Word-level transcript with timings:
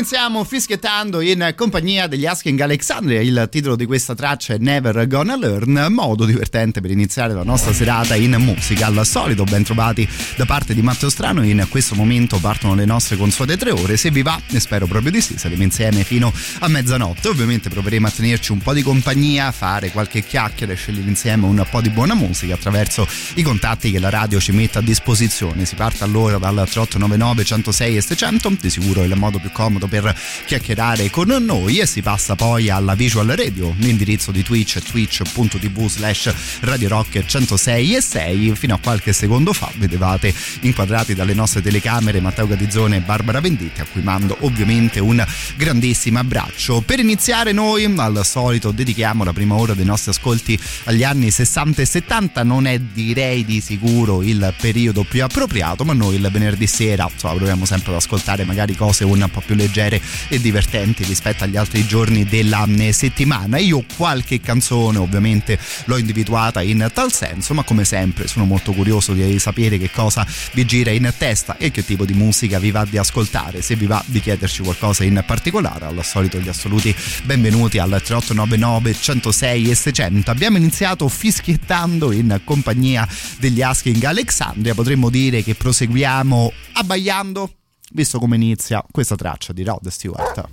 Iniziamo 0.00 0.44
fischiettando 0.44 1.20
in 1.20 1.52
compagnia 1.54 2.06
degli 2.06 2.24
Asking 2.24 2.58
Alexandria. 2.58 3.20
Il 3.20 3.48
titolo 3.50 3.76
di 3.76 3.84
questa 3.84 4.14
traccia 4.14 4.54
è 4.54 4.56
Never 4.58 5.06
Gonna 5.06 5.36
Learn. 5.36 5.88
Modo 5.90 6.24
divertente 6.24 6.80
per 6.80 6.90
iniziare 6.90 7.34
la 7.34 7.42
nostra 7.42 7.74
serata 7.74 8.14
in 8.14 8.34
musica. 8.38 8.86
Al 8.86 9.04
solito, 9.04 9.44
ben 9.44 9.62
trovati 9.62 10.08
da 10.36 10.46
parte 10.46 10.72
di 10.72 10.80
Matteo 10.80 11.10
Strano. 11.10 11.44
In 11.44 11.66
questo 11.68 11.94
momento 11.94 12.38
partono 12.38 12.74
le 12.74 12.86
nostre 12.86 13.18
consuete 13.18 13.58
tre 13.58 13.72
ore. 13.72 13.98
Se 13.98 14.10
vi 14.10 14.22
va, 14.22 14.40
e 14.50 14.58
spero 14.58 14.86
proprio 14.86 15.12
di 15.12 15.20
sì, 15.20 15.36
saremo 15.36 15.62
insieme 15.64 16.02
fino 16.02 16.32
a 16.60 16.68
mezzanotte. 16.68 17.28
Ovviamente 17.28 17.68
proveremo 17.68 18.06
a 18.06 18.10
tenerci 18.10 18.52
un 18.52 18.58
po' 18.60 18.72
di 18.72 18.80
compagnia, 18.80 19.52
fare 19.52 19.90
qualche 19.90 20.24
chiacchiera 20.24 20.72
e 20.72 20.76
scegliere 20.76 21.10
insieme 21.10 21.44
un 21.44 21.62
po' 21.70 21.82
di 21.82 21.90
buona 21.90 22.14
musica 22.14 22.54
attraverso 22.54 23.06
i 23.34 23.42
contatti 23.42 23.90
che 23.90 23.98
la 23.98 24.08
radio 24.08 24.40
ci 24.40 24.52
mette 24.52 24.78
a 24.78 24.82
disposizione. 24.82 25.66
Si 25.66 25.74
parte 25.74 26.04
allora 26.04 26.38
dal 26.38 26.54
3899 26.54 27.44
106 27.44 27.96
e 27.98 28.00
600, 28.00 28.56
di 28.62 28.70
sicuro 28.70 29.02
è 29.02 29.04
il 29.04 29.14
modo 29.16 29.38
più 29.38 29.52
comodo 29.52 29.88
per 29.90 30.16
chiacchierare 30.46 31.10
con 31.10 31.28
noi 31.28 31.80
e 31.80 31.86
si 31.86 32.00
passa 32.00 32.36
poi 32.36 32.70
alla 32.70 32.94
visual 32.94 33.26
radio, 33.26 33.74
l'indirizzo 33.78 34.30
di 34.30 34.42
Twitch 34.42 34.78
twitch.tv 34.78 35.88
slash 35.88 36.32
Radio 36.60 36.88
Rock 36.88 37.26
106 37.26 37.96
e 37.96 38.00
6 38.00 38.54
fino 38.54 38.74
a 38.74 38.78
qualche 38.78 39.12
secondo 39.12 39.52
fa 39.52 39.70
vedevate 39.76 40.32
inquadrati 40.60 41.14
dalle 41.14 41.34
nostre 41.34 41.60
telecamere 41.60 42.20
Matteo 42.20 42.46
Gadizzone 42.46 42.96
e 42.96 43.00
Barbara 43.00 43.40
Venditti 43.40 43.80
a 43.80 43.86
cui 43.90 44.02
mando 44.02 44.36
ovviamente 44.40 45.00
un 45.00 45.22
grandissimo 45.56 46.20
abbraccio. 46.20 46.80
Per 46.80 47.00
iniziare 47.00 47.52
noi 47.52 47.84
al 47.96 48.24
solito 48.24 48.70
dedichiamo 48.70 49.24
la 49.24 49.32
prima 49.32 49.56
ora 49.56 49.74
dei 49.74 49.84
nostri 49.84 50.12
ascolti 50.12 50.58
agli 50.84 51.02
anni 51.02 51.30
60 51.30 51.82
e 51.82 51.84
70 51.84 52.42
non 52.44 52.66
è 52.66 52.78
direi 52.78 53.44
di 53.44 53.60
sicuro 53.60 54.22
il 54.22 54.54
periodo 54.60 55.02
più 55.02 55.24
appropriato 55.24 55.84
ma 55.84 55.92
noi 55.92 56.14
il 56.14 56.28
venerdì 56.30 56.68
sera 56.68 57.08
insomma, 57.10 57.34
proviamo 57.34 57.64
sempre 57.64 57.90
ad 57.90 57.98
ascoltare 57.98 58.44
magari 58.44 58.76
cose 58.76 59.04
un 59.04 59.28
po' 59.32 59.42
più 59.44 59.56
leggere 59.56 59.79
leggere 59.80 60.00
e 60.28 60.40
divertenti 60.40 61.04
rispetto 61.04 61.44
agli 61.44 61.56
altri 61.56 61.86
giorni 61.86 62.24
della 62.24 62.66
mm, 62.66 62.90
settimana. 62.90 63.58
Io 63.58 63.84
qualche 63.96 64.40
canzone 64.40 64.98
ovviamente 64.98 65.58
l'ho 65.84 65.96
individuata 65.96 66.60
in 66.60 66.90
tal 66.92 67.12
senso, 67.12 67.54
ma 67.54 67.62
come 67.62 67.84
sempre 67.84 68.26
sono 68.26 68.44
molto 68.44 68.72
curioso 68.72 69.14
di 69.14 69.38
sapere 69.38 69.78
che 69.78 69.90
cosa 69.90 70.26
vi 70.52 70.64
gira 70.66 70.90
in 70.90 71.10
testa 71.16 71.56
e 71.56 71.70
che 71.70 71.84
tipo 71.84 72.04
di 72.04 72.12
musica 72.12 72.58
vi 72.58 72.70
va 72.70 72.84
di 72.84 72.98
ascoltare. 72.98 73.62
Se 73.62 73.74
vi 73.76 73.86
va 73.86 74.02
di 74.06 74.20
chiederci 74.20 74.62
qualcosa 74.62 75.04
in 75.04 75.22
particolare, 75.26 75.86
al 75.86 76.04
solito 76.04 76.38
gli 76.38 76.48
assoluti 76.48 76.94
benvenuti 77.24 77.78
al 77.78 77.88
3899 77.88 78.94
106 79.00 79.70
e 79.70 79.74
600. 79.74 80.30
Abbiamo 80.30 80.56
iniziato 80.56 81.08
fischiettando 81.08 82.12
in 82.12 82.40
compagnia 82.44 83.08
degli 83.38 83.62
Asking 83.62 84.02
Alexandria, 84.04 84.74
potremmo 84.74 85.08
dire 85.10 85.42
che 85.42 85.54
proseguiamo 85.54 86.52
abbaiando 86.74 87.54
visto 87.90 88.18
come 88.18 88.36
inizia 88.36 88.84
questa 88.90 89.16
traccia 89.16 89.52
di 89.52 89.64
Rod 89.64 89.86
Stewart. 89.88 90.48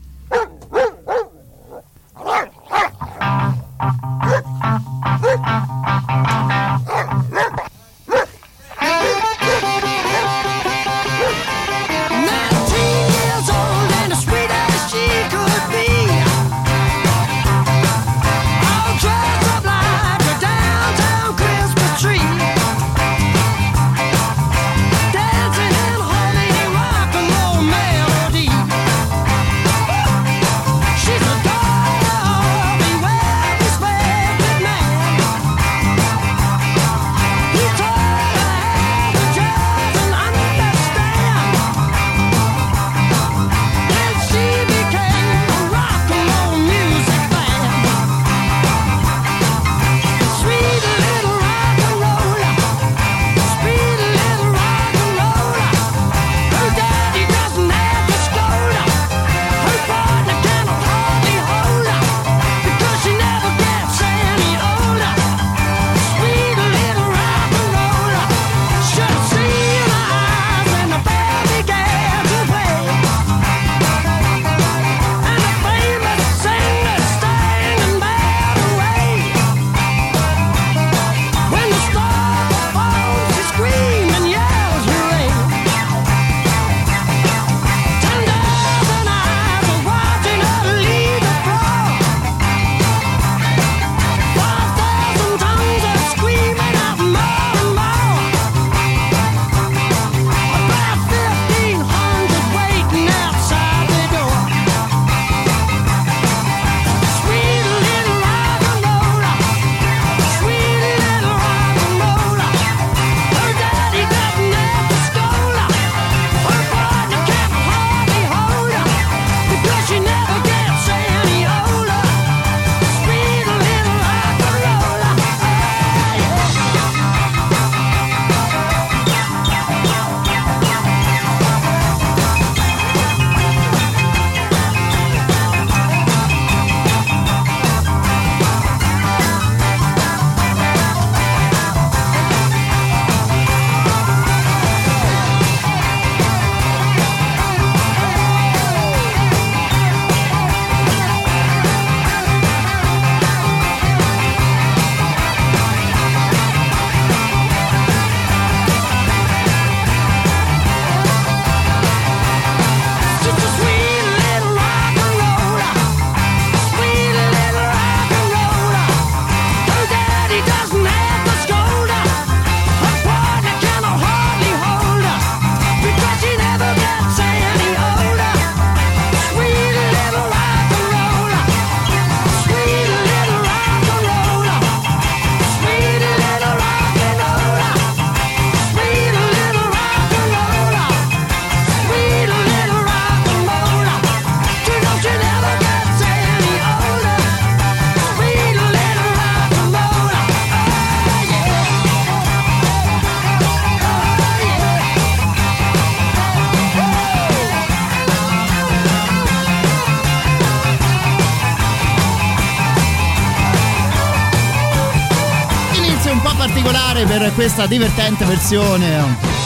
Questa 217.38 217.68
divertente 217.68 218.26
versione 218.26 219.37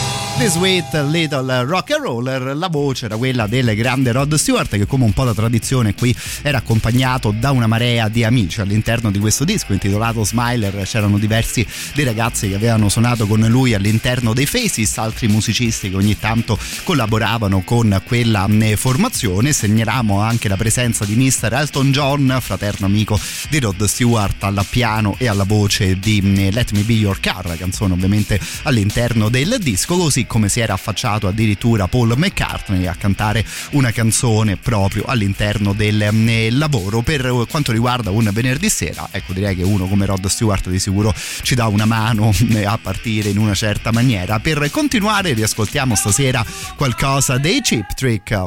The 0.42 0.48
Sweet 0.48 0.92
Little 1.08 1.62
Rock 1.62 1.92
and 1.92 2.02
Roller. 2.02 2.56
La 2.56 2.66
voce 2.66 3.04
era 3.04 3.16
quella 3.16 3.46
del 3.46 3.76
grande 3.76 4.10
Rod 4.10 4.34
Stewart, 4.34 4.68
che 4.70 4.86
come 4.86 5.04
un 5.04 5.12
po' 5.12 5.22
da 5.22 5.34
tradizione 5.34 5.94
qui 5.94 6.12
era 6.42 6.58
accompagnato 6.58 7.32
da 7.38 7.52
una 7.52 7.68
marea 7.68 8.08
di 8.08 8.24
amici 8.24 8.60
all'interno 8.60 9.12
di 9.12 9.20
questo 9.20 9.44
disco 9.44 9.72
intitolato 9.72 10.24
Smiler. 10.24 10.82
C'erano 10.82 11.18
diversi 11.18 11.64
dei 11.94 12.04
ragazzi 12.04 12.48
che 12.48 12.56
avevano 12.56 12.88
suonato 12.88 13.28
con 13.28 13.38
lui 13.42 13.74
all'interno 13.74 14.34
dei 14.34 14.46
Faces, 14.46 14.98
altri 14.98 15.28
musicisti 15.28 15.90
che 15.90 15.94
ogni 15.94 16.18
tanto 16.18 16.58
collaboravano 16.82 17.62
con 17.62 18.02
quella 18.04 18.44
mm, 18.48 18.72
formazione. 18.72 19.52
Segnaliamo 19.52 20.20
anche 20.22 20.48
la 20.48 20.56
presenza 20.56 21.04
di 21.04 21.14
Mr. 21.14 21.52
Elton 21.52 21.92
John, 21.92 22.38
fraterno 22.40 22.86
amico 22.86 23.16
di 23.48 23.60
Rod 23.60 23.84
Stewart, 23.84 24.42
al 24.42 24.66
piano 24.68 25.14
e 25.18 25.28
alla 25.28 25.44
voce 25.44 26.00
di 26.00 26.20
mm, 26.20 26.48
Let 26.50 26.72
Me 26.72 26.80
Be 26.80 26.94
Your 26.94 27.20
Car, 27.20 27.56
canzone 27.56 27.92
ovviamente 27.92 28.40
all'interno 28.64 29.28
del 29.28 29.58
disco. 29.60 29.96
Così 29.96 30.30
come 30.32 30.48
si 30.48 30.60
era 30.60 30.72
affacciato 30.72 31.28
addirittura 31.28 31.88
Paul 31.88 32.14
McCartney 32.16 32.86
a 32.86 32.94
cantare 32.94 33.44
una 33.72 33.90
canzone 33.90 34.56
proprio 34.56 35.04
all'interno 35.04 35.74
del 35.74 36.00
eh, 36.00 36.50
lavoro. 36.50 37.02
Per 37.02 37.44
quanto 37.50 37.70
riguarda 37.70 38.10
un 38.10 38.30
venerdì 38.32 38.70
sera, 38.70 39.06
ecco 39.10 39.34
direi 39.34 39.54
che 39.54 39.62
uno 39.62 39.86
come 39.86 40.06
Rod 40.06 40.24
Stewart 40.24 40.70
di 40.70 40.78
sicuro 40.78 41.12
ci 41.42 41.54
dà 41.54 41.66
una 41.66 41.84
mano 41.84 42.32
eh, 42.48 42.64
a 42.64 42.78
partire 42.78 43.28
in 43.28 43.36
una 43.36 43.52
certa 43.52 43.92
maniera. 43.92 44.38
Per 44.40 44.70
continuare 44.70 45.34
riascoltiamo 45.34 45.94
stasera 45.94 46.42
qualcosa 46.76 47.36
dei 47.36 47.60
Chip 47.60 47.92
Trick. 47.94 48.42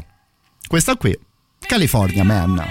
Questa 0.67 0.95
qui, 0.95 1.15
California 1.67 2.23
Man. 2.23 2.65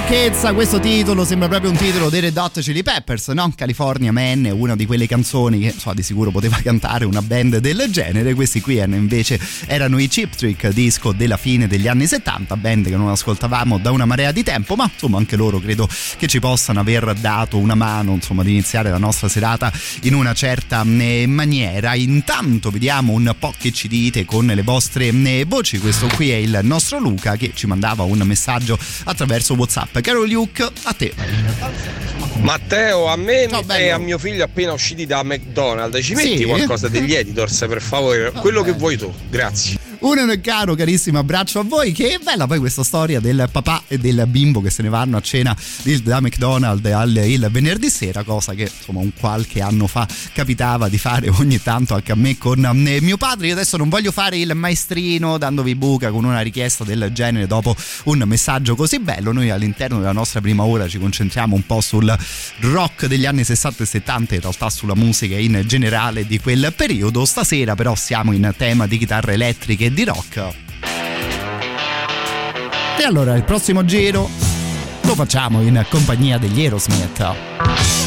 Sciocchezza, 0.00 0.52
questo 0.54 0.80
titolo 0.80 1.24
sembra 1.24 1.48
proprio 1.48 1.70
un 1.70 1.76
titolo 1.76 2.08
dei 2.08 2.20
Red 2.20 2.36
Hot 2.36 2.60
Chili 2.60 2.82
Peppers, 2.82 3.28
no? 3.28 3.52
California 3.54 4.12
Man, 4.12 4.48
una 4.52 4.74
di 4.74 4.86
quelle 4.86 5.06
canzoni 5.06 5.58
che 5.58 5.74
so, 5.76 5.92
di 5.92 6.02
sicuro 6.02 6.30
poteva 6.30 6.58
cantare 6.62 7.04
una 7.04 7.20
band 7.20 7.58
del 7.58 7.86
genere. 7.90 8.34
Questi 8.34 8.60
qui 8.60 8.78
invece 8.78 9.38
erano 9.66 9.98
i 9.98 10.08
Chip 10.08 10.34
Trick, 10.34 10.68
disco 10.68 11.12
della 11.12 11.36
fine 11.36 11.66
degli 11.66 11.86
anni 11.86 12.06
70, 12.06 12.56
band 12.56 12.88
che 12.88 12.96
non 12.96 13.08
ascoltavamo 13.08 13.78
da 13.78 13.90
una 13.90 14.04
marea 14.04 14.32
di 14.32 14.42
tempo, 14.42 14.74
ma 14.74 14.88
insomma 14.90 15.18
anche 15.18 15.36
loro 15.36 15.58
credo 15.58 15.88
che 16.16 16.26
ci 16.26 16.38
possano 16.38 16.80
aver 16.80 17.14
dato 17.14 17.58
una 17.58 17.74
mano, 17.74 18.14
insomma, 18.14 18.42
ad 18.42 18.48
iniziare 18.48 18.90
la 18.90 18.98
nostra 18.98 19.28
serata 19.28 19.72
in 20.02 20.14
una 20.14 20.32
certa 20.34 20.82
eh, 20.82 21.26
maniera. 21.26 21.94
Intanto 21.94 22.70
vediamo 22.70 23.12
un 23.12 23.34
po' 23.38 23.52
che 23.56 23.72
ci 23.72 23.88
dite 23.88 24.24
con 24.24 24.46
le 24.46 24.62
vostre 24.62 25.08
eh, 25.08 25.44
voci. 25.46 25.78
Questo 25.78 26.06
qui 26.14 26.30
è 26.30 26.36
il 26.36 26.58
nostro 26.62 26.98
Luca 26.98 27.36
che 27.36 27.52
ci 27.54 27.66
mandava 27.66 28.04
un 28.04 28.18
messaggio 28.24 28.78
attraverso 29.04 29.54
WhatsApp 29.54 29.89
WhatsApp. 29.90 30.00
Caro 30.00 30.24
Luke, 30.24 30.62
a 30.62 30.92
te. 30.94 31.12
Matteo, 32.40 33.06
a 33.06 33.16
me 33.16 33.48
Ciao, 33.48 33.64
e 33.68 33.90
a 33.90 33.98
mio 33.98 34.18
figlio 34.18 34.44
appena 34.44 34.72
usciti 34.72 35.04
da 35.04 35.22
McDonald's, 35.22 36.04
ci 36.04 36.14
metti 36.14 36.38
sì. 36.38 36.44
qualcosa 36.44 36.88
degli 36.88 37.12
editors 37.12 37.66
per 37.68 37.82
favore? 37.82 38.30
Quello 38.32 38.62
che 38.62 38.72
vuoi 38.72 38.96
tu, 38.96 39.12
grazie. 39.28 39.78
Un 40.00 40.40
caro 40.42 40.74
carissimo 40.74 41.18
abbraccio 41.18 41.58
a 41.58 41.62
voi. 41.62 41.92
Che 41.92 42.18
bella 42.22 42.46
poi 42.46 42.58
questa 42.58 42.82
storia 42.82 43.20
del 43.20 43.46
papà 43.52 43.82
e 43.86 43.98
del 43.98 44.24
bimbo 44.28 44.62
che 44.62 44.70
se 44.70 44.80
ne 44.82 44.88
vanno 44.88 45.18
a 45.18 45.20
cena 45.20 45.54
da 46.02 46.20
McDonald's 46.22 46.90
al, 46.90 47.14
il 47.16 47.46
venerdì 47.50 47.90
sera, 47.90 48.22
cosa 48.22 48.54
che 48.54 48.62
insomma 48.62 49.00
un 49.00 49.12
qualche 49.12 49.60
anno 49.60 49.86
fa 49.86 50.08
capitava 50.32 50.88
di 50.88 50.96
fare 50.96 51.28
ogni 51.28 51.60
tanto 51.62 51.94
anche 51.94 52.12
a 52.12 52.14
me 52.14 52.38
con 52.38 52.64
eh, 52.64 53.00
mio 53.02 53.18
padre. 53.18 53.48
Io 53.48 53.52
adesso 53.52 53.76
non 53.76 53.90
voglio 53.90 54.10
fare 54.10 54.38
il 54.38 54.50
maestrino 54.54 55.36
dandovi 55.36 55.74
buca 55.74 56.10
con 56.10 56.24
una 56.24 56.40
richiesta 56.40 56.82
del 56.82 57.10
genere 57.12 57.46
dopo 57.46 57.76
un 58.04 58.22
messaggio 58.24 58.74
così 58.74 59.00
bello. 59.00 59.32
Noi 59.32 59.50
all'interno 59.50 59.98
della 59.98 60.12
nostra 60.12 60.40
prima 60.40 60.62
ora 60.64 60.88
ci 60.88 60.98
concentriamo 60.98 61.54
un 61.54 61.66
po' 61.66 61.82
sul 61.82 62.16
rock 62.60 63.04
degli 63.04 63.26
anni 63.26 63.44
60 63.44 63.82
e 63.82 63.86
70, 63.86 64.34
in 64.34 64.40
realtà 64.40 64.70
sulla 64.70 64.94
musica 64.94 65.36
in 65.36 65.62
generale 65.66 66.26
di 66.26 66.40
quel 66.40 66.72
periodo. 66.74 67.26
Stasera 67.26 67.74
però 67.74 67.94
siamo 67.94 68.32
in 68.32 68.50
tema 68.56 68.86
di 68.86 68.96
chitarre 68.96 69.34
elettriche 69.34 69.89
di 69.92 70.04
rock. 70.04 70.48
E 72.98 73.02
allora 73.02 73.34
il 73.34 73.44
prossimo 73.44 73.84
giro 73.84 74.28
lo 75.02 75.14
facciamo 75.14 75.62
in 75.62 75.84
compagnia 75.88 76.38
degli 76.38 76.60
Aerosmith. 76.60 77.99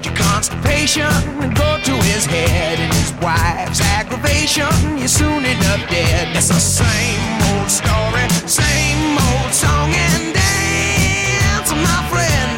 But 0.00 0.06
your 0.06 0.16
constipation 0.16 1.12
go 1.52 1.78
to 1.84 1.94
his 2.08 2.24
head 2.24 2.80
and 2.80 2.90
his 2.94 3.12
wife's 3.20 3.82
aggravation. 3.82 4.72
You're 4.96 5.08
soon 5.08 5.44
enough 5.44 5.86
dead. 5.90 6.34
It's 6.34 6.48
the 6.48 6.54
same 6.54 7.20
old 7.52 7.68
story, 7.68 8.24
same 8.48 9.18
old 9.20 9.52
song 9.52 9.92
and 9.92 10.32
dance, 10.32 11.70
my 11.84 12.00
friend. 12.08 12.56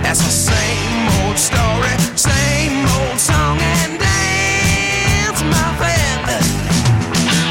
That's 0.00 0.24
the 0.24 0.32
same 0.32 1.04
old 1.20 1.36
story, 1.36 1.92
same 2.16 2.88
old 2.88 3.20
song 3.20 3.60
and 3.60 4.00
dance, 4.00 5.40
my 5.52 5.68
friend. 5.76 6.40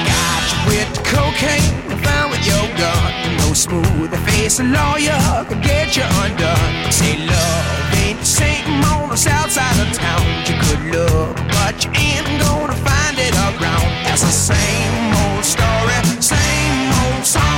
Got 0.10 0.42
you 0.50 0.60
with 0.66 0.90
the 0.98 1.04
cocaine, 1.06 2.02
found 2.02 2.32
with 2.32 2.42
your 2.48 2.66
gun. 2.74 3.38
No 3.38 3.54
smooth 3.54 4.16
face 4.46 4.60
a 4.60 4.64
lawyer 4.64 5.46
could 5.48 5.62
get 5.62 5.96
you 5.96 6.04
undone. 6.24 6.92
Say 6.92 7.18
love 7.26 7.94
ain't 8.06 8.15
St. 8.36 8.68
Mona, 8.68 9.16
south 9.16 9.50
side 9.50 9.80
of 9.80 9.94
town. 9.94 10.22
You 10.46 10.56
could 10.64 10.82
look, 10.94 11.38
but 11.56 11.86
you 11.86 11.92
ain't 11.96 12.28
gonna 12.44 12.76
find 12.76 13.18
it 13.18 13.34
around. 13.34 13.88
It's 14.12 14.24
the 14.24 14.36
same 14.52 15.14
old 15.24 15.46
story, 15.46 15.96
same 16.20 16.92
old 17.06 17.26
song. 17.26 17.55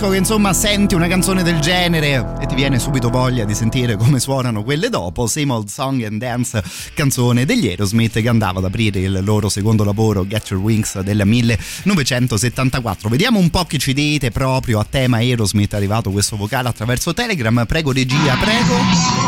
Disco 0.00 0.08
che 0.08 0.16
insomma 0.16 0.52
senti 0.52 0.94
una 0.94 1.08
canzone 1.08 1.42
del 1.42 1.60
genere 1.60 2.34
e 2.40 2.46
ti 2.46 2.54
viene 2.54 2.78
subito 2.78 3.10
voglia 3.10 3.44
di 3.44 3.54
sentire 3.54 3.96
come 3.96 4.18
suonano 4.18 4.62
quelle 4.62 4.88
dopo. 4.88 5.26
Same 5.26 5.52
Old 5.52 5.68
Song 5.68 6.02
and 6.02 6.18
Dance, 6.18 6.62
canzone 6.94 7.44
degli 7.44 7.66
Aerosmith 7.66 8.20
che 8.20 8.28
andava 8.28 8.58
ad 8.60 8.64
aprire 8.64 9.00
il 9.00 9.20
loro 9.22 9.48
secondo 9.48 9.84
lavoro 9.84 10.26
Get 10.26 10.50
Your 10.50 10.62
Wings 10.62 11.00
del 11.00 11.22
1974. 11.24 13.08
Vediamo 13.08 13.38
un 13.38 13.50
po' 13.50 13.64
che 13.64 13.78
ci 13.78 13.92
dite 13.92 14.30
proprio 14.30 14.78
a 14.78 14.86
tema 14.88 15.18
Aerosmith. 15.18 15.72
È 15.74 15.76
arrivato 15.76 16.10
questo 16.10 16.36
vocale 16.36 16.68
attraverso 16.68 17.12
Telegram. 17.12 17.64
Prego, 17.66 17.92
regia, 17.92 18.36
prego. 18.36 18.76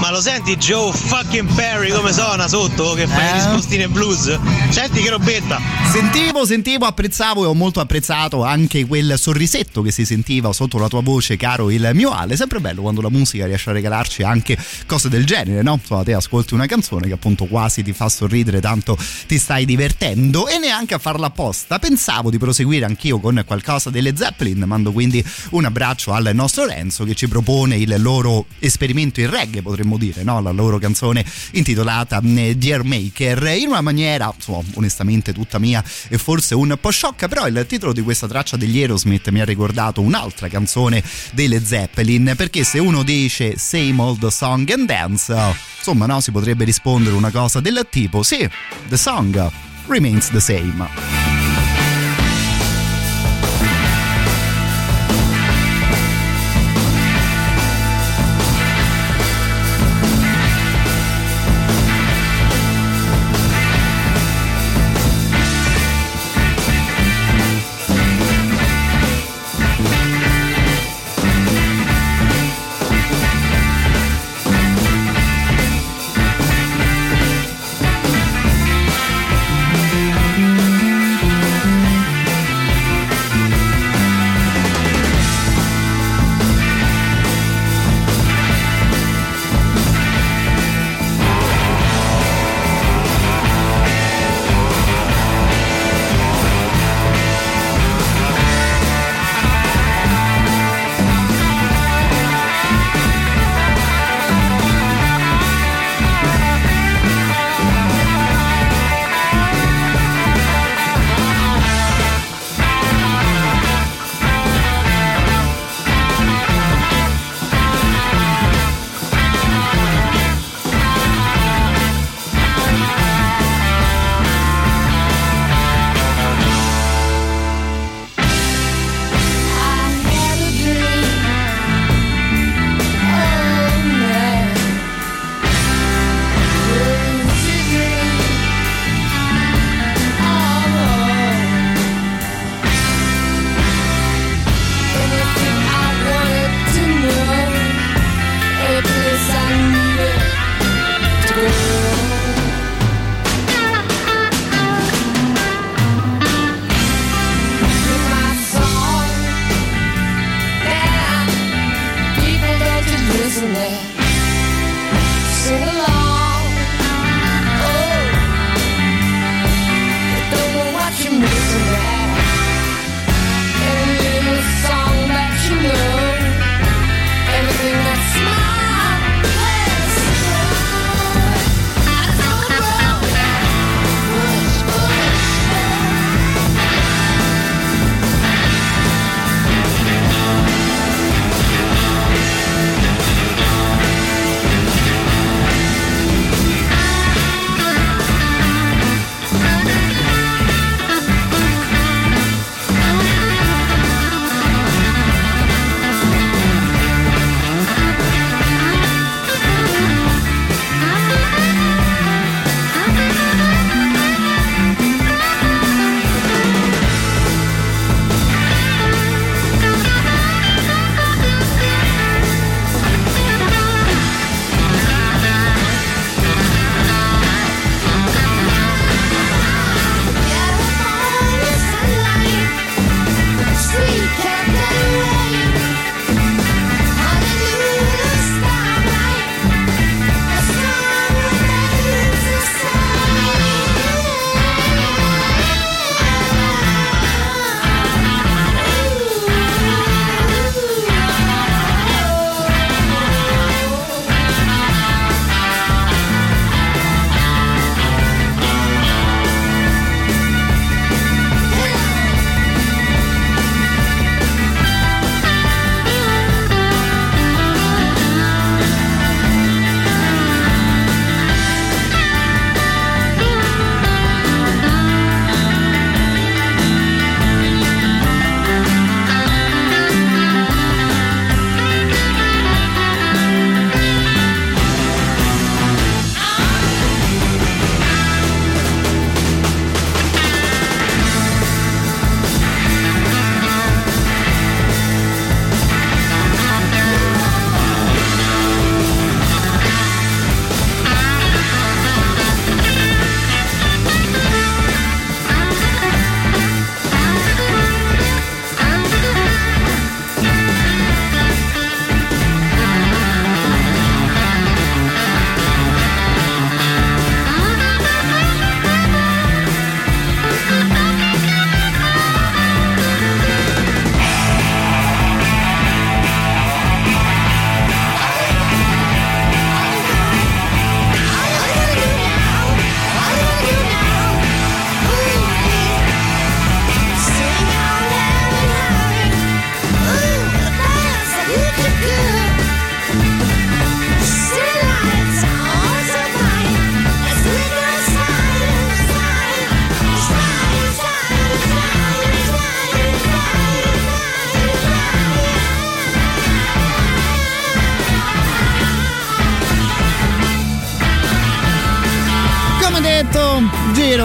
Ma 0.00 0.10
lo 0.10 0.20
senti 0.20 0.56
Joe 0.56 0.92
fucking 0.92 1.52
Perry 1.54 1.90
come 1.90 2.12
suona 2.12 2.48
sotto? 2.48 2.94
Che 2.94 3.06
fai 3.06 3.28
eh? 3.28 3.32
rispostine 3.34 3.88
blues? 3.88 4.38
Senti 4.70 5.02
che 5.02 5.10
robetta. 5.10 5.60
Sentivo, 5.90 6.46
sentivo, 6.46 6.86
apprezzavo 6.86 7.44
e 7.44 7.46
ho 7.46 7.54
molto 7.54 7.80
apprezzato 7.80 8.42
anche 8.42 8.86
quel 8.86 9.14
sorriso 9.18 9.40
pesetto 9.52 9.82
che 9.82 9.90
si 9.90 10.04
sentiva 10.06 10.48
sotto 10.62 10.78
la 10.78 10.88
tua 10.88 11.02
voce, 11.02 11.36
caro 11.36 11.70
il 11.70 11.90
mio 11.94 12.10
Ale. 12.10 12.36
Sempre 12.36 12.60
bello 12.60 12.82
quando 12.82 13.00
la 13.00 13.10
musica 13.10 13.46
riesce 13.46 13.70
a 13.70 13.72
regalarci 13.72 14.22
anche 14.22 14.56
cose 14.86 15.08
del 15.08 15.24
genere, 15.24 15.62
no? 15.62 15.74
Insomma, 15.80 16.04
te 16.04 16.14
ascolti 16.14 16.54
una 16.54 16.66
canzone 16.66 17.08
che 17.08 17.14
appunto 17.14 17.46
quasi 17.46 17.82
ti 17.82 17.92
fa 17.92 18.08
sorridere, 18.08 18.60
tanto 18.60 18.96
ti 19.26 19.38
stai 19.38 19.64
divertendo 19.64 20.46
e 20.46 20.58
neanche 20.58 20.94
a 20.94 20.98
farla 20.98 21.26
apposta. 21.26 21.78
Pensavo 21.80 22.30
di 22.30 22.38
proseguire 22.38 22.84
anch'io 22.84 23.18
con 23.18 23.42
qualcosa 23.44 23.90
delle 23.90 24.16
Zeppelin. 24.16 24.62
Mando 24.66 24.92
quindi 24.92 25.24
un 25.50 25.64
abbraccio 25.64 26.12
al 26.12 26.30
nostro 26.32 26.64
Renzo 26.66 27.04
che 27.04 27.14
ci 27.14 27.26
propone 27.26 27.76
il 27.76 27.94
loro 28.00 28.46
esperimento 28.60 29.20
in 29.20 29.30
reggae, 29.30 29.62
potremmo 29.62 29.98
dire, 29.98 30.22
no? 30.22 30.40
La 30.40 30.52
loro 30.52 30.78
canzone 30.78 31.24
intitolata 31.52 32.20
eh, 32.22 32.56
Dear 32.56 32.84
Maker, 32.84 33.56
in 33.56 33.68
una 33.68 33.80
maniera, 33.80 34.32
insomma, 34.32 34.62
onestamente 34.74 35.32
tutta 35.32 35.58
mia 35.58 35.82
e 36.08 36.18
forse 36.18 36.54
un 36.54 36.76
po' 36.80 36.90
sciocca, 36.90 37.26
però 37.26 37.48
il 37.48 37.64
titolo 37.66 37.92
di 37.92 38.02
questa 38.02 38.28
traccia 38.28 38.56
degli 38.56 38.78
Aerosmith 38.78 39.28
mi 39.30 39.40
ha 39.40 39.44
ricordato 39.44 40.00
un'altra 40.00 40.48
canzone 40.52 41.02
delle 41.32 41.64
Zeppelin, 41.64 42.34
perché 42.36 42.62
se 42.62 42.78
uno 42.78 43.02
dice 43.02 43.56
Same 43.56 44.00
Old 44.00 44.26
Song 44.28 44.70
and 44.70 44.86
Dance, 44.86 45.34
insomma, 45.78 46.06
no, 46.06 46.20
si 46.20 46.30
potrebbe 46.30 46.64
rispondere 46.64 47.16
una 47.16 47.30
cosa 47.30 47.60
del 47.60 47.86
tipo, 47.90 48.22
sì, 48.22 48.48
the 48.88 48.96
song 48.96 49.50
remains 49.88 50.28
the 50.28 50.40
same. 50.40 51.41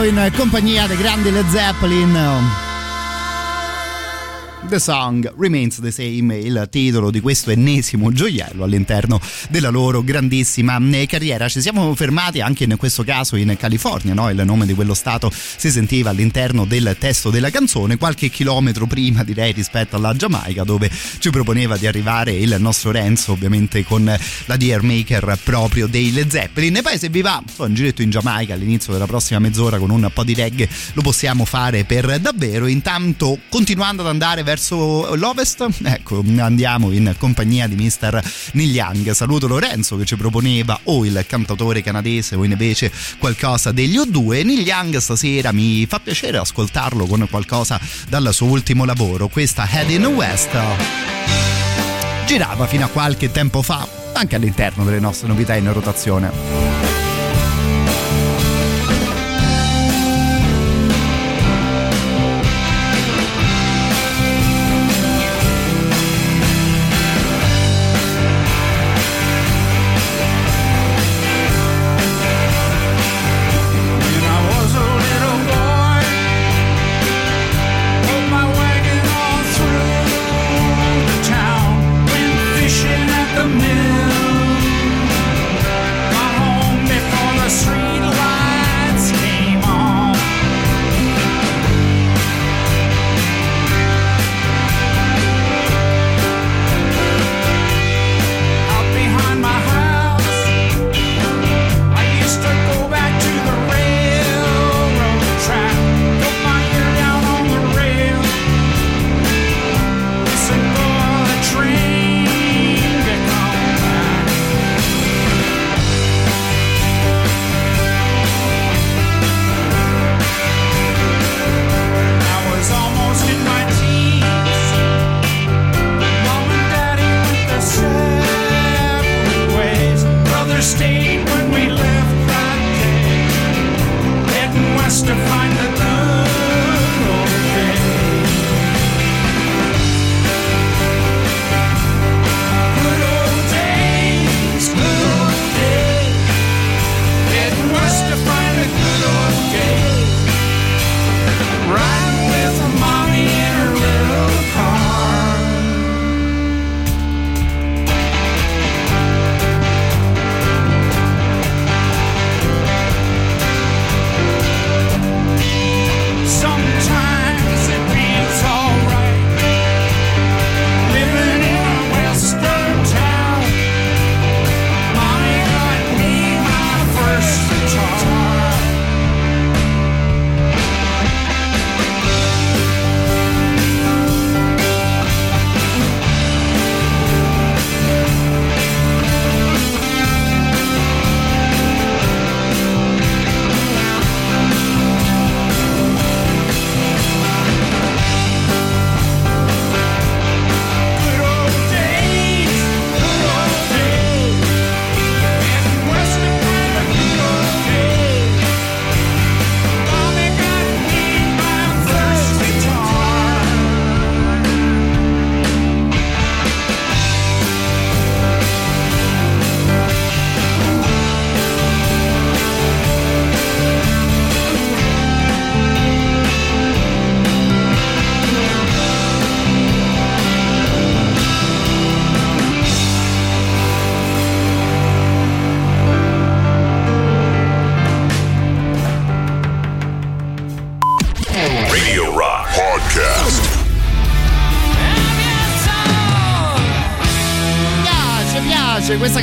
In 0.07 0.31
compagnia 0.35 0.87
dei 0.87 0.97
grandi 0.97 1.31
Led 1.31 1.49
Zeppelin. 1.49 2.66
The 4.67 4.79
Song 4.79 5.33
Remains 5.37 5.79
the 5.79 5.91
Same, 5.91 6.35
il 6.39 6.67
titolo 6.69 7.09
di 7.09 7.21
questo 7.21 7.51
ennesimo 7.51 8.11
gioiello 8.11 8.65
all'interno 8.65 9.21
della 9.49 9.69
loro 9.69 10.03
grandissima 10.03 10.77
eh, 10.91 11.05
carriera. 11.05 11.47
Ci 11.47 11.61
siamo 11.61 11.95
fermati 11.95 12.41
anche 12.41 12.65
in 12.65 12.75
questo 12.75 13.05
caso 13.05 13.37
in 13.37 13.55
California, 13.57 14.13
no? 14.13 14.29
il 14.29 14.41
nome 14.43 14.65
di 14.65 14.73
quello 14.73 14.93
stato 14.93 15.31
si 15.31 15.71
sentiva 15.71 16.09
all'interno 16.09 16.65
del 16.65 16.97
testo 16.99 17.29
della 17.29 17.49
canzone, 17.49 17.95
qualche 17.95 18.29
chilometro 18.29 18.87
prima 18.87 19.23
direi 19.23 19.53
rispetto 19.53 19.95
alla 19.95 20.13
Giamaica 20.13 20.65
dove 20.65 20.91
ci 21.19 21.29
proponeva 21.29 21.77
di 21.77 21.87
arrivare 21.87 22.33
il 22.33 22.57
nostro 22.59 22.91
Renzo 22.91 23.31
ovviamente 23.31 23.85
con 23.85 24.03
la 24.45 24.57
Deer 24.57 24.81
Maker 24.81 25.39
proprio 25.43 25.87
dei 25.87 26.11
Led 26.11 26.29
Zeppelin. 26.29 26.75
E 26.75 26.81
poi 26.81 26.97
se 26.97 27.07
vi 27.07 27.21
va, 27.21 27.41
un 27.55 27.73
giretto 27.73 28.01
in 28.01 28.09
Giamaica 28.09 28.53
all'inizio 28.53 28.91
della 28.91 29.07
prossima 29.07 29.39
mezz'ora 29.39 29.77
con 29.77 29.91
un 29.91 30.09
po' 30.13 30.25
di 30.25 30.33
reggae 30.33 30.69
lo 30.93 31.01
possiamo 31.01 31.45
fare 31.45 31.85
per 31.85 32.19
davvero. 32.19 32.67
Intanto 32.67 33.39
continuando 33.49 34.01
ad 34.01 34.09
andare 34.09 34.43
verso 34.43 34.55
verso 34.57 35.13
l'ovest, 35.13 35.67
ecco, 35.83 36.23
andiamo 36.37 36.91
in 36.91 37.13
compagnia 37.19 37.67
di 37.67 37.75
Mr. 37.75 38.19
Neil 38.53 38.73
Young. 38.73 39.11
Saluto 39.11 39.47
Lorenzo 39.47 39.95
che 39.97 40.05
ci 40.05 40.17
proponeva 40.17 40.79
o 40.85 41.05
il 41.05 41.23
cantatore 41.27 41.83
canadese 41.83 42.35
o 42.35 42.43
invece 42.43 42.91
qualcosa 43.19 43.71
degli 43.71 43.97
O2. 43.97 44.43
Neil 44.43 44.61
Young 44.61 44.97
stasera 44.97 45.51
mi 45.51 45.85
fa 45.85 45.99
piacere 45.99 46.39
ascoltarlo 46.39 47.05
con 47.05 47.27
qualcosa 47.29 47.79
dal 48.09 48.29
suo 48.33 48.47
ultimo 48.47 48.83
lavoro, 48.83 49.27
questa 49.27 49.67
Head 49.69 49.91
in 49.91 50.05
West. 50.07 50.57
Girava 52.25 52.65
fino 52.65 52.85
a 52.85 52.87
qualche 52.87 53.31
tempo 53.31 53.61
fa 53.61 53.87
anche 54.13 54.35
all'interno 54.35 54.83
delle 54.83 54.99
nostre 54.99 55.27
novità 55.27 55.55
in 55.55 55.71
rotazione. 55.71 56.86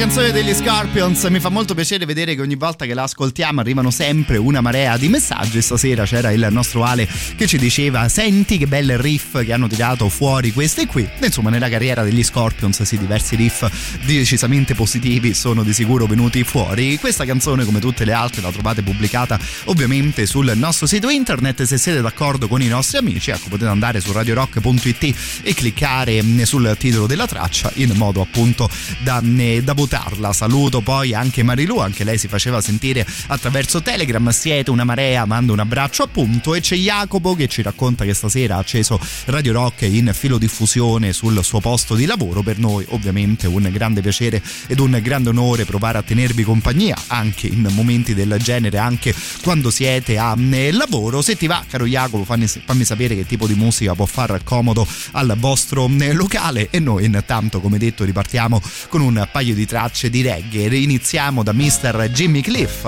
Canzone 0.05 0.33
degli 0.33 0.53
Scorpions 0.53 1.25
mi 1.25 1.41
fa 1.41 1.49
molto 1.49 1.73
piacere 1.73 2.05
vedere 2.05 2.35
che 2.35 2.43
ogni 2.43 2.57
volta 2.57 2.85
che 2.85 2.93
la 2.93 3.05
ascoltiamo 3.05 3.61
arrivano 3.61 3.91
sempre 3.91 4.37
una 4.37 4.61
marea 4.61 4.99
di 4.99 5.09
messaggi. 5.09 5.63
Stasera 5.63 6.05
c'era 6.05 6.31
il 6.31 6.47
nostro 6.51 6.85
Ale 6.85 7.09
che 7.37 7.47
ci 7.47 7.57
diceva: 7.57 8.07
Senti 8.11 8.59
che 8.59 8.67
bel 8.67 8.99
riff 8.99 9.43
che 9.43 9.51
hanno 9.55 9.67
tirato 9.67 10.11
fuori 10.11 10.53
queste 10.53 10.87
qui. 10.87 11.09
Insomma, 11.23 11.49
nella 11.49 11.71
carriera 11.71 12.03
degli 12.03 12.23
Scorpions, 12.23 12.83
sì, 12.83 12.99
diversi 12.99 13.35
riff 13.35 13.67
decisamente 14.05 14.75
positivi 14.75 15.33
sono 15.33 15.63
di 15.63 15.73
sicuro 15.73 16.05
venuti 16.05 16.45
fuori. 16.45 16.99
Questa 16.99 17.25
canzone, 17.25 17.65
come 17.65 17.81
tutte 17.81 18.05
le 18.05 18.13
altre, 18.13 18.43
la 18.43 18.51
trovate 18.51 18.83
pubblicata 18.83 19.41
ovviamente 19.65 20.27
sul 20.27 20.53
nostro 20.55 20.87
sito 20.87 21.09
internet. 21.09 21.63
Se 21.63 21.79
siete 21.79 22.03
d'accordo 22.03 22.47
con 22.47 22.61
i 22.61 22.69
nostri 22.69 22.99
amici, 22.99 23.31
ecco, 23.31 23.49
potete 23.49 23.71
andare 23.71 24.01
su 24.01 24.13
radiorock.it 24.13 25.15
e 25.43 25.55
cliccare 25.55 26.23
sul 26.45 26.77
titolo 26.79 27.07
della 27.07 27.27
traccia 27.27 27.71
in 27.77 27.93
modo 27.95 28.21
appunto 28.21 28.69
da, 29.03 29.23
da 29.63 29.73
votarla. 29.95 30.33
Saluto 30.33 30.81
poi 30.81 31.15
anche 31.15 31.43
Marilu, 31.45 31.79
anche 31.79 32.03
lei 32.03 32.19
si 32.19 32.27
faceva 32.27 32.61
sentire 32.61 33.07
attraverso 33.29 33.81
Telegram. 33.81 34.29
Siete 34.31 34.71
una 34.71 34.85
marea, 34.85 35.25
mando 35.25 35.53
un 35.53 35.61
abbraccio 35.61 36.03
appunto. 36.03 36.55
E 36.55 36.61
c'è 36.61 36.75
Jacopo 36.77 37.35
che 37.35 37.47
ci 37.47 37.63
racconta 37.63 38.05
che 38.05 38.13
stasera 38.13 38.57
ha 38.57 38.59
acceso 38.59 38.99
Radio 39.27 39.53
Rock 39.53 39.83
in 39.83 40.11
filo 40.13 40.39
diffusione 40.39 41.13
sul 41.13 41.43
suo 41.45 41.61
posto 41.61 41.95
di 41.95 42.07
lavoro. 42.07 42.43
Per 42.43 42.59
noi, 42.59 42.85
ovviamente, 42.91 43.47
un 43.47 43.69
grande 43.73 44.01
piacere 44.01 44.43
ed 44.67 44.81
un 44.81 44.99
grande 45.01 45.29
onore 45.29 45.65
provare 45.65 45.99
a 45.99 46.03
tenervi 46.03 46.43
compagnia 46.43 46.97
anche 47.09 47.47
in 47.47 47.67
momenti 47.71 48.15
del 48.15 48.37
genere, 48.41 48.79
anche 48.79 49.15
quando 49.43 49.71
siete 49.71 50.19
a 50.19 50.37
eh, 50.51 50.73
lavoro. 50.73 51.23
Se 51.23 51.37
ti 51.37 51.47
va, 51.47 51.65
caro 51.69 51.87
Jacopo, 51.87 52.25
fammi, 52.25 52.47
fammi 52.47 52.85
sapere 52.85 53.15
che 53.15 53.27
tipo 53.27 53.47
di 53.47 53.55
musica 53.55 53.95
può 53.95 54.07
far 54.07 54.43
comodo 54.43 54.87
al 55.13 55.35
vostro 55.39 55.89
eh, 56.01 56.13
locale. 56.13 56.69
E 56.71 56.81
noi, 56.81 57.05
intanto, 57.05 57.61
come 57.61 57.79
detto, 57.79 58.05
ripartiamo 58.05 58.61
con 58.89 59.01
un 59.01 59.29
paio 59.31 59.55
di 59.55 59.65
tracce 59.67 59.84
di 60.09 60.23
reggae. 60.23 60.75
Iniziamo 60.77 61.43
da 61.43 61.53
Mr. 61.53 62.09
Jimmy 62.11 62.41
Cliff 62.41 62.87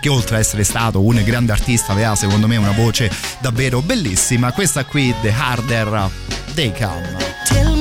che 0.00 0.08
oltre 0.08 0.36
ad 0.36 0.40
essere 0.40 0.64
stato 0.64 1.04
un 1.04 1.22
grande 1.24 1.52
artista 1.52 1.92
aveva 1.92 2.14
secondo 2.14 2.46
me 2.46 2.56
una 2.56 2.70
voce 2.70 3.10
davvero 3.40 3.82
bellissima 3.82 4.50
questa 4.52 4.84
qui 4.84 5.14
The 5.20 5.30
Harder 5.30 6.08
They 6.54 6.72
Come 6.72 7.79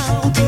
now. 0.00 0.39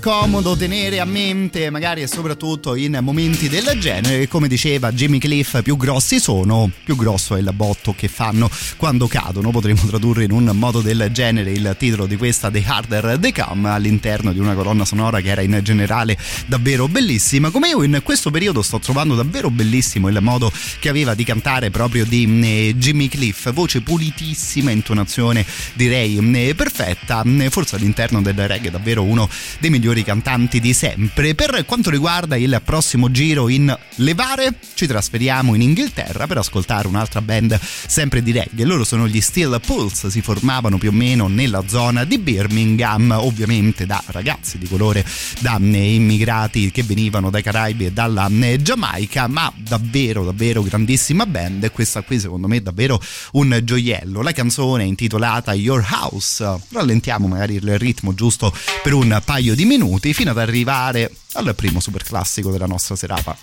Comodo 0.00 0.56
tenere 0.56 0.98
a 0.98 1.04
mente, 1.04 1.68
magari 1.68 2.00
e 2.00 2.06
soprattutto 2.06 2.74
in 2.74 2.98
momenti 3.02 3.48
del 3.48 3.78
genere. 3.78 4.26
Come 4.28 4.48
diceva 4.48 4.90
Jimmy 4.90 5.18
Cliff, 5.18 5.62
più 5.62 5.76
grossi 5.76 6.18
sono, 6.18 6.70
più 6.82 6.96
grosso 6.96 7.36
è 7.36 7.38
il 7.38 7.50
botto 7.52 7.94
che 7.94 8.08
fanno 8.08 8.50
quando 8.76 9.06
cadono. 9.06 9.50
Potremmo 9.50 9.82
tradurre 9.86 10.24
in 10.24 10.32
un 10.32 10.50
modo 10.54 10.80
del 10.80 11.10
genere 11.12 11.52
il 11.52 11.76
titolo 11.78 12.06
di 12.06 12.16
questa 12.16 12.50
The 12.50 12.64
Harder 12.66 13.18
They 13.20 13.32
Come 13.32 13.68
all'interno 13.68 14.32
di 14.32 14.38
una 14.38 14.54
colonna 14.54 14.86
sonora 14.86 15.20
che 15.20 15.28
era 15.28 15.42
in 15.42 15.60
generale 15.62 16.16
davvero 16.46 16.88
bellissima. 16.88 17.50
Come 17.50 17.68
io 17.68 17.82
in 17.82 18.00
questo 18.02 18.30
periodo 18.30 18.62
sto 18.62 18.78
trovando 18.78 19.14
davvero 19.14 19.50
bellissimo 19.50 20.08
il 20.08 20.18
modo 20.22 20.50
che 20.78 20.88
aveva 20.88 21.14
di 21.14 21.24
cantare 21.24 21.70
proprio 21.70 22.06
di 22.06 22.24
eh, 22.42 22.74
Jimmy 22.74 23.08
Cliff, 23.08 23.52
voce 23.52 23.82
pulitissima, 23.82 24.70
intonazione 24.70 25.44
direi 25.74 26.18
eh, 26.34 26.54
perfetta, 26.54 27.22
forse 27.50 27.76
all'interno 27.76 28.22
del 28.22 28.34
reggae 28.48 28.70
davvero 28.70 29.02
uno 29.02 29.28
dei 29.58 29.68
migliori 29.68 29.89
cantanti 30.04 30.60
di 30.60 30.72
sempre. 30.72 31.34
Per 31.34 31.64
quanto 31.66 31.90
riguarda 31.90 32.36
il 32.36 32.62
prossimo 32.64 33.10
giro 33.10 33.48
in 33.48 33.76
Levare, 33.96 34.54
ci 34.74 34.86
trasferiamo 34.86 35.54
in 35.54 35.62
Inghilterra 35.62 36.26
per 36.28 36.38
ascoltare 36.38 36.86
un'altra 36.86 37.20
band 37.20 37.58
sempre 37.60 38.22
di 38.22 38.30
reggae. 38.30 38.64
Loro 38.64 38.84
sono 38.84 39.08
gli 39.08 39.20
Steel 39.20 39.60
Pulse, 39.64 40.08
si 40.08 40.22
formavano 40.22 40.78
più 40.78 40.90
o 40.90 40.92
meno 40.92 41.26
nella 41.26 41.64
zona 41.66 42.04
di 42.04 42.18
Birmingham, 42.18 43.10
ovviamente 43.10 43.84
da 43.84 44.00
ragazzi 44.06 44.58
di 44.58 44.68
colore, 44.68 45.04
da 45.40 45.58
eh, 45.60 45.94
immigrati 45.94 46.70
che 46.70 46.84
venivano 46.84 47.28
dai 47.28 47.42
Caraibi 47.42 47.86
e 47.86 47.92
dalla 47.92 48.28
eh, 48.28 48.62
Giamaica, 48.62 49.26
ma 49.26 49.52
davvero, 49.56 50.24
davvero 50.24 50.62
grandissima 50.62 51.26
band. 51.26 51.72
Questa 51.72 52.02
qui, 52.02 52.20
secondo 52.20 52.46
me, 52.46 52.58
è 52.58 52.60
davvero 52.60 53.02
un 53.32 53.60
gioiello. 53.64 54.22
La 54.22 54.32
canzone 54.32 54.84
è 54.84 54.86
intitolata 54.86 55.52
Your 55.52 55.84
House. 55.90 56.58
Rallentiamo 56.70 57.26
magari 57.26 57.56
il 57.56 57.76
ritmo 57.76 58.14
giusto 58.14 58.54
per 58.82 58.94
un 58.94 59.20
paio 59.24 59.56
di 59.56 59.64
minuti 59.64 59.78
fino 60.12 60.30
ad 60.30 60.38
arrivare 60.38 61.10
al 61.34 61.54
primo 61.54 61.80
super 61.80 62.02
classico 62.02 62.50
della 62.50 62.66
nostra 62.66 62.96
serata. 62.96 63.36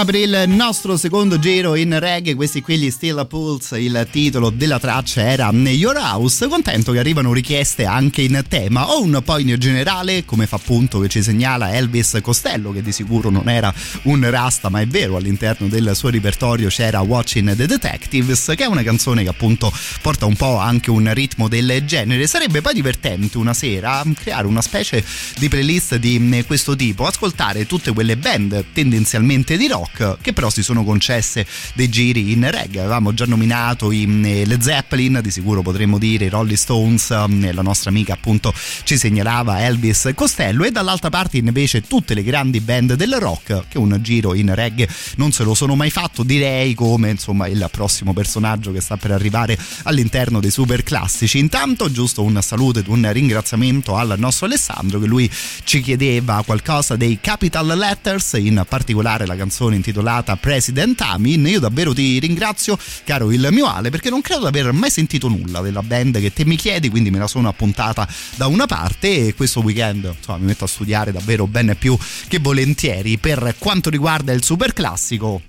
Bellissima 0.00 0.04
per 0.04 0.14
il 0.14 0.54
nostro 0.54 0.96
secondo 0.96 1.38
giro 1.38 1.74
in 1.74 1.98
reggae. 1.98 2.34
Questi 2.34 2.60
qui 2.60 2.78
gli 2.78 2.90
Still 2.90 3.26
Pulse. 3.26 3.80
Il 3.80 4.06
titolo 4.10 4.50
della 4.50 4.78
traccia 4.78 5.22
era 5.22 5.50
Your 5.50 5.96
House. 5.96 6.46
Contento 6.48 6.92
che 6.92 6.98
arrivano 6.98 7.32
richieste 7.32 7.84
anche 7.84 8.22
in 8.22 8.42
tema 8.48 8.90
o 8.90 9.02
un 9.02 9.20
po' 9.24 9.38
in 9.38 9.54
generale, 9.58 10.24
come 10.24 10.46
fa 10.46 10.56
appunto 10.56 11.00
che 11.00 11.08
ci 11.08 11.22
segnala 11.22 11.74
Elvis 11.74 12.18
Costello, 12.22 12.72
che 12.72 12.82
di 12.82 12.92
sicuro 12.92 13.30
non 13.30 13.48
era 13.48 13.72
un 14.02 14.28
rasta, 14.30 14.68
ma 14.68 14.80
è 14.80 14.86
vero, 14.86 15.16
all'interno 15.16 15.68
del 15.68 15.92
suo 15.94 16.10
repertorio 16.10 16.68
c'era 16.68 17.00
Watching 17.00 17.54
the 17.56 17.66
Detectives, 17.66 18.52
che 18.56 18.64
è 18.64 18.66
una 18.66 18.82
canzone 18.82 19.22
che 19.22 19.28
appunto 19.28 19.72
porta 20.00 20.26
un 20.26 20.36
po' 20.36 20.58
anche 20.58 20.90
un 20.90 21.12
ritmo 21.12 21.48
del 21.48 21.84
genere. 21.84 22.26
Sarebbe 22.26 22.60
poi 22.60 22.74
divertente 22.74 23.38
una 23.38 23.54
sera 23.54 24.02
creare 24.14 24.46
una 24.46 24.62
specie 24.62 25.04
di 25.38 25.48
playlist 25.48 25.96
di 25.96 26.44
questo 26.46 26.76
tipo, 26.76 27.06
ascoltare 27.06 27.66
tutte 27.66 27.92
quelle 27.92 28.16
band 28.16 28.64
tendenzialmente 28.72 29.56
di 29.56 29.66
rock 29.66 29.89
che 30.20 30.32
però 30.32 30.50
si 30.50 30.62
sono 30.62 30.84
concesse 30.84 31.46
dei 31.74 31.88
giri 31.88 32.32
in 32.32 32.50
reggae. 32.50 32.80
Avevamo 32.80 33.12
già 33.14 33.26
nominato 33.26 33.92
i 33.92 34.04
eh, 34.24 34.46
Led 34.46 34.60
Zeppelin, 34.60 35.20
di 35.22 35.30
sicuro 35.30 35.62
potremmo 35.62 35.98
dire 35.98 36.26
i 36.26 36.28
Rolling 36.28 36.56
Stones, 36.56 37.10
eh, 37.10 37.52
la 37.52 37.62
nostra 37.62 37.90
amica 37.90 38.14
appunto 38.14 38.52
ci 38.84 38.96
segnalava 38.96 39.64
Elvis 39.64 40.10
Costello 40.14 40.64
e 40.64 40.70
dall'altra 40.70 41.10
parte 41.10 41.38
invece 41.38 41.82
tutte 41.82 42.14
le 42.14 42.22
grandi 42.22 42.60
band 42.60 42.94
del 42.94 43.14
rock 43.18 43.64
che 43.68 43.78
un 43.78 43.98
giro 44.00 44.34
in 44.34 44.54
reggae 44.54 44.88
non 45.16 45.32
se 45.32 45.44
lo 45.44 45.54
sono 45.54 45.74
mai 45.74 45.90
fatto, 45.90 46.22
direi 46.22 46.74
come 46.74 47.10
insomma 47.10 47.46
il 47.46 47.68
prossimo 47.70 48.12
personaggio 48.12 48.72
che 48.72 48.80
sta 48.80 48.96
per 48.96 49.10
arrivare 49.10 49.58
all'interno 49.84 50.40
dei 50.40 50.50
super 50.50 50.82
classici. 50.82 51.38
Intanto 51.38 51.90
giusto 51.90 52.22
un 52.22 52.38
saluto 52.42 52.78
ed 52.78 52.86
un 52.88 53.10
ringraziamento 53.12 53.96
al 53.96 54.14
nostro 54.18 54.46
Alessandro 54.46 54.98
che 54.98 55.06
lui 55.06 55.30
ci 55.64 55.80
chiedeva 55.80 56.42
qualcosa 56.44 56.96
dei 56.96 57.18
Capital 57.20 57.66
Letters, 57.66 58.34
in 58.34 58.64
particolare 58.68 59.26
la 59.26 59.36
canzone 59.36 59.76
intitolata 59.80 60.36
President 60.36 61.00
Amin. 61.00 61.46
Io 61.46 61.60
davvero 61.60 61.92
ti 61.92 62.18
ringrazio, 62.18 62.78
caro 63.04 63.32
il 63.32 63.48
mio 63.50 63.66
Ale, 63.66 63.90
perché 63.90 64.10
non 64.10 64.20
credo 64.20 64.42
di 64.42 64.58
aver 64.58 64.72
mai 64.72 64.90
sentito 64.90 65.28
nulla 65.28 65.60
della 65.60 65.82
band 65.82 66.20
che 66.20 66.32
te 66.32 66.44
mi 66.44 66.56
chiedi, 66.56 66.88
quindi 66.88 67.10
me 67.10 67.18
la 67.18 67.26
sono 67.26 67.48
appuntata 67.48 68.08
da 68.36 68.46
una 68.46 68.66
parte 68.66 69.26
e 69.26 69.34
questo 69.34 69.60
weekend 69.60 70.12
insomma, 70.16 70.38
mi 70.38 70.46
metto 70.46 70.64
a 70.64 70.68
studiare 70.68 71.12
davvero 71.12 71.46
bene 71.46 71.74
più 71.74 71.96
che 72.28 72.38
volentieri. 72.38 73.18
Per 73.18 73.56
quanto 73.58 73.90
riguarda 73.90 74.32
il 74.32 74.44
super 74.44 74.72
classico, 74.72 75.42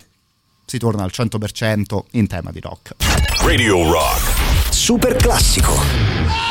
si 0.65 0.77
torna 0.77 1.03
al 1.03 1.11
100% 1.13 1.99
in 2.11 2.27
tema 2.27 2.51
di 2.51 2.59
rock. 2.59 2.95
Radio 3.43 3.91
Rock. 3.91 4.73
Super 4.73 5.15
classico. 5.15 6.50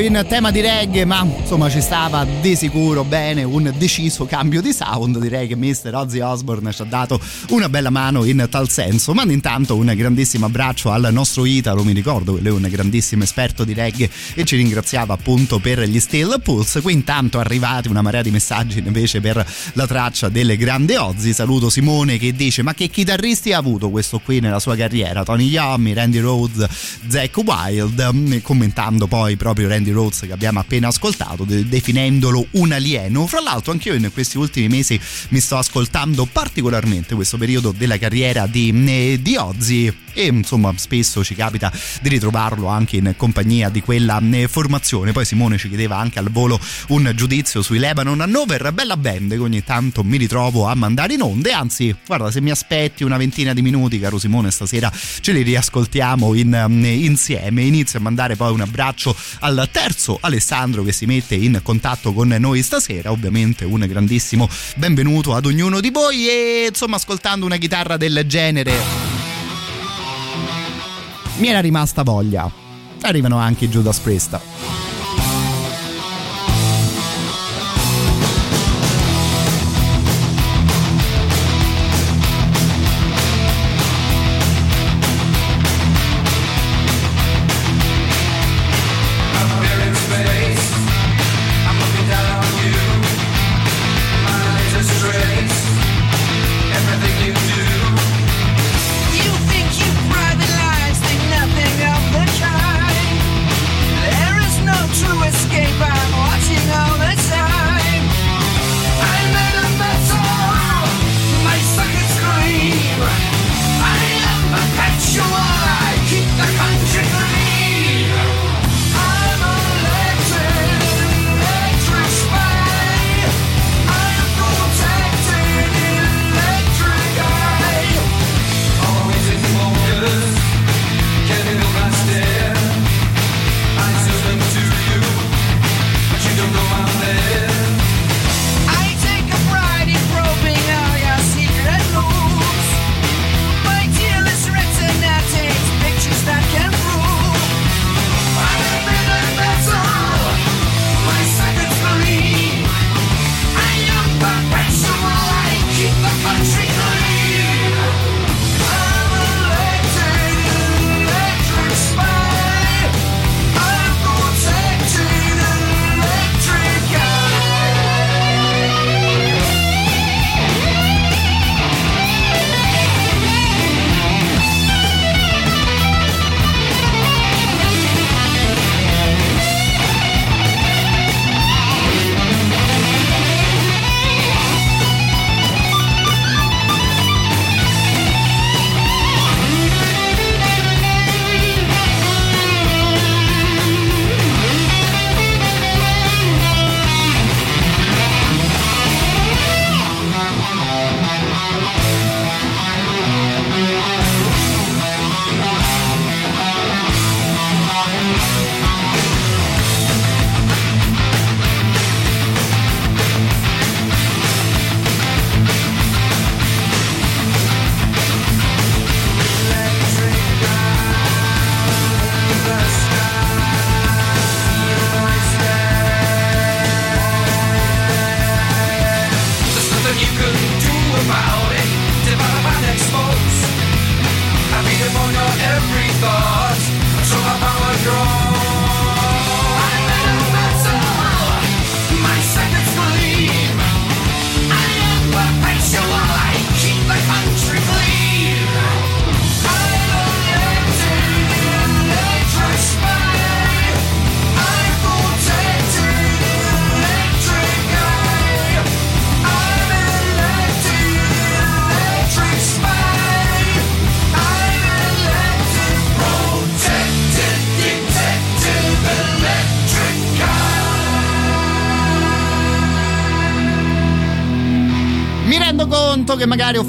In 0.00 0.24
tema 0.28 0.50
di 0.50 0.60
reggae, 0.60 1.04
ma 1.04 1.22
insomma 1.24 1.68
ci 1.68 1.80
stava 1.80 2.26
di 2.40 2.56
sicuro 2.56 3.04
bene 3.04 3.42
un 3.42 3.72
deciso 3.76 4.24
cambio 4.24 4.62
di 4.62 4.72
sound. 4.72 5.18
Direi 5.18 5.46
che 5.46 5.56
Mr. 5.56 5.90
Ozzy 5.94 6.20
Osbourne 6.20 6.72
ci 6.72 6.82
ha 6.82 6.84
dato 6.86 7.20
una 7.50 7.68
bella 7.68 7.90
mano 7.90 8.24
in 8.24 8.46
tal 8.50 8.70
senso. 8.70 9.12
Mando 9.12 9.32
intanto 9.32 9.76
un 9.76 9.92
grandissimo 9.94 10.46
abbraccio 10.46 10.90
al 10.90 11.08
nostro 11.12 11.44
Italo. 11.44 11.84
Mi 11.84 11.92
ricordo 11.92 12.34
che 12.34 12.40
lui 12.40 12.48
è 12.48 12.52
un 12.52 12.68
grandissimo 12.70 13.24
esperto 13.24 13.64
di 13.64 13.74
reggae 13.74 14.10
e 14.34 14.44
ci 14.44 14.56
ringraziava 14.56 15.12
appunto 15.12 15.58
per 15.58 15.80
gli 15.82 16.00
Still 16.00 16.40
Pulse. 16.40 16.80
Qui 16.80 16.92
intanto 16.92 17.38
arrivati 17.38 17.88
una 17.88 18.02
marea 18.02 18.22
di 18.22 18.30
messaggi 18.30 18.78
invece 18.78 19.20
per 19.20 19.44
la 19.74 19.86
traccia 19.86 20.28
del 20.28 20.56
grande 20.56 20.96
Ozzy. 20.96 21.32
Saluto 21.32 21.68
Simone 21.68 22.16
che 22.16 22.32
dice: 22.32 22.62
Ma 22.62 22.74
che 22.74 22.88
chitarristi 22.88 23.52
ha 23.52 23.58
avuto 23.58 23.90
questo 23.90 24.18
qui 24.18 24.40
nella 24.40 24.60
sua 24.60 24.76
carriera? 24.76 25.24
Tony 25.24 25.48
Yammy, 25.48 25.92
Randy 25.92 26.18
Rhodes, 26.20 26.66
Zack 27.06 27.36
Wild. 27.44 28.40
Commentando 28.42 29.06
poi 29.06 29.36
proprio 29.36 29.68
Randy 29.68 29.89
Rhodes 29.92 30.20
che 30.20 30.32
abbiamo 30.32 30.60
appena 30.60 30.88
ascoltato, 30.88 31.44
de- 31.44 31.66
definendolo 31.66 32.46
un 32.52 32.72
alieno. 32.72 33.26
Fra 33.26 33.40
l'altro, 33.40 33.72
anch'io 33.72 33.94
in 33.94 34.10
questi 34.12 34.38
ultimi 34.38 34.68
mesi 34.68 35.00
mi 35.28 35.40
sto 35.40 35.56
ascoltando 35.56 36.26
particolarmente 36.26 37.14
questo 37.14 37.36
periodo 37.36 37.72
della 37.76 37.98
carriera 37.98 38.46
di, 38.46 38.72
eh, 38.86 39.18
di 39.20 39.36
Ozzy 39.36 39.92
e 40.12 40.26
insomma 40.26 40.72
spesso 40.76 41.22
ci 41.24 41.34
capita 41.34 41.72
di 42.00 42.08
ritrovarlo 42.08 42.66
anche 42.66 42.96
in 42.96 43.14
compagnia 43.16 43.68
di 43.68 43.80
quella 43.80 44.20
eh, 44.32 44.48
formazione. 44.48 45.12
Poi 45.12 45.24
Simone 45.24 45.58
ci 45.58 45.68
chiedeva 45.68 45.96
anche 45.96 46.18
al 46.18 46.30
volo 46.30 46.58
un 46.88 47.12
giudizio 47.14 47.62
sui 47.62 47.78
Lebanon. 47.78 48.20
Hannover, 48.20 48.72
bella 48.72 48.96
band 48.96 49.32
che 49.32 49.38
ogni 49.38 49.64
tanto 49.64 50.02
mi 50.04 50.16
ritrovo 50.16 50.66
a 50.66 50.74
mandare 50.74 51.14
in 51.14 51.22
onde, 51.22 51.52
anzi 51.52 51.94
guarda 52.06 52.30
se 52.30 52.40
mi 52.40 52.50
aspetti 52.50 53.04
una 53.04 53.16
ventina 53.16 53.52
di 53.52 53.62
minuti 53.62 53.98
caro 53.98 54.18
Simone 54.18 54.50
stasera 54.50 54.90
ce 55.20 55.32
li 55.32 55.42
riascoltiamo 55.42 56.34
in, 56.34 56.54
eh, 56.54 56.88
insieme. 56.92 57.62
Inizio 57.62 57.98
a 57.98 58.02
mandare 58.02 58.36
poi 58.36 58.52
un 58.52 58.60
abbraccio 58.60 59.14
al 59.40 59.68
terzo 59.70 60.18
Alessandro 60.20 60.82
che 60.82 60.92
si 60.92 61.06
mette 61.06 61.34
in 61.34 61.60
contatto 61.62 62.12
con 62.12 62.28
noi 62.28 62.62
stasera, 62.62 63.10
ovviamente 63.10 63.64
un 63.64 63.84
grandissimo 63.86 64.48
benvenuto 64.76 65.34
ad 65.34 65.46
ognuno 65.46 65.80
di 65.80 65.90
voi. 65.90 66.28
E 66.28 66.66
insomma 66.68 66.96
ascoltando 66.96 67.46
una 67.46 67.56
chitarra 67.56 67.96
del 67.96 68.24
genere 68.26 69.29
mi 71.40 71.48
era 71.48 71.60
rimasta 71.60 72.02
voglia. 72.02 72.50
Arrivano 73.00 73.38
anche 73.38 73.68
Judas 73.68 73.98
Priest. 73.98 74.99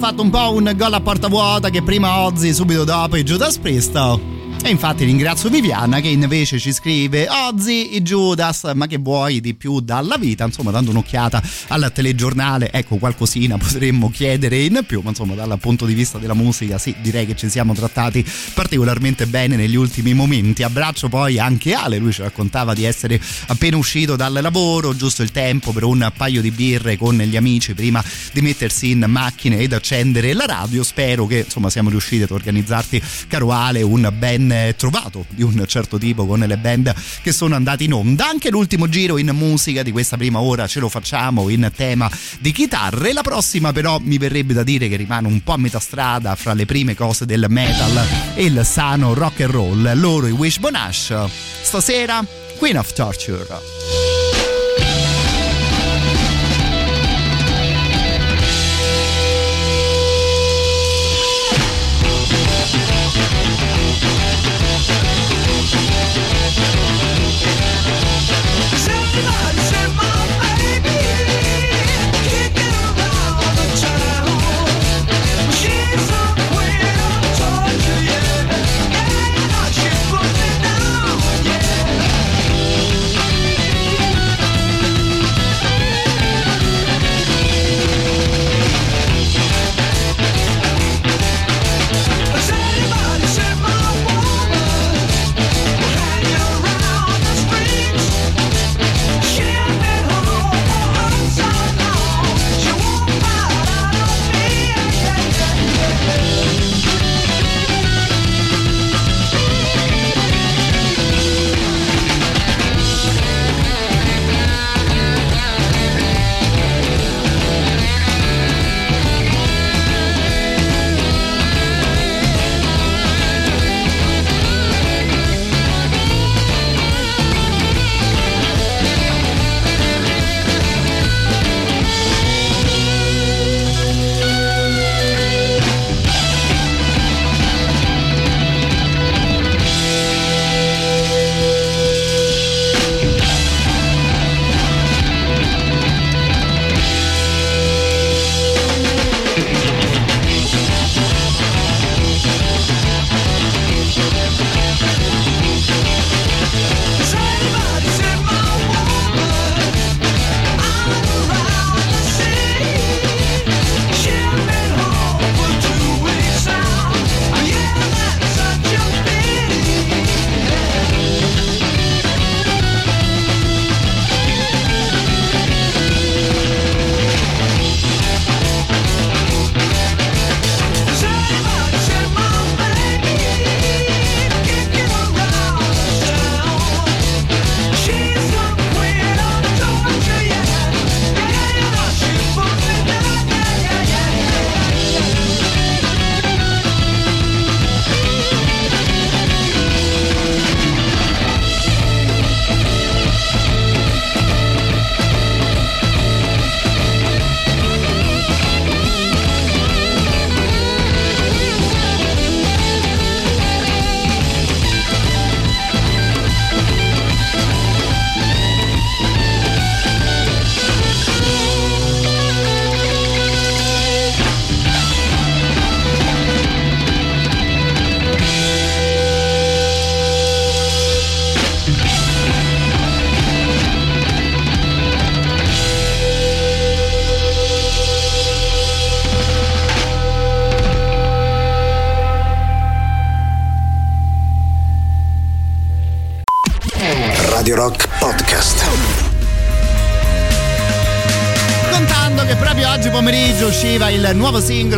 Fatto 0.01 0.23
un 0.23 0.31
po' 0.31 0.51
un 0.55 0.73
gol 0.75 0.93
a 0.95 0.99
porta 0.99 1.27
vuota 1.27 1.69
che 1.69 1.83
prima 1.83 2.21
Ozzy 2.21 2.53
subito 2.53 2.83
dopo 2.83 3.17
i 3.17 3.23
Judas 3.23 3.59
Priest 3.59 3.95
E 4.63 4.69
infatti 4.69 5.03
ringrazio 5.05 5.49
Viviana 5.49 5.99
che 5.99 6.07
invece 6.07 6.59
ci 6.59 6.71
scrive 6.71 7.27
Ozzy, 7.27 7.95
i 7.95 8.01
Judas, 8.03 8.71
ma 8.75 8.85
che 8.85 8.99
vuoi 8.99 9.41
di 9.41 9.55
più 9.55 9.79
dalla 9.79 10.17
vita? 10.17 10.45
Insomma, 10.45 10.69
dando 10.69 10.91
un'occhiata 10.91 11.41
al 11.69 11.91
telegiornale, 11.93 12.71
ecco 12.71 12.97
qualcosina 12.97 13.57
potremmo 13.57 14.11
chiedere 14.11 14.61
in 14.61 14.83
più, 14.85 15.01
ma 15.01 15.09
insomma 15.09 15.33
dal 15.33 15.57
punto 15.59 15.85
di 15.85 15.95
vista 15.95 16.19
della 16.19 16.35
musica 16.35 16.77
sì, 16.77 16.95
direi 17.01 17.25
che 17.25 17.35
ci 17.35 17.49
siamo 17.49 17.73
trattati 17.73 18.23
particolarmente 18.53 19.25
bene 19.25 19.55
negli 19.55 19.75
ultimi 19.75 20.13
momenti. 20.13 20.61
Abbraccio 20.61 21.09
poi 21.09 21.39
anche 21.39 21.73
Ale, 21.73 21.97
lui 21.97 22.13
ci 22.13 22.21
raccontava 22.21 22.73
di 22.73 22.85
essere 22.85 23.19
appena 23.47 23.77
uscito 23.77 24.15
dal 24.15 24.39
lavoro, 24.41 24.95
giusto 24.95 25.23
il 25.23 25.31
tempo 25.31 25.71
per 25.71 25.83
un 25.83 26.09
paio 26.15 26.39
di 26.39 26.51
birre 26.51 26.97
con 26.97 27.17
gli 27.17 27.35
amici 27.35 27.73
prima 27.73 28.01
di 28.31 28.41
mettersi 28.41 28.91
in 28.91 29.05
macchina 29.07 29.55
ed 29.55 29.73
accendere 29.73 30.33
la 30.33 30.45
radio. 30.45 30.83
Spero 30.83 31.25
che 31.25 31.39
insomma 31.39 31.71
siamo 31.71 31.89
riusciti 31.89 32.21
ad 32.23 32.31
organizzarti, 32.31 33.01
caro 33.27 33.51
Ale, 33.51 33.81
un 33.81 34.09
ben 34.17 34.50
trovato 34.77 35.25
di 35.29 35.43
un 35.43 35.63
certo 35.67 35.97
tipo 35.97 36.25
con 36.25 36.39
le 36.39 36.57
band 36.57 36.93
che 37.21 37.31
sono 37.31 37.55
andate 37.55 37.83
in 37.83 37.93
onda. 37.93 38.27
Anche 38.27 38.49
l'ultimo 38.49 38.87
giro 38.89 39.17
in 39.17 39.29
musica 39.33 39.83
di 39.83 39.91
questa 39.91 40.17
prima 40.17 40.39
ora 40.39 40.67
ce 40.67 40.79
lo 40.79 40.89
facciamo 40.89 41.49
in 41.49 41.71
tema 41.75 42.09
di 42.39 42.51
chitarre. 42.51 43.13
La 43.13 43.21
prossima 43.21 43.71
però 43.71 43.99
mi 44.01 44.17
verrebbe 44.17 44.53
da 44.53 44.63
dire 44.63 44.87
che 44.87 44.95
rimane 44.95 45.27
un 45.27 45.41
po' 45.41 45.53
a 45.53 45.57
metà 45.57 45.79
strada 45.79 46.35
fra 46.35 46.53
le 46.53 46.65
prime 46.65 46.95
cose 46.95 47.25
del 47.25 47.45
metal 47.49 48.05
e 48.35 48.45
il 48.45 48.61
sano 48.65 49.13
rock 49.13 49.41
and 49.41 49.51
roll. 49.51 49.91
Loro 49.99 50.27
i 50.27 50.31
Wishbone 50.31 50.77
Ash. 50.77 51.13
Stasera 51.61 52.25
Queen 52.57 52.77
of 52.77 52.93
Torture. 52.93 54.20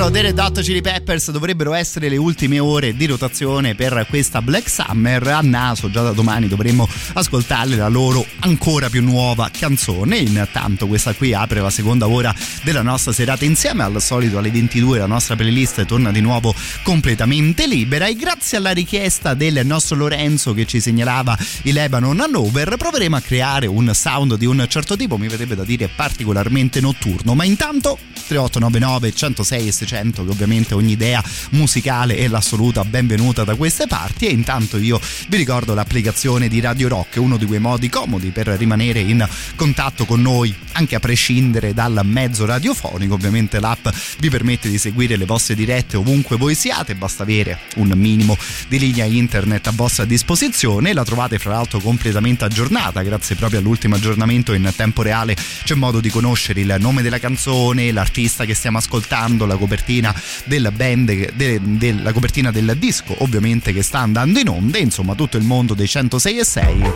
Dei 0.10 0.22
Red 0.22 0.40
Hot 0.40 0.62
Chili 0.62 0.82
Peppers 0.82 1.32
dovrebbero 1.32 1.74
essere 1.74 2.10
le 2.10 2.18
ultime 2.18 2.60
ore 2.60 2.96
di 2.96 3.06
rotazione 3.06 3.76
per 3.76 4.06
questa 4.10 4.42
Black 4.42 4.70
Summer. 4.70 5.28
A 5.28 5.42
naso 5.42 5.90
già 5.90 6.02
da 6.02 6.12
domani 6.12 6.48
dovremmo 6.48 6.88
ascoltare 7.14 7.76
la 7.76 7.88
loro 7.88 8.26
ancora 8.40 8.90
più 8.90 9.04
nuova 9.04 9.50
canzone. 9.52 10.18
Intanto 10.18 10.88
questa 10.88 11.14
qui 11.14 11.34
apre 11.34 11.60
la 11.60 11.70
seconda 11.70 12.08
ora 12.08 12.34
della 12.64 12.82
nostra 12.82 13.12
serata 13.12 13.46
insieme 13.46 13.84
al 13.84 14.02
solito 14.02 14.38
alle 14.38 14.52
22 14.52 15.00
la 15.00 15.06
nostra 15.06 15.36
playlist 15.36 15.86
torna 15.86 16.12
di 16.12 16.22
nuovo 16.22 16.54
completamente 16.82 17.68
libera. 17.68 18.08
E 18.08 18.16
grazie 18.16 18.58
alla 18.58 18.72
richiesta 18.72 19.34
del 19.34 19.66
nostro 19.66 19.96
Lorenzo 19.98 20.54
che 20.54 20.66
ci 20.66 20.80
segnalava 20.80 21.38
il 21.64 21.74
Lebanon 21.74 22.20
Hanover 22.20 22.78
proveremo 22.78 23.16
a 23.16 23.22
creare 23.22 23.68
un 23.68 23.92
sound 23.94 24.38
di 24.38 24.46
un 24.46 24.66
certo 24.68 24.96
tipo 24.96 25.18
mi 25.18 25.28
verrebbe 25.28 25.56
da 25.56 25.64
dire 25.64 25.88
particolarmente 25.88 26.80
notturno. 26.82 27.36
Ma 27.36 27.44
intanto 27.44 27.72
Intanto 27.74 27.98
3899 28.28 29.14
106 29.14 29.68
e 29.68 29.72
600 29.72 29.93
che 29.94 30.30
ovviamente 30.32 30.74
ogni 30.74 30.94
idea 30.94 31.24
musicale 31.52 32.16
è 32.16 32.28
l'assoluta 32.28 32.84
benvenuta 32.84 33.44
da 33.44 33.56
queste 33.56 33.86
parti. 33.86 34.26
E 34.26 34.32
intanto 34.32 34.78
io 34.78 35.00
vi 35.28 35.38
ricordo 35.38 35.74
l'applicazione 35.74 36.48
di 36.48 36.60
Radio 36.60 36.88
Rock, 36.88 37.18
uno 37.18 37.38
di 37.38 37.46
quei 37.46 37.60
modi 37.60 37.90
comodi 37.90 38.32
per 38.32 38.48
rimanere 38.48 39.00
in 39.00 39.28
contatto 39.56 40.06
con 40.06 40.22
noi 40.22 40.54
anche 40.74 40.96
a 40.96 41.00
prescindere 41.00 41.74
dal 41.74 42.02
mezzo 42.04 42.46
radiofonico, 42.46 43.14
ovviamente 43.14 43.60
l'app 43.60 43.88
vi 44.20 44.30
permette 44.30 44.70
di 44.70 44.80
seguire 44.80 45.16
le 45.16 45.26
vostre 45.26 45.54
dirette 45.54 45.98
ovunque 45.98 46.38
voi 46.38 46.56
siate, 46.56 46.96
basta 46.96 47.22
avere 47.22 47.60
un 47.76 47.92
minimo 47.96 48.36
di 48.68 48.80
linea 48.80 49.06
internet 49.06 49.68
a 49.68 49.72
vostra 49.76 50.06
disposizione, 50.06 50.94
la 50.94 51.04
trovate 51.04 51.38
fra 51.38 51.52
l'altro 51.52 51.80
completamente 51.80 52.44
aggiornata 52.44 53.04
grazie 53.04 53.36
proprio 53.36 53.60
all'ultimo 53.60 53.96
aggiornamento. 53.96 54.54
In 54.54 54.72
tempo 54.76 55.04
reale, 55.04 55.36
c'è 55.64 55.76
modo 55.76 56.00
di 56.00 56.10
conoscere 56.10 56.62
il 56.62 56.76
nome 56.80 57.04
della 57.04 57.20
canzone, 57.20 57.92
l'artista 57.92 58.46
che 58.46 58.56
stiamo 58.56 58.80
ascoltando, 58.80 59.46
la 59.46 59.56
copertina 59.56 59.83
del 59.86 60.72
band, 60.74 61.12
de, 61.12 61.60
de, 61.62 61.94
la 61.94 62.12
copertina 62.14 62.52
del 62.52 62.76
disco 62.78 63.16
ovviamente 63.20 63.74
che 63.74 63.84
sta 63.84 64.00
andando 64.00 64.40
in 64.40 64.48
onda, 64.48 64.78
insomma 64.78 65.16
tutto 65.16 65.38
il 65.38 65.44
mondo 65.44 65.74
dei 65.74 65.88
106 65.88 66.38
e 66.38 66.44
6 66.46 66.92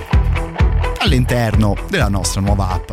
all'interno 1.00 1.76
della 1.90 2.08
nostra 2.08 2.42
nuova 2.42 2.70
app. 2.70 2.92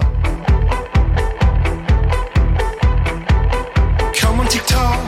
Come 4.21 4.41
on 4.41 4.47
TikTok, 4.49 4.99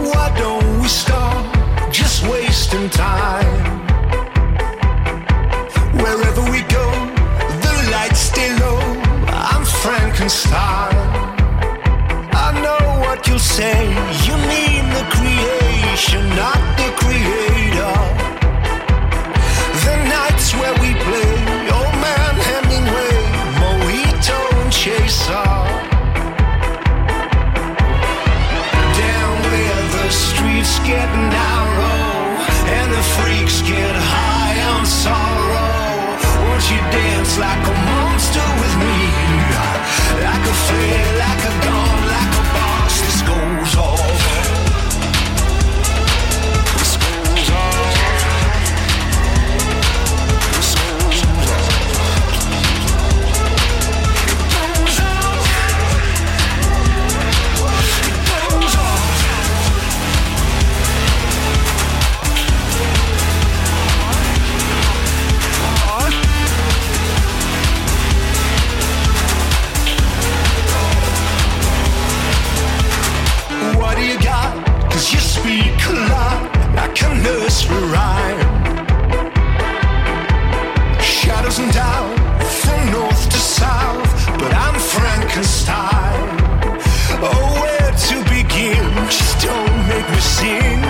why 0.00 0.30
don't 0.36 0.80
we 0.80 0.88
stop? 0.88 1.44
Just 1.90 2.24
wasting 2.26 2.88
time. 2.90 3.82
Wherever 5.94 6.42
we 6.50 6.62
go, 6.62 6.90
the 7.60 7.88
lights 7.90 8.20
stay 8.20 8.56
low. 8.58 8.80
I'm 9.28 9.64
Frankenstein. 9.64 10.93
You'll 13.34 13.40
say. 13.40 13.82
You 14.26 14.36
mean 14.46 14.84
the 14.94 15.04
creation, 15.10 16.22
not 16.38 16.60
the 16.78 16.88
creator. 17.02 17.96
The 19.82 19.96
nights 20.06 20.54
where 20.54 20.74
we 20.74 20.94
play, 21.06 21.32
old 21.74 21.96
man 21.98 22.34
Hemingway, 22.46 23.16
mojito 23.58 24.38
chaser. 24.70 25.50
Down 29.02 29.34
where 29.50 29.82
the 29.96 30.08
streets 30.10 30.78
get 30.86 31.10
narrow 31.34 32.38
and 32.78 32.88
the 32.92 33.04
freaks 33.18 33.62
get 33.62 33.94
high 34.14 34.56
on 34.70 34.86
sorrow. 34.86 35.74
Won't 36.38 36.70
you 36.70 36.78
dance 36.94 37.36
like 37.38 37.73
Shadows 81.00 81.58
and 81.58 81.72
doubt 81.72 82.42
from 82.42 82.92
north 82.92 83.28
to 83.30 83.38
south, 83.38 84.26
but 84.38 84.52
I'm 84.52 84.78
Frankenstein. 84.78 86.28
Oh, 87.22 87.60
where 87.62 87.92
to 88.08 88.16
begin? 88.28 88.92
Just 89.08 89.40
don't 89.40 89.88
make 89.88 90.08
me 90.10 90.20
sing 90.20 90.80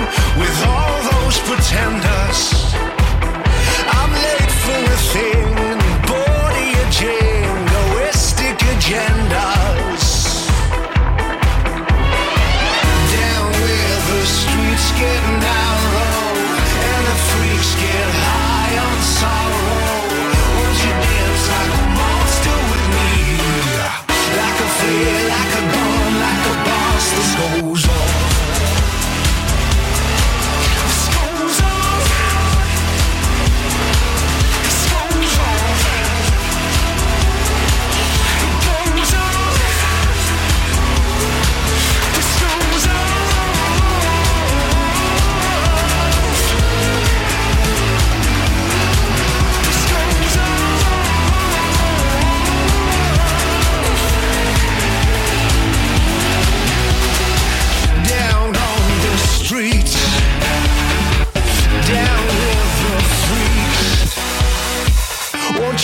with 0.41 0.67
all 0.67 1.03
those 1.13 1.39
pretenders. 1.39 2.14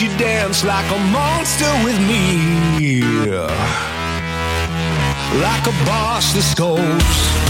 You 0.00 0.08
dance 0.16 0.64
like 0.64 0.90
a 0.90 0.98
monster 1.12 1.70
with 1.84 1.98
me? 2.08 3.02
Like 5.40 5.66
a 5.66 5.84
boss 5.84 6.32
that 6.32 6.54
goes 6.56 7.49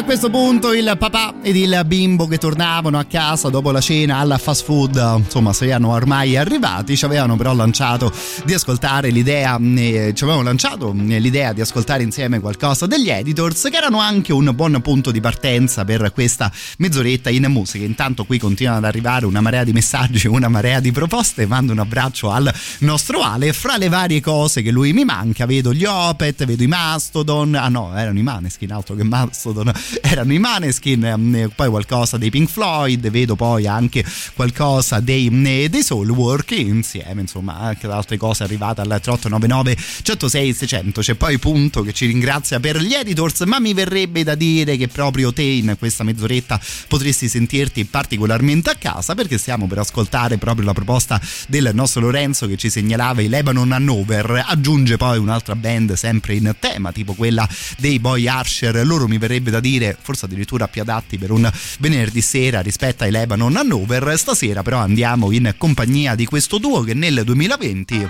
a 0.00 0.04
questo 0.04 0.30
punto 0.30 0.72
il 0.72 0.94
papà 0.98 1.34
ed 1.42 1.56
il 1.56 1.82
bimbo 1.84 2.26
che 2.26 2.38
tornavano 2.38 2.98
a 2.98 3.04
casa 3.04 3.50
dopo 3.50 3.70
la 3.70 3.82
cena 3.82 4.16
alla 4.16 4.38
fast 4.38 4.64
food, 4.64 4.94
insomma, 5.18 5.52
siano 5.52 5.90
ormai 5.90 6.38
arrivati, 6.38 6.96
ci 6.96 7.04
avevano 7.04 7.36
però 7.36 7.52
lanciato 7.54 8.10
di 8.44 8.54
ascoltare 8.54 9.10
l'idea, 9.10 9.58
eh, 9.58 10.12
ci 10.14 10.24
avevano 10.24 10.44
lanciato 10.44 10.92
l'idea 10.92 11.52
di 11.52 11.60
ascoltare 11.60 12.02
insieme 12.02 12.40
qualcosa 12.40 12.86
degli 12.86 13.10
editors, 13.10 13.68
che 13.70 13.76
erano 13.76 13.98
anche 13.98 14.32
un 14.32 14.50
buon 14.54 14.80
punto 14.80 15.10
di 15.10 15.20
partenza 15.20 15.84
per 15.84 16.12
questa 16.14 16.50
mezz'oretta 16.78 17.28
in 17.28 17.44
musica. 17.48 17.84
Intanto 17.84 18.24
qui 18.24 18.38
continuano 18.38 18.78
ad 18.78 18.84
arrivare 18.84 19.26
una 19.26 19.42
marea 19.42 19.64
di 19.64 19.72
messaggi, 19.72 20.26
una 20.26 20.48
marea 20.48 20.80
di 20.80 20.92
proposte. 20.92 21.46
Mando 21.46 21.72
un 21.72 21.78
abbraccio 21.78 22.30
al 22.30 22.50
nostro 22.78 23.20
Ale. 23.20 23.52
Fra 23.52 23.76
le 23.76 23.88
varie 23.88 24.22
cose 24.22 24.62
che 24.62 24.70
lui 24.70 24.94
mi 24.94 25.04
manca, 25.04 25.44
vedo 25.44 25.74
gli 25.74 25.84
Opet, 25.84 26.46
vedo 26.46 26.62
i 26.62 26.68
Mastodon. 26.68 27.54
Ah 27.54 27.68
no, 27.68 27.94
erano 27.94 28.18
i 28.18 28.22
Maneskin, 28.22 28.72
altro 28.72 28.94
che 28.94 29.04
Mastodon 29.04 29.70
erano 30.00 30.32
i 30.32 30.38
Maneskin, 30.38 31.04
ehm, 31.04 31.52
poi 31.54 31.68
qualcosa 31.68 32.16
dei 32.16 32.30
Pink 32.30 32.48
Floyd, 32.48 33.08
vedo 33.10 33.36
poi 33.36 33.66
anche 33.66 34.04
qualcosa 34.34 35.00
dei, 35.00 35.28
dei 35.68 35.82
Soulwork 35.82 36.52
insieme, 36.52 37.22
insomma, 37.22 37.58
anche 37.58 37.86
ad 37.86 37.92
altre 37.92 38.16
cose 38.16 38.42
arrivate 38.42 38.80
al 38.80 38.88
3899 38.88 39.76
106 40.02 40.54
600. 40.54 41.00
C'è 41.00 41.14
poi 41.14 41.38
Punto 41.38 41.82
che 41.82 41.92
ci 41.92 42.06
ringrazia 42.06 42.60
per 42.60 42.80
gli 42.80 42.92
editors, 42.92 43.40
ma 43.40 43.58
mi 43.58 43.72
verrebbe 43.72 44.22
da 44.22 44.34
dire 44.34 44.76
che 44.76 44.88
proprio 44.88 45.32
te 45.32 45.42
in 45.42 45.74
questa 45.78 46.04
mezz'oretta 46.04 46.60
potresti 46.88 47.28
sentirti 47.28 47.84
particolarmente 47.86 48.70
a 48.70 48.74
casa 48.74 49.14
perché 49.14 49.38
stiamo 49.38 49.66
per 49.66 49.78
ascoltare 49.78 50.36
proprio 50.38 50.66
la 50.66 50.72
proposta 50.72 51.20
del 51.48 51.70
nostro 51.72 52.02
Lorenzo 52.02 52.46
che 52.46 52.56
ci 52.56 52.68
segnalava 52.70 53.22
i 53.22 53.28
Lebanon 53.28 53.72
Hannover. 53.72 54.44
Aggiunge 54.46 54.96
poi 54.96 55.18
un'altra 55.18 55.56
band 55.56 55.94
sempre 55.94 56.34
in 56.34 56.54
tema, 56.58 56.92
tipo 56.92 57.14
quella 57.14 57.48
dei 57.78 57.98
Boy 57.98 58.26
Archer. 58.28 58.84
Loro 58.86 59.08
mi 59.08 59.18
verrebbe 59.18 59.50
da 59.50 59.60
dire, 59.60 59.69
forse 60.00 60.24
addirittura 60.24 60.68
più 60.68 60.82
adatti 60.82 61.18
per 61.18 61.30
un 61.30 61.50
venerdì 61.78 62.20
sera 62.20 62.60
rispetto 62.60 63.04
ai 63.04 63.10
Lebanon 63.10 63.56
Hannover. 63.56 64.18
Stasera 64.18 64.62
però 64.62 64.78
andiamo 64.78 65.30
in 65.30 65.54
compagnia 65.56 66.14
di 66.14 66.24
questo 66.24 66.58
duo 66.58 66.82
che 66.82 66.94
nel 66.94 67.22
2020 67.24 68.08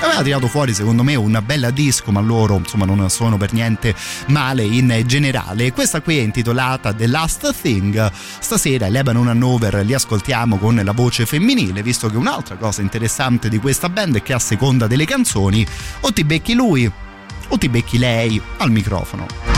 aveva 0.00 0.22
tirato 0.22 0.46
fuori 0.46 0.72
secondo 0.74 1.02
me 1.02 1.16
un 1.16 1.42
bel 1.44 1.70
disco 1.72 2.12
ma 2.12 2.20
loro 2.20 2.56
insomma 2.56 2.84
non 2.84 3.08
sono 3.10 3.36
per 3.36 3.52
niente 3.52 3.94
male 4.26 4.62
in 4.62 5.02
generale. 5.06 5.72
Questa 5.72 6.00
qui 6.00 6.18
è 6.18 6.22
intitolata 6.22 6.92
The 6.92 7.06
Last 7.06 7.54
Thing. 7.60 8.10
Stasera 8.38 8.86
i 8.86 8.90
Lebanon 8.90 9.28
Hannover 9.28 9.84
li 9.84 9.94
ascoltiamo 9.94 10.58
con 10.58 10.80
la 10.82 10.92
voce 10.92 11.26
femminile 11.26 11.82
visto 11.82 12.08
che 12.08 12.16
un'altra 12.16 12.56
cosa 12.56 12.82
interessante 12.82 13.48
di 13.48 13.58
questa 13.58 13.88
band 13.88 14.16
è 14.16 14.22
che 14.22 14.32
a 14.32 14.38
seconda 14.38 14.86
delle 14.86 15.04
canzoni 15.04 15.66
o 16.00 16.12
ti 16.12 16.24
becchi 16.24 16.54
lui 16.54 16.90
o 17.48 17.58
ti 17.58 17.68
becchi 17.68 17.98
lei 17.98 18.40
al 18.58 18.70
microfono 18.70 19.57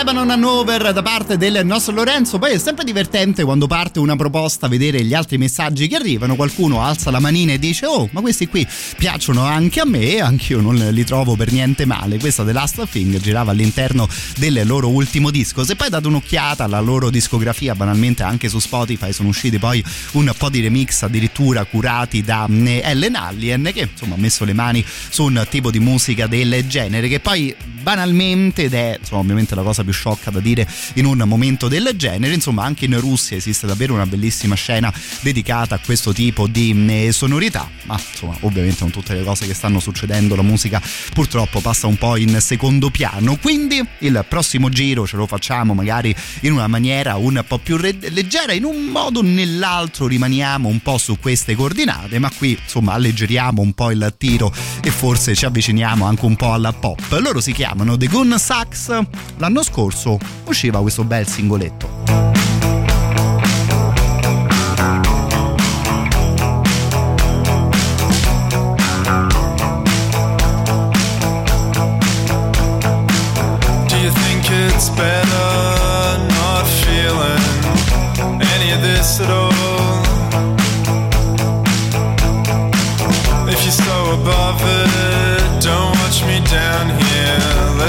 Lebanon 0.00 0.19
Hanover 0.30 0.92
da 0.92 1.02
parte 1.02 1.36
del 1.36 1.66
nostro 1.66 1.92
Lorenzo. 1.92 2.38
Poi 2.38 2.52
è 2.52 2.58
sempre 2.58 2.84
divertente 2.84 3.42
quando 3.42 3.66
parte 3.66 3.98
una 3.98 4.14
proposta 4.14 4.68
vedere 4.68 5.02
gli 5.02 5.12
altri 5.12 5.38
messaggi 5.38 5.88
che 5.88 5.96
arrivano. 5.96 6.36
Qualcuno 6.36 6.82
alza 6.82 7.10
la 7.10 7.18
manina 7.18 7.52
e 7.52 7.58
dice: 7.58 7.86
Oh, 7.86 8.08
ma 8.12 8.20
questi 8.20 8.46
qui 8.46 8.66
piacciono 8.96 9.42
anche 9.42 9.80
a 9.80 9.84
me 9.84 10.20
anch'io 10.20 10.60
non 10.60 10.76
li 10.76 11.04
trovo 11.04 11.34
per 11.34 11.50
niente 11.50 11.84
male. 11.84 12.18
Questa 12.18 12.44
The 12.44 12.52
Last 12.52 12.88
Thing 12.90 13.18
girava 13.18 13.50
all'interno 13.50 14.08
del 14.36 14.62
loro 14.64 14.88
ultimo 14.88 15.30
disco. 15.30 15.64
Se 15.64 15.74
poi 15.74 15.88
date 15.88 16.06
un'occhiata 16.06 16.62
alla 16.62 16.80
loro 16.80 17.10
discografia, 17.10 17.74
banalmente 17.74 18.22
anche 18.22 18.48
su 18.48 18.60
Spotify 18.60 19.12
sono 19.12 19.28
usciti 19.28 19.58
poi 19.58 19.84
un 20.12 20.32
po' 20.38 20.48
di 20.48 20.60
remix 20.60 21.02
addirittura 21.02 21.64
curati 21.64 22.22
da 22.22 22.46
mm, 22.48 22.66
Ellen 22.66 23.16
Allien 23.16 23.70
che 23.74 23.88
insomma 23.90 24.14
ha 24.14 24.18
messo 24.18 24.44
le 24.44 24.52
mani 24.52 24.84
su 25.08 25.24
un 25.24 25.44
tipo 25.50 25.72
di 25.72 25.80
musica 25.80 26.28
del 26.28 26.66
genere 26.68 27.08
che 27.08 27.18
poi 27.18 27.54
banalmente 27.82 28.64
ed 28.64 28.74
è 28.74 28.96
insomma, 28.98 29.22
ovviamente 29.22 29.54
la 29.54 29.62
cosa 29.62 29.82
più 29.82 29.92
sciocca 29.92 30.19
da 30.28 30.40
dire 30.40 30.68
in 30.94 31.06
un 31.06 31.22
momento 31.24 31.68
del 31.68 31.92
genere. 31.96 32.34
Insomma 32.34 32.64
anche 32.64 32.84
in 32.84 33.00
Russia 33.00 33.36
esiste 33.36 33.66
davvero 33.66 33.94
una 33.94 34.04
bellissima 34.06 34.54
scena 34.54 34.92
dedicata 35.20 35.76
a 35.76 35.78
questo 35.82 36.12
tipo 36.12 36.46
di 36.46 36.74
mm, 36.74 37.08
sonorità 37.08 37.68
ma 37.84 37.98
insomma 38.10 38.36
ovviamente 38.40 38.80
con 38.80 38.90
tutte 38.90 39.14
le 39.14 39.24
cose 39.24 39.46
che 39.46 39.54
stanno 39.54 39.80
succedendo 39.80 40.36
la 40.36 40.42
musica 40.42 40.82
purtroppo 41.14 41.60
passa 41.60 41.86
un 41.86 41.96
po' 41.96 42.16
in 42.16 42.36
secondo 42.40 42.90
piano. 42.90 43.36
Quindi 43.36 43.82
il 44.00 44.24
prossimo 44.28 44.68
giro 44.68 45.06
ce 45.06 45.16
lo 45.16 45.26
facciamo 45.26 45.72
magari 45.72 46.14
in 46.40 46.52
una 46.52 46.66
maniera 46.66 47.16
un 47.16 47.42
po' 47.46 47.58
più 47.58 47.76
leggera 47.78 48.52
in 48.52 48.64
un 48.64 48.84
modo 48.86 49.20
o 49.20 49.22
nell'altro 49.22 50.06
rimaniamo 50.06 50.68
un 50.68 50.80
po' 50.80 50.98
su 50.98 51.18
queste 51.18 51.54
coordinate 51.54 52.18
ma 52.18 52.30
qui 52.36 52.58
insomma 52.60 52.92
alleggeriamo 52.92 53.62
un 53.62 53.72
po' 53.72 53.90
il 53.90 54.14
tiro 54.18 54.52
e 54.82 54.90
forse 54.90 55.34
ci 55.34 55.44
avviciniamo 55.44 56.04
anche 56.04 56.24
un 56.24 56.36
po' 56.36 56.52
alla 56.52 56.72
pop. 56.72 57.18
Loro 57.20 57.40
si 57.40 57.52
chiamano 57.52 57.96
The 57.96 58.06
Gun 58.06 58.34
Sax. 58.38 59.04
L'anno 59.36 59.62
scorso 59.62 60.09
usciva 60.44 60.80
questo 60.80 61.04
bel 61.04 61.26
singoletto. 61.26 62.30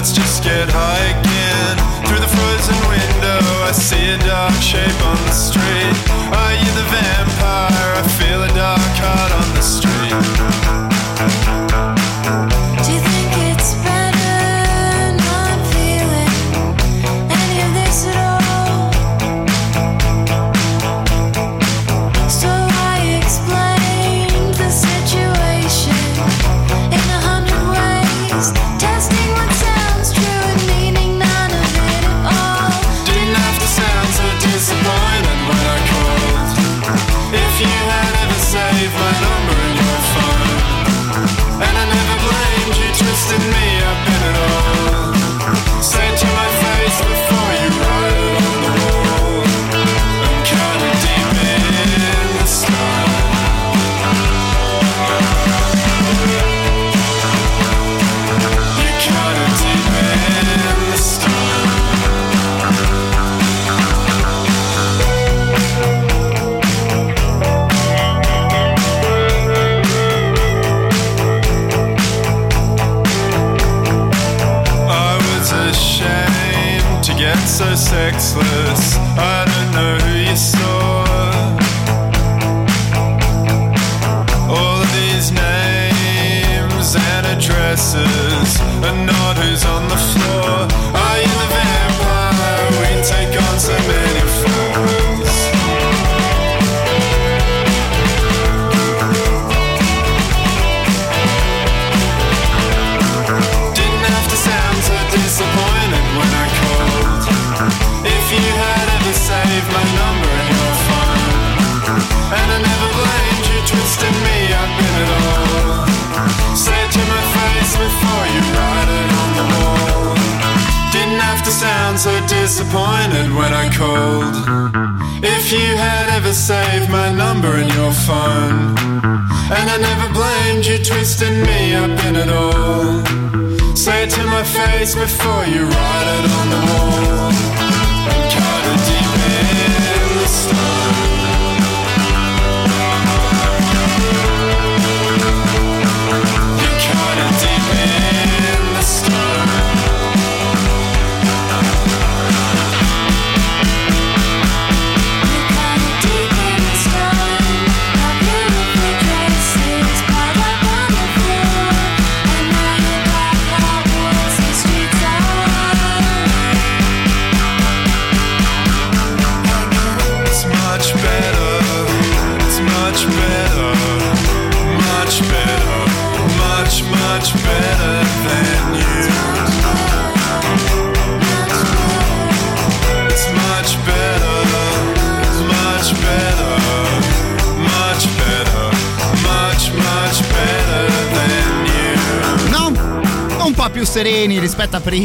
Let's 0.01 0.13
just 0.13 0.43
get 0.43 0.67
high 0.67 0.90
shape 4.71 5.10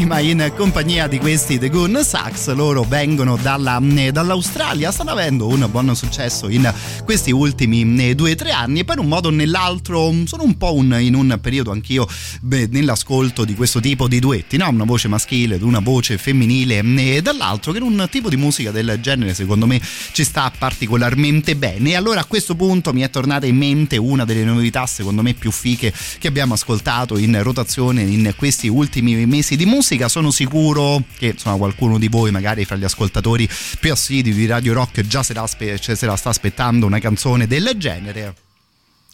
prima 0.07 0.21
in 0.21 0.53
compagnia 0.57 1.09
di 1.09 1.19
questi 1.19 1.59
The 1.59 1.69
Goon 1.69 1.99
Sax. 2.05 2.53
Loro 2.53 2.85
vengono 2.85 3.37
dalla, 3.37 3.81
eh, 3.97 4.13
dall'Australia, 4.13 4.93
stanno 4.93 5.11
avendo 5.11 5.49
un 5.49 5.67
buon 5.69 5.97
successo 5.97 6.49
in 6.49 6.73
questi 7.05 7.33
ultimi 7.33 8.09
eh, 8.11 8.15
due 8.15 8.31
o 8.31 8.35
tre 8.37 8.53
anni 8.53 8.85
per 8.85 9.01
un 9.01 9.09
modo 9.09 9.29
o 9.29 9.31
nell'altro 9.33 10.13
sono 10.25 10.45
un 10.45 10.57
po' 10.57 10.75
un, 10.75 10.97
in 11.01 11.15
un 11.15 11.37
periodo 11.41 11.73
anch'io 11.73 12.07
beh, 12.47 12.69
nell'ascolto 12.71 13.45
di 13.45 13.55
questo 13.55 13.81
tipo 13.81 14.07
di 14.07 14.21
duetti, 14.21 14.57
no? 14.57 14.69
una 14.69 14.85
voce 14.85 15.09
maschile 15.09 15.57
ed 15.57 15.63
una 15.63 15.81
voce 15.81 16.17
femminile 16.17 16.79
e 16.79 17.21
dall'altro 17.21 17.73
che 17.73 17.79
in 17.79 17.85
un 17.85 18.07
tipo 18.09 18.29
di 18.29 18.37
musica 18.37 18.71
del 18.71 18.99
genere 19.01 19.35
secondo 19.35 19.67
me 19.67 19.81
ci 20.13 20.23
sta 20.23 20.53
particolarmente 20.57 21.57
bene. 21.57 21.91
E 21.91 21.97
allora 21.97 22.21
a 22.21 22.25
questo 22.25 22.55
punto 22.55 22.93
mi 22.93 23.01
è 23.01 23.11
tornata 23.11 23.47
in 23.47 23.57
mente 23.57 23.97
una 23.97 24.25
delle 24.25 24.45
novità 24.45 24.87
secondo 24.87 25.23
me 25.23 25.35
più 25.35 25.51
fiche 25.51 25.93
che 26.19 26.29
abbiamo 26.29 26.55
ascoltato 26.55 27.19
in 27.19 27.43
rotazione 27.43 28.03
in 28.03 28.33
questi 28.37 28.69
ultimi 28.69 29.27
mesi 29.27 29.57
di 29.57 29.67
musica. 29.67 30.09
Sono 30.09 30.31
sicuro 30.31 31.03
che 31.19 31.27
insomma, 31.29 31.57
qualcuno 31.57 31.99
di 31.99 32.09
voi, 32.09 32.31
magari 32.31 32.65
fra 32.65 32.77
gli 32.77 32.85
ascoltatori 32.85 33.49
più 33.81 33.91
assidui 33.91 34.33
di 34.33 34.47
Radio 34.47 34.73
Rock, 34.73 35.01
già 35.07 35.23
se 35.23 35.35
la, 35.35 35.47
spe- 35.47 35.81
cioè, 35.81 35.97
se 35.97 36.07
la 36.07 36.17
sta 36.17 36.29
aspettando 36.29 36.87
una 36.87 37.01
canzone 37.01 37.47
del 37.47 37.73
genere. 37.77 38.35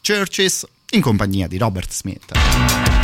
Churches 0.01 0.67
in 0.91 1.01
compagnia 1.01 1.47
di 1.47 1.57
Robert 1.57 1.91
Smith. 1.91 3.02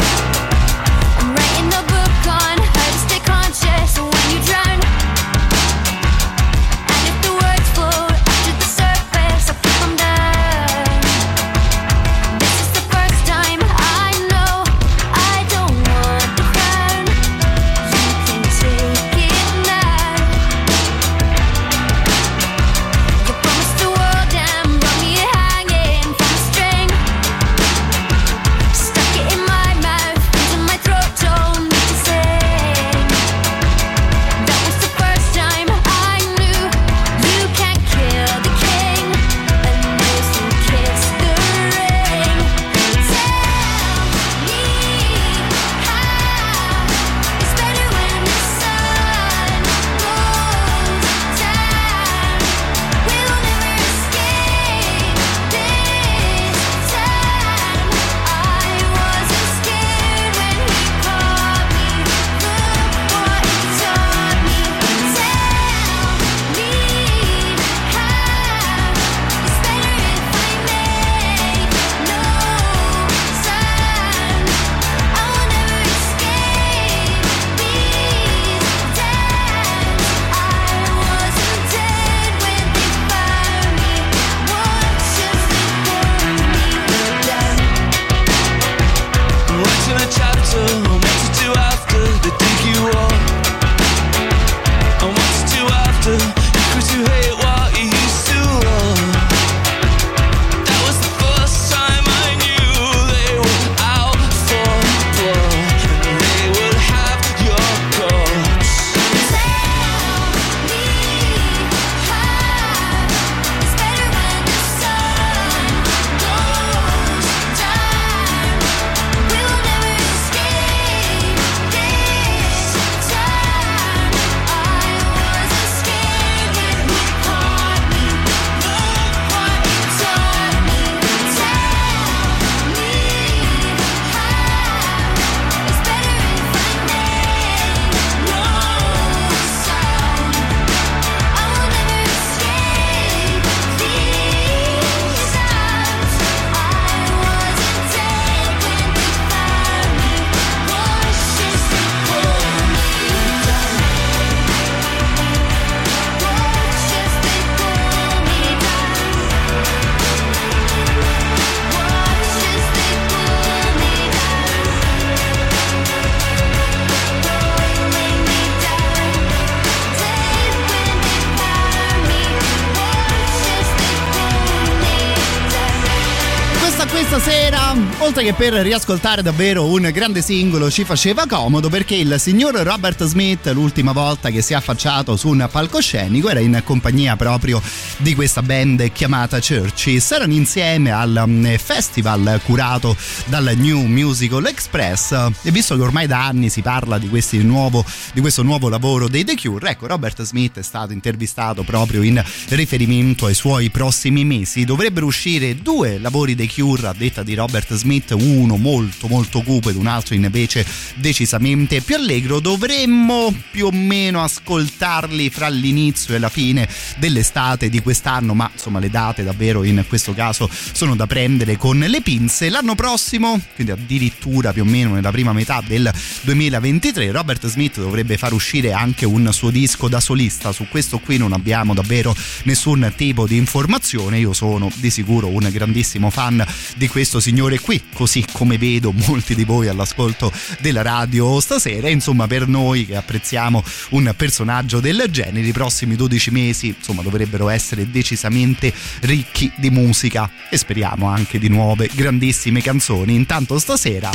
Oltre 178.19 178.23
che 178.23 178.33
per 178.33 178.61
riascoltare 178.63 179.21
davvero 179.21 179.65
un 179.65 179.89
grande 179.93 180.21
singolo 180.21 180.69
ci 180.69 180.83
faceva 180.83 181.25
comodo 181.25 181.69
perché 181.69 181.95
il 181.95 182.15
signor 182.17 182.53
Robert 182.55 183.05
Smith 183.05 183.45
l'ultima 183.53 183.93
volta 183.93 184.29
che 184.29 184.41
si 184.41 184.53
è 184.53 184.55
affacciato 184.55 185.15
su 185.15 185.29
un 185.29 185.47
palcoscenico 185.49 186.29
era 186.29 186.39
in 186.39 186.61
compagnia 186.65 187.15
proprio 187.15 187.61
di 187.97 188.15
questa 188.15 188.41
band 188.41 188.91
chiamata 188.91 189.39
Churches 189.39 190.11
erano 190.11 190.33
insieme 190.33 190.91
al 190.91 191.23
mm, 191.25 191.55
festival 191.55 192.41
curato 192.43 192.95
dal 193.25 193.53
New 193.55 193.85
Musical 193.85 194.45
Express. 194.47 195.11
E 195.41 195.51
visto 195.51 195.75
che 195.75 195.81
ormai 195.81 196.07
da 196.07 196.25
anni 196.25 196.49
si 196.49 196.61
parla 196.61 196.97
di, 196.97 197.09
nuovo, 197.43 197.85
di 198.13 198.21
questo 198.21 198.43
nuovo 198.43 198.69
lavoro 198.69 199.07
dei 199.07 199.23
The 199.23 199.35
Cure 199.35 199.69
ecco 199.69 199.87
Robert 199.87 200.23
Smith 200.23 200.59
è 200.59 200.63
stato 200.63 200.91
intervistato 200.91 201.63
proprio 201.63 202.01
in 202.01 202.21
riferimento 202.49 203.27
ai 203.27 203.35
suoi 203.35 203.69
prossimi 203.69 204.25
mesi. 204.25 204.65
Dovrebbero 204.65 205.05
uscire 205.05 205.55
due 205.55 205.99
lavori 205.99 206.35
dei 206.35 206.49
Cure 206.49 206.87
a 206.87 206.93
detta 206.93 207.23
di 207.23 207.33
Robert 207.33 207.73
Smith 207.75 208.07
Smith, 208.09 208.15
uno 208.15 208.57
molto 208.57 209.07
molto 209.07 209.41
cupo 209.41 209.69
ed 209.69 209.75
un 209.75 209.87
altro 209.87 210.15
invece 210.15 210.65
decisamente 210.95 211.81
più 211.81 211.95
allegro. 211.95 212.39
Dovremmo 212.39 213.33
più 213.51 213.67
o 213.67 213.71
meno 213.71 214.23
ascoltarli 214.23 215.29
fra 215.29 215.49
l'inizio 215.49 216.15
e 216.15 216.19
la 216.19 216.29
fine 216.29 216.67
dell'estate 216.97 217.69
di 217.69 217.81
quest'anno, 217.81 218.33
ma 218.33 218.49
insomma 218.51 218.79
le 218.79 218.89
date 218.89 219.23
davvero 219.23 219.63
in 219.63 219.83
questo 219.87 220.13
caso 220.13 220.49
sono 220.71 220.95
da 220.95 221.07
prendere 221.07 221.57
con 221.57 221.79
le 221.79 222.01
pinze. 222.01 222.49
L'anno 222.49 222.75
prossimo, 222.75 223.39
quindi 223.55 223.73
addirittura 223.73 224.53
più 224.53 224.63
o 224.63 224.65
meno 224.65 224.93
nella 224.93 225.11
prima 225.11 225.33
metà 225.33 225.61
del 225.65 225.91
2023, 226.21 227.11
Robert 227.11 227.47
Smith 227.47 227.79
dovrebbe 227.79 228.17
far 228.17 228.33
uscire 228.33 228.73
anche 228.73 229.05
un 229.05 229.31
suo 229.31 229.49
disco 229.49 229.87
da 229.87 229.99
solista. 229.99 230.51
Su 230.51 230.67
questo 230.69 230.99
qui 230.99 231.17
non 231.17 231.33
abbiamo 231.33 231.73
davvero 231.73 232.15
nessun 232.43 232.91
tipo 232.95 233.27
di 233.27 233.37
informazione. 233.37 234.19
Io 234.19 234.33
sono 234.33 234.71
di 234.75 234.89
sicuro 234.89 235.27
un 235.27 235.47
grandissimo 235.51 236.09
fan 236.09 236.45
di 236.75 236.87
questo 236.87 237.19
signore 237.19 237.59
qui 237.59 237.81
così 237.99 238.23
come 238.31 238.57
vedo 238.57 238.93
molti 238.93 239.35
di 239.35 239.43
voi 239.43 239.67
all'ascolto 239.67 240.31
della 240.59 240.81
radio 240.81 241.41
stasera. 241.41 241.89
Insomma, 241.89 242.27
per 242.27 242.47
noi 242.47 242.85
che 242.85 242.95
apprezziamo 242.95 243.61
un 243.89 244.13
personaggio 244.15 244.79
del 244.79 245.07
genere, 245.09 245.45
i 245.45 245.51
prossimi 245.51 245.97
12 245.97 246.31
mesi 246.31 246.67
insomma, 246.67 247.01
dovrebbero 247.01 247.49
essere 247.49 247.91
decisamente 247.91 248.73
ricchi 249.01 249.51
di 249.57 249.69
musica 249.69 250.31
e 250.49 250.55
speriamo 250.55 251.07
anche 251.07 251.39
di 251.39 251.49
nuove 251.49 251.89
grandissime 251.93 252.61
canzoni. 252.61 253.15
Intanto 253.15 253.59
stasera 253.59 254.09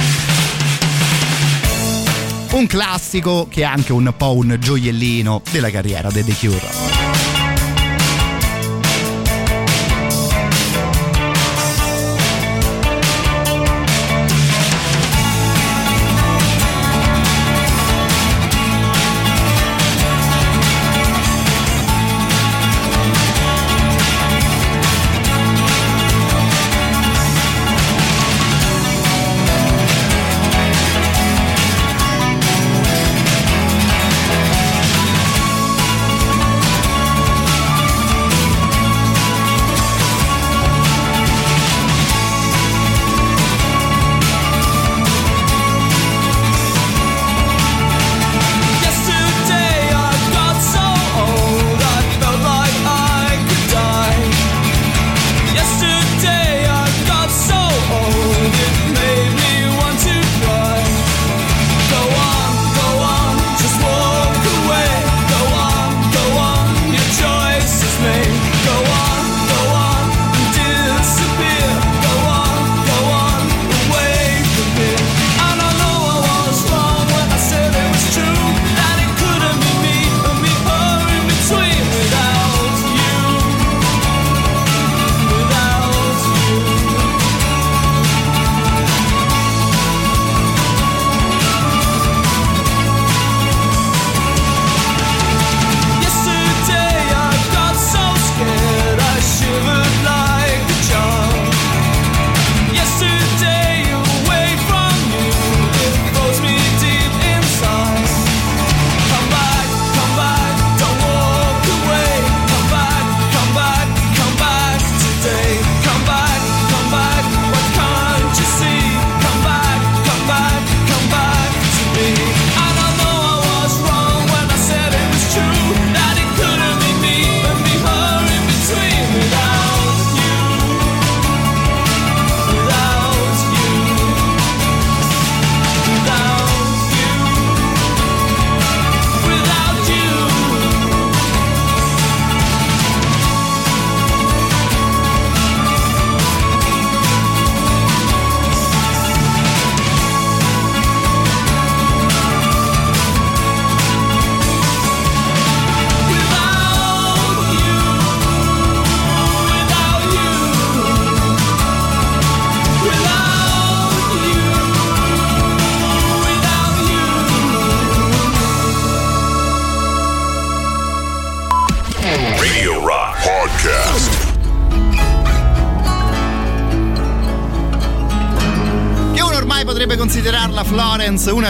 un 2.53 2.67
classico 2.67 3.49
che 3.51 3.61
è 3.61 3.65
anche 3.65 3.93
un 3.93 4.15
po' 4.17 4.35
un 4.35 4.57
gioiellino 4.59 5.43
della 5.51 5.71
carriera 5.71 6.11
dei 6.11 6.25
The 6.25 6.35
Cure. 6.35 7.04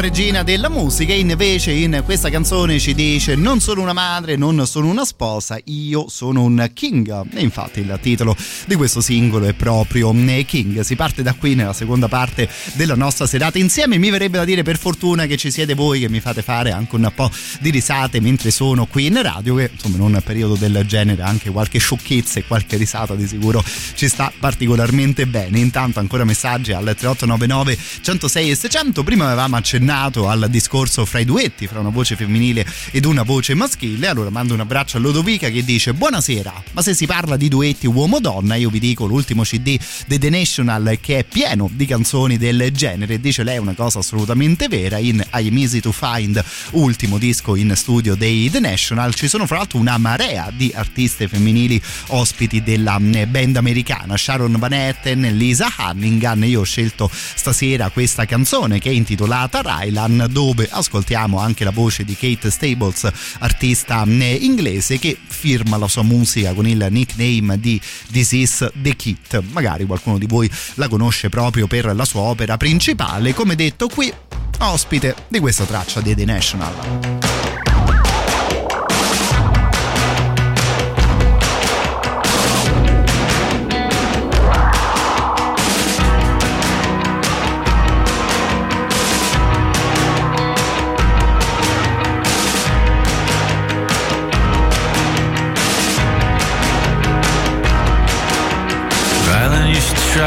Regina 0.04 0.42
della 0.42 0.68
musica, 0.68 1.14
invece 1.14 1.72
in 1.72 2.02
questa 2.04 2.28
canzone 2.28 2.78
ci 2.78 2.92
dice 2.92 3.36
non 3.36 3.60
sono 3.60 3.80
una 3.80 3.94
madre, 3.94 4.36
non 4.36 4.66
sono 4.66 4.88
una 4.88 5.06
sposa, 5.06 5.58
io 5.64 6.10
sono 6.10 6.42
un 6.42 6.70
king. 6.74 7.28
E 7.32 7.40
infatti 7.40 7.80
il 7.80 7.98
titolo 8.02 8.36
di 8.66 8.74
questo 8.74 9.00
singolo 9.00 9.46
è 9.46 9.54
proprio 9.54 10.12
King. 10.44 10.80
Si 10.80 10.94
parte 10.94 11.22
da 11.22 11.32
qui 11.32 11.54
nella 11.54 11.72
seconda 11.72 12.06
parte 12.08 12.50
della 12.74 12.94
nostra 12.94 13.26
serata 13.26 13.56
insieme. 13.56 13.96
Mi 13.96 14.10
verrebbe 14.10 14.36
da 14.36 14.44
dire 14.44 14.62
per 14.62 14.76
fortuna 14.76 15.24
che 15.24 15.38
ci 15.38 15.50
siete 15.50 15.72
voi 15.72 16.00
che 16.00 16.10
mi 16.10 16.20
fate 16.20 16.42
fare 16.42 16.70
anche 16.70 16.96
un 16.96 17.10
po' 17.14 17.30
di 17.60 17.70
risate 17.70 18.20
mentre 18.20 18.50
sono 18.50 18.84
qui 18.84 19.06
in 19.06 19.22
radio, 19.22 19.54
che 19.54 19.70
insomma 19.72 19.96
in 19.96 20.02
un 20.02 20.20
periodo 20.22 20.54
del 20.54 20.84
genere 20.86 21.22
anche 21.22 21.48
qualche 21.48 21.78
sciocchezza 21.78 22.40
e 22.40 22.44
qualche 22.44 22.76
risata 22.76 23.14
di 23.14 23.26
sicuro 23.26 23.64
ci 23.94 24.08
sta 24.08 24.30
particolarmente 24.38 25.26
bene. 25.26 25.58
Intanto 25.58 25.98
ancora 25.98 26.24
messaggi 26.24 26.72
al 26.72 26.84
3899 26.84 27.78
106 28.02 28.50
e 28.50 28.54
600. 28.54 29.02
Prima 29.02 29.24
avevamo 29.24 29.56
accennato 29.56 29.92
al 29.94 30.48
discorso 30.50 31.04
fra 31.04 31.20
i 31.20 31.24
duetti, 31.24 31.66
fra 31.66 31.80
una 31.80 31.90
voce 31.90 32.16
femminile 32.16 32.66
ed 32.90 33.04
una 33.04 33.22
voce 33.22 33.54
maschile. 33.54 34.08
Allora 34.08 34.30
mando 34.30 34.54
un 34.54 34.60
abbraccio 34.60 34.96
a 34.96 35.00
Lodovica 35.00 35.48
che 35.48 35.64
dice 35.64 35.94
buonasera, 35.94 36.62
ma 36.72 36.82
se 36.82 36.94
si 36.94 37.06
parla 37.06 37.36
di 37.36 37.48
duetti 37.48 37.86
uomo-donna 37.86 38.56
io 38.56 38.70
vi 38.70 38.80
dico 38.80 39.06
l'ultimo 39.06 39.42
CD 39.42 39.78
di 40.06 40.18
The 40.18 40.30
National 40.30 40.98
che 41.00 41.18
è 41.18 41.24
pieno 41.24 41.70
di 41.72 41.86
canzoni 41.86 42.36
del 42.36 42.70
genere. 42.72 43.20
Dice 43.20 43.44
lei 43.44 43.58
una 43.58 43.74
cosa 43.74 44.00
assolutamente 44.00 44.68
vera, 44.68 44.98
in 44.98 45.24
I'm 45.34 45.56
Easy 45.58 45.80
to 45.80 45.92
Find, 45.92 46.42
ultimo 46.72 47.18
disco 47.18 47.54
in 47.54 47.72
studio 47.76 48.14
dei 48.14 48.50
The 48.50 48.60
National, 48.60 49.14
ci 49.14 49.28
sono 49.28 49.46
fra 49.46 49.58
l'altro 49.58 49.78
una 49.78 49.96
marea 49.98 50.50
di 50.54 50.72
artiste 50.74 51.28
femminili 51.28 51.80
ospiti 52.08 52.62
della 52.62 52.98
mm, 52.98 53.12
band 53.28 53.56
americana, 53.56 54.16
Sharon 54.16 54.56
Van 54.58 54.72
Etten, 54.72 55.22
Lisa 55.36 55.72
Hannigan. 55.76 56.44
Io 56.44 56.60
ho 56.60 56.64
scelto 56.64 57.10
stasera 57.12 57.90
questa 57.90 58.24
canzone 58.24 58.78
che 58.78 58.90
è 58.90 58.92
intitolata 58.92 59.62
Rylan 59.78 60.28
dove 60.30 60.68
ascoltiamo 60.70 61.38
anche 61.38 61.64
la 61.64 61.70
voce 61.70 62.04
di 62.04 62.16
Kate 62.16 62.50
Stables, 62.50 63.08
artista 63.38 64.04
mm, 64.04 64.20
inglese 64.40 64.98
che 64.98 65.16
firma 65.26 65.76
la 65.76 65.88
sua 65.88 66.02
musica 66.02 66.52
con 66.52 66.66
il 66.66 66.86
nickname 66.90 67.58
di 67.58 67.80
This 68.10 68.32
is 68.32 68.70
the 68.80 68.96
Kit. 68.96 69.42
Magari 69.52 69.84
qualcuno 69.84 70.18
di 70.18 70.26
voi 70.26 70.50
la 70.74 70.88
conosce 70.88 71.28
proprio 71.28 71.66
per 71.66 71.94
la 71.94 72.04
sua 72.04 72.22
opera 72.22 72.56
principale, 72.56 73.34
come 73.34 73.54
detto 73.54 73.88
qui, 73.88 74.12
ospite 74.58 75.14
di 75.28 75.38
questa 75.40 75.64
traccia 75.64 76.00
di 76.00 76.14
The 76.14 76.24
National. 76.24 77.53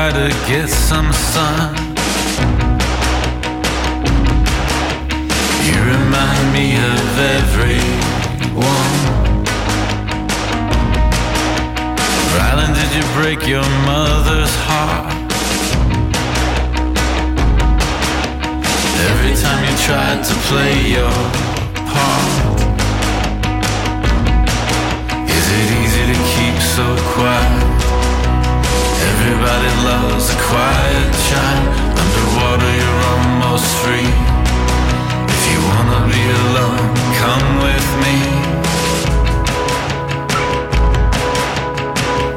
Try 0.10 0.30
to 0.30 0.48
get 0.48 0.70
some 0.70 1.12
sun. 1.12 1.76
You 5.66 5.76
remind 5.94 6.54
me 6.54 6.76
of 6.76 7.20
everyone. 7.40 8.94
Rylan, 12.36 12.74
did 12.76 12.92
you 12.96 13.06
break 13.18 13.48
your 13.48 13.68
mother's 13.86 14.56
heart? 14.68 15.14
Every 19.10 19.36
time 19.44 19.62
you 19.68 19.76
tried 19.88 20.24
to 20.24 20.34
play 20.48 20.74
your 20.96 21.18
part. 21.92 22.60
Is 25.38 25.48
it 25.60 25.68
easy 25.82 26.04
to 26.14 26.18
keep 26.34 26.62
so 26.62 26.96
quiet? 27.14 27.67
Everybody 29.00 29.72
loves 29.86 30.30
a 30.30 30.38
quiet 30.50 31.10
child. 31.30 31.68
Underwater, 32.02 32.72
you're 32.82 33.04
almost 33.14 33.70
free. 33.84 34.10
If 35.34 35.42
you 35.52 35.60
wanna 35.70 36.02
be 36.14 36.24
alone, 36.42 36.88
come 37.22 37.48
with 37.66 37.88
me. 38.04 38.16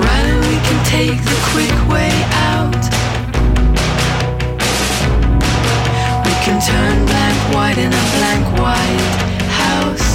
Run, 0.05 0.27
we 0.49 0.57
can 0.67 0.81
take 0.85 1.19
the 1.31 1.39
quick 1.53 1.77
way 1.89 2.13
out. 2.53 2.83
We 6.27 6.35
can 6.45 6.59
turn 6.61 6.97
blank 7.07 7.39
white 7.55 7.79
in 7.79 7.93
a 8.03 8.05
blank 8.17 8.45
white 8.61 9.07
house. 9.65 10.11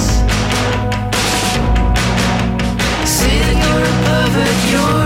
Say 3.16 3.34
that 3.42 3.56
you're 3.62 3.84
a 3.90 3.96
pervert, 4.04 4.58
you're 4.72 5.05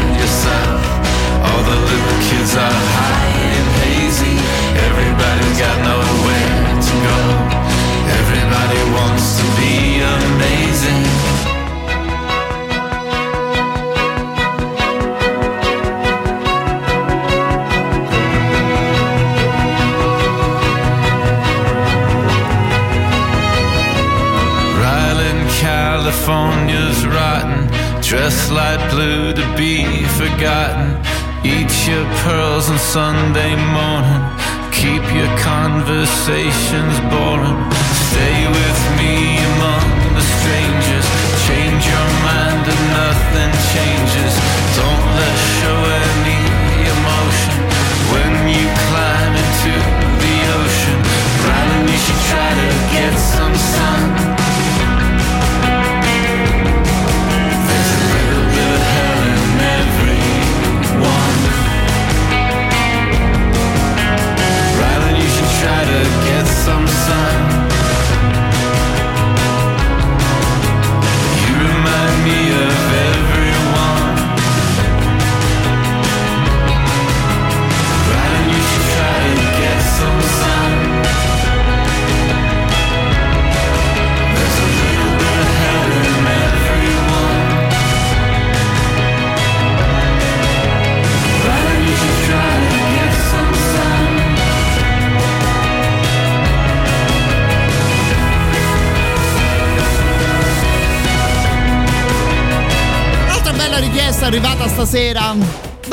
Pereira. 105.13 105.50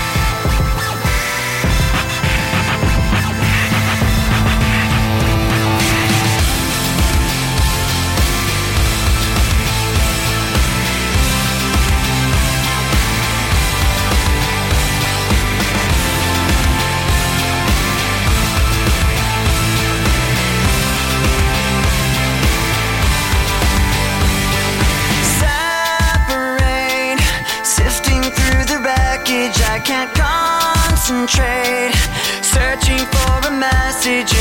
message 34.08 34.32
in 34.32 34.37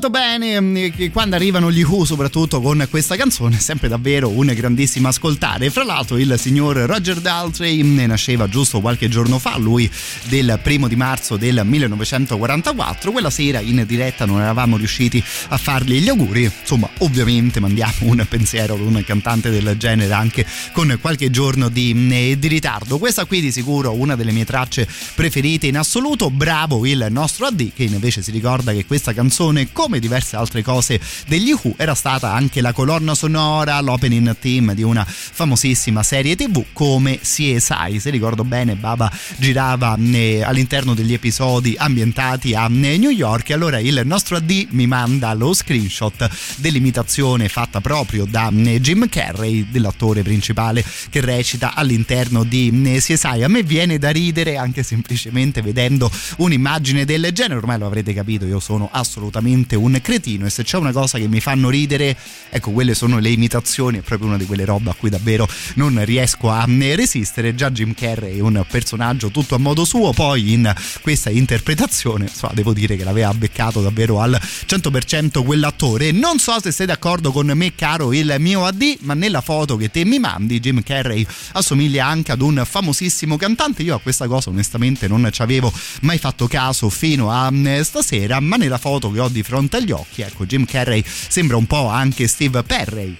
Molto 0.00 0.16
bene, 0.16 0.27
mm, 0.60 1.10
quando 1.12 1.36
arrivano 1.36 1.70
gli 1.70 1.82
Who 1.82 2.04
soprattutto 2.04 2.60
con 2.60 2.86
questa 2.90 3.16
canzone 3.16 3.56
è 3.56 3.60
sempre 3.60 3.88
davvero 3.88 4.28
un 4.28 4.46
grandissimo 4.54 5.08
ascoltare. 5.08 5.70
Fra 5.70 5.84
l'altro 5.84 6.16
il 6.16 6.34
signor 6.38 6.76
Roger 6.76 7.20
Daltrey 7.20 7.82
mm, 7.82 8.00
nasceva 8.00 8.48
giusto 8.48 8.80
qualche 8.80 9.08
giorno 9.08 9.38
fa, 9.38 9.58
lui 9.58 9.90
del 10.28 10.58
primo 10.62 10.88
di 10.88 10.96
marzo 10.96 11.36
del 11.36 11.60
1944, 11.64 13.12
quella 13.12 13.30
sera 13.30 13.60
in 13.60 13.84
diretta 13.86 14.24
non 14.24 14.40
eravamo 14.40 14.76
riusciti 14.76 15.22
a 15.48 15.56
fargli 15.56 16.00
gli 16.00 16.08
auguri, 16.08 16.44
insomma 16.44 16.88
ovviamente 16.98 17.60
mandiamo 17.60 17.94
un 18.00 18.24
pensiero 18.28 18.74
ad 18.74 18.80
un 18.80 19.02
cantante 19.04 19.50
del 19.50 19.76
genere 19.76 20.12
anche 20.12 20.46
con 20.72 20.96
qualche 21.00 21.30
giorno 21.30 21.68
di, 21.68 21.92
mm, 21.94 22.32
di 22.32 22.48
ritardo. 22.48 22.98
Questa 22.98 23.24
qui 23.24 23.40
di 23.40 23.52
sicuro 23.52 23.92
una 23.92 24.16
delle 24.16 24.32
mie 24.32 24.44
tracce 24.44 24.88
preferite 25.14 25.66
in 25.66 25.76
assoluto, 25.76 26.30
bravo 26.30 26.86
il 26.86 27.06
nostro 27.10 27.46
AD 27.46 27.72
che 27.74 27.84
invece 27.84 28.22
si 28.22 28.30
ricorda 28.30 28.72
che 28.72 28.86
questa 28.86 29.12
canzone 29.12 29.72
come 29.72 29.98
diverse 29.98 30.36
altre 30.38 30.62
cose 30.62 31.00
degli 31.26 31.52
Who 31.52 31.74
era 31.76 31.94
stata 31.94 32.32
anche 32.32 32.60
la 32.60 32.72
colonna 32.72 33.14
sonora, 33.14 33.80
l'opening 33.80 34.36
team 34.38 34.72
di 34.72 34.82
una 34.82 35.04
famosissima 35.04 36.02
serie 36.02 36.36
tv 36.36 36.64
come 36.72 37.18
CSI. 37.20 37.98
Se 37.98 38.10
ricordo 38.10 38.44
bene, 38.44 38.76
Baba 38.76 39.10
girava 39.36 39.96
eh, 39.98 40.42
all'interno 40.42 40.94
degli 40.94 41.12
episodi 41.12 41.74
ambientati 41.76 42.54
a 42.54 42.66
eh, 42.66 42.96
New 42.96 43.10
York. 43.10 43.50
E 43.50 43.54
allora 43.54 43.78
il 43.78 44.00
nostro 44.04 44.36
AD 44.36 44.68
mi 44.70 44.86
manda 44.86 45.32
lo 45.34 45.52
screenshot 45.52 46.28
dell'imitazione 46.56 47.48
fatta 47.48 47.80
proprio 47.80 48.24
da 48.24 48.50
eh, 48.54 48.80
Jim 48.80 49.08
Carrey, 49.08 49.66
dell'attore 49.70 50.22
principale 50.22 50.84
che 51.10 51.20
recita 51.20 51.74
all'interno 51.74 52.44
di 52.44 52.96
CSI. 52.98 53.42
A 53.42 53.48
me 53.48 53.62
viene 53.62 53.98
da 53.98 54.10
ridere 54.10 54.56
anche 54.56 54.82
semplicemente 54.82 55.62
vedendo 55.62 56.10
un'immagine 56.38 57.04
del 57.04 57.30
genere. 57.32 57.56
Ormai 57.56 57.78
lo 57.78 57.86
avrete 57.86 58.12
capito, 58.12 58.46
io 58.46 58.60
sono 58.60 58.88
assolutamente 58.92 59.74
un 59.74 59.98
cretino 60.00 60.27
e 60.36 60.50
se 60.50 60.62
c'è 60.62 60.76
una 60.76 60.92
cosa 60.92 61.18
che 61.18 61.26
mi 61.28 61.40
fanno 61.40 61.70
ridere, 61.70 62.16
ecco, 62.50 62.70
quelle 62.70 62.94
sono 62.94 63.18
le 63.18 63.30
imitazioni, 63.30 63.98
è 63.98 64.00
proprio 64.02 64.28
una 64.28 64.36
di 64.36 64.44
quelle 64.44 64.64
robe 64.64 64.90
a 64.90 64.94
cui 64.94 65.08
davvero 65.08 65.48
non 65.74 66.04
riesco 66.04 66.50
a 66.50 66.64
resistere. 66.66 67.54
Già 67.54 67.70
Jim 67.70 67.94
Carrey 67.94 68.38
è 68.38 68.40
un 68.40 68.64
personaggio 68.68 69.30
tutto 69.30 69.54
a 69.54 69.58
modo 69.58 69.84
suo, 69.84 70.12
poi 70.12 70.52
in 70.52 70.74
questa 71.00 71.30
interpretazione, 71.30 72.26
insomma, 72.26 72.52
devo 72.54 72.72
dire 72.72 72.96
che 72.96 73.04
l'aveva 73.04 73.32
beccato 73.32 73.80
davvero 73.80 74.20
al 74.20 74.38
100% 74.40 75.44
quell'attore. 75.44 76.12
Non 76.12 76.38
so 76.38 76.60
se 76.60 76.72
sei 76.72 76.86
d'accordo 76.86 77.32
con 77.32 77.50
me, 77.54 77.74
caro 77.74 78.12
il 78.12 78.36
mio 78.38 78.64
AD, 78.64 78.98
ma 79.00 79.14
nella 79.14 79.40
foto 79.40 79.76
che 79.76 79.90
te 79.90 80.04
mi 80.04 80.18
mandi, 80.18 80.60
Jim 80.60 80.82
Carrey 80.82 81.26
assomiglia 81.52 82.06
anche 82.06 82.32
ad 82.32 82.42
un 82.42 82.62
famosissimo 82.64 83.36
cantante. 83.36 83.82
Io 83.82 83.94
a 83.94 84.00
questa 84.00 84.26
cosa 84.26 84.50
onestamente 84.50 85.08
non 85.08 85.28
ci 85.32 85.42
avevo 85.42 85.72
mai 86.02 86.18
fatto 86.18 86.46
caso 86.46 86.88
fino 86.90 87.30
a 87.30 87.50
mm, 87.50 87.80
stasera, 87.80 88.40
ma 88.40 88.56
nella 88.56 88.78
foto 88.78 89.10
che 89.10 89.20
ho 89.20 89.28
di 89.28 89.42
fronte 89.42 89.76
agli 89.76 89.92
occhi. 89.92 90.17
Ecco, 90.22 90.46
Jim 90.46 90.64
Carrey 90.64 91.04
sembra 91.04 91.56
un 91.56 91.66
po' 91.66 91.88
anche 91.88 92.26
Steve 92.26 92.62
Perry 92.62 93.16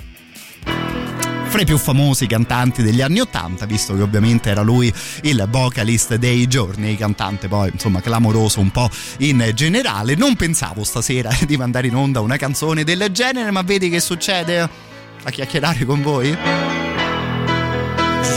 fra 1.48 1.62
i 1.62 1.64
più 1.64 1.78
famosi 1.78 2.26
cantanti 2.26 2.82
degli 2.82 3.00
anni 3.00 3.20
Ottanta, 3.20 3.64
visto 3.64 3.96
che 3.96 4.02
ovviamente 4.02 4.50
era 4.50 4.60
lui 4.60 4.92
il 5.22 5.46
vocalist 5.48 6.16
dei 6.16 6.46
giorni, 6.46 6.94
cantante 6.96 7.48
poi 7.48 7.70
insomma 7.72 8.02
clamoroso 8.02 8.60
un 8.60 8.70
po' 8.70 8.90
in 9.18 9.50
generale. 9.54 10.14
Non 10.14 10.36
pensavo 10.36 10.84
stasera 10.84 11.30
di 11.46 11.56
mandare 11.56 11.86
in 11.86 11.96
onda 11.96 12.20
una 12.20 12.36
canzone 12.36 12.84
del 12.84 13.08
genere, 13.12 13.50
ma 13.50 13.62
vedi 13.62 13.88
che 13.88 14.00
succede 14.00 14.60
a 14.60 15.30
chiacchierare 15.30 15.84
con 15.86 16.02
voi? 16.02 16.36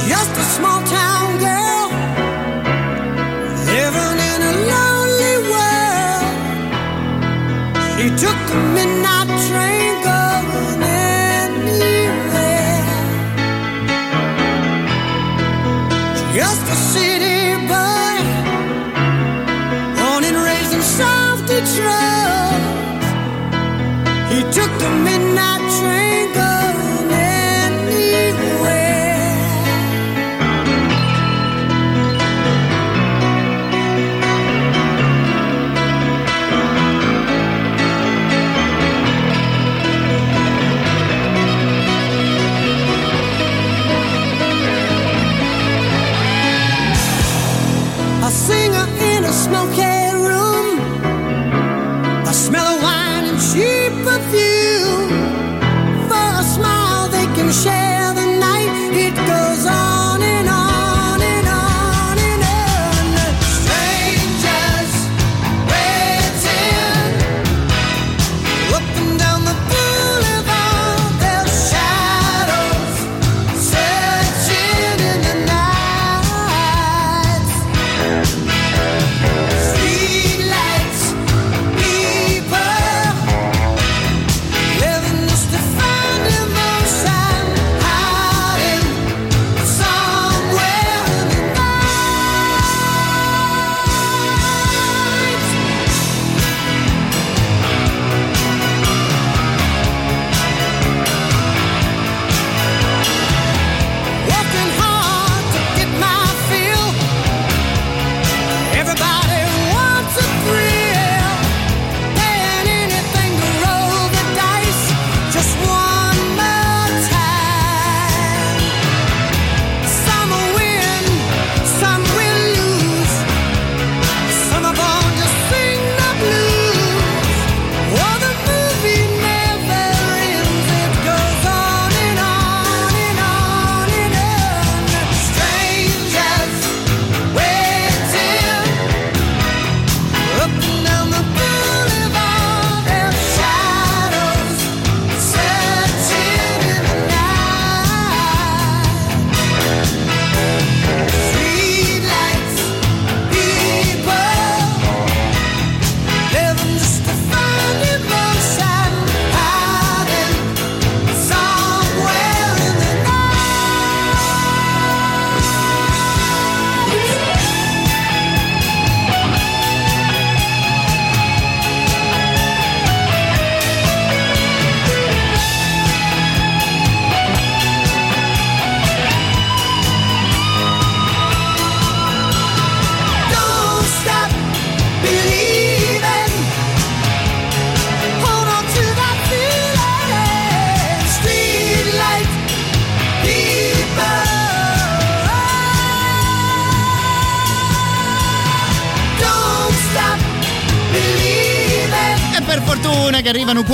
Just 0.07 0.37
a 0.37 0.43
small 0.55 0.83
town 0.87 1.10
took 8.17 8.37
the 8.49 8.55
midnight 8.75 9.30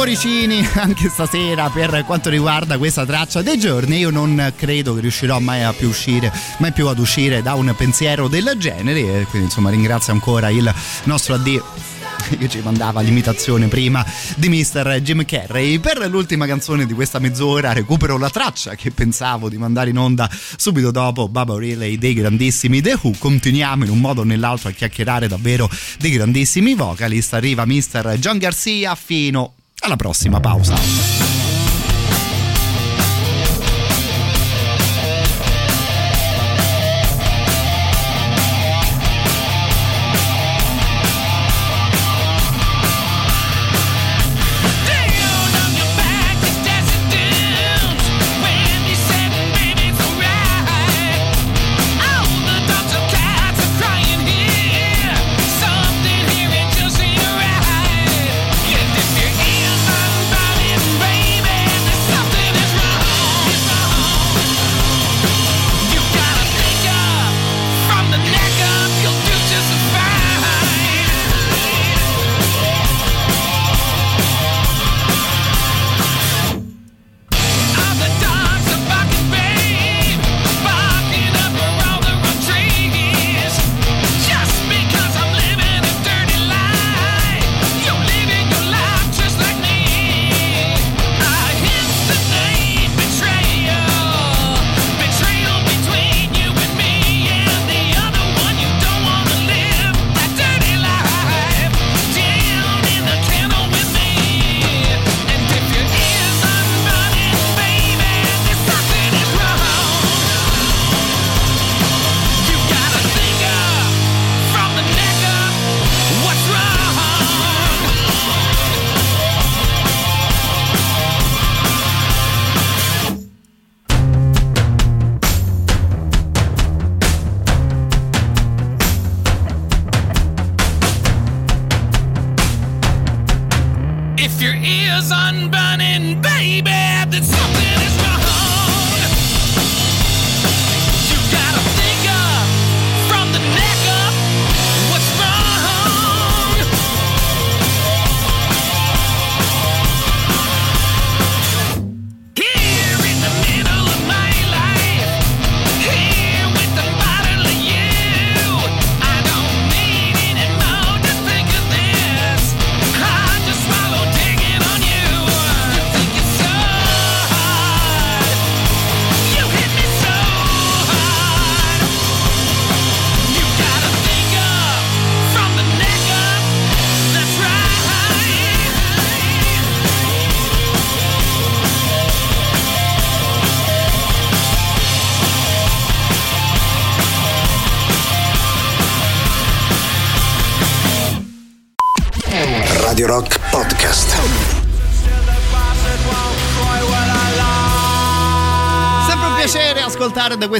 cuoricini 0.08 0.66
anche 0.76 1.10
stasera 1.10 1.70
per 1.70 2.06
quanto 2.06 2.30
riguarda 2.30 2.78
questa 2.78 3.06
traccia 3.06 3.42
dei 3.42 3.60
giorni. 3.60 3.98
Io 3.98 4.10
non 4.10 4.54
credo 4.56 4.94
che 4.96 5.02
riuscirò 5.02 5.40
mai 5.40 5.64
a 5.64 5.74
più 5.74 5.90
uscire, 5.90 6.32
mai 6.60 6.72
più 6.72 6.88
ad 6.88 6.98
uscire 6.98 7.42
da 7.42 7.56
un 7.56 7.74
pensiero 7.76 8.30
del 8.30 8.56
genere. 8.58 9.26
Quindi 9.30 9.48
insomma 9.48 9.70
ringrazio 9.70 10.14
ancora 10.14 10.50
il 10.50 10.74
nostro 11.04 11.34
AD 11.34 11.62
che 12.40 12.48
ci 12.48 12.62
mandava 12.64 13.02
l'imitazione 13.02 13.68
prima 13.68 14.06
di 14.38 14.48
Mr. 14.48 15.02
Jim 15.02 15.26
Carrey. 15.26 15.78
Per 15.80 15.98
l'ultima 16.10 16.46
canzone 16.46 16.86
di 16.86 16.94
questa 16.94 17.20
mezz'ora 17.20 17.74
recupero 17.74 18.18
la 18.18 18.30
traccia 18.30 18.76
che 18.76 18.92
pensavo 18.92 19.50
di 19.50 19.58
mandare 19.58 19.90
in 19.90 19.98
onda 19.98 20.30
subito 20.56 20.90
dopo 20.90 21.28
Baba 21.28 21.58
Riley 21.58 21.98
dei 21.98 22.14
grandissimi 22.14 22.80
The 22.80 22.98
Who. 23.02 23.12
Continuiamo 23.18 23.84
in 23.84 23.90
un 23.90 24.00
modo 24.00 24.22
o 24.22 24.24
nell'altro 24.24 24.70
a 24.70 24.72
chiacchierare 24.72 25.28
davvero 25.28 25.70
dei 26.00 26.12
grandissimi 26.12 26.76
vocalist. 26.76 27.34
Arriva 27.34 27.66
Mr. 27.66 28.16
John 28.20 28.38
Garcia 28.38 28.96
fino 28.96 29.52
alla 29.80 29.96
prossima 29.96 30.40
pausa. 30.40 31.37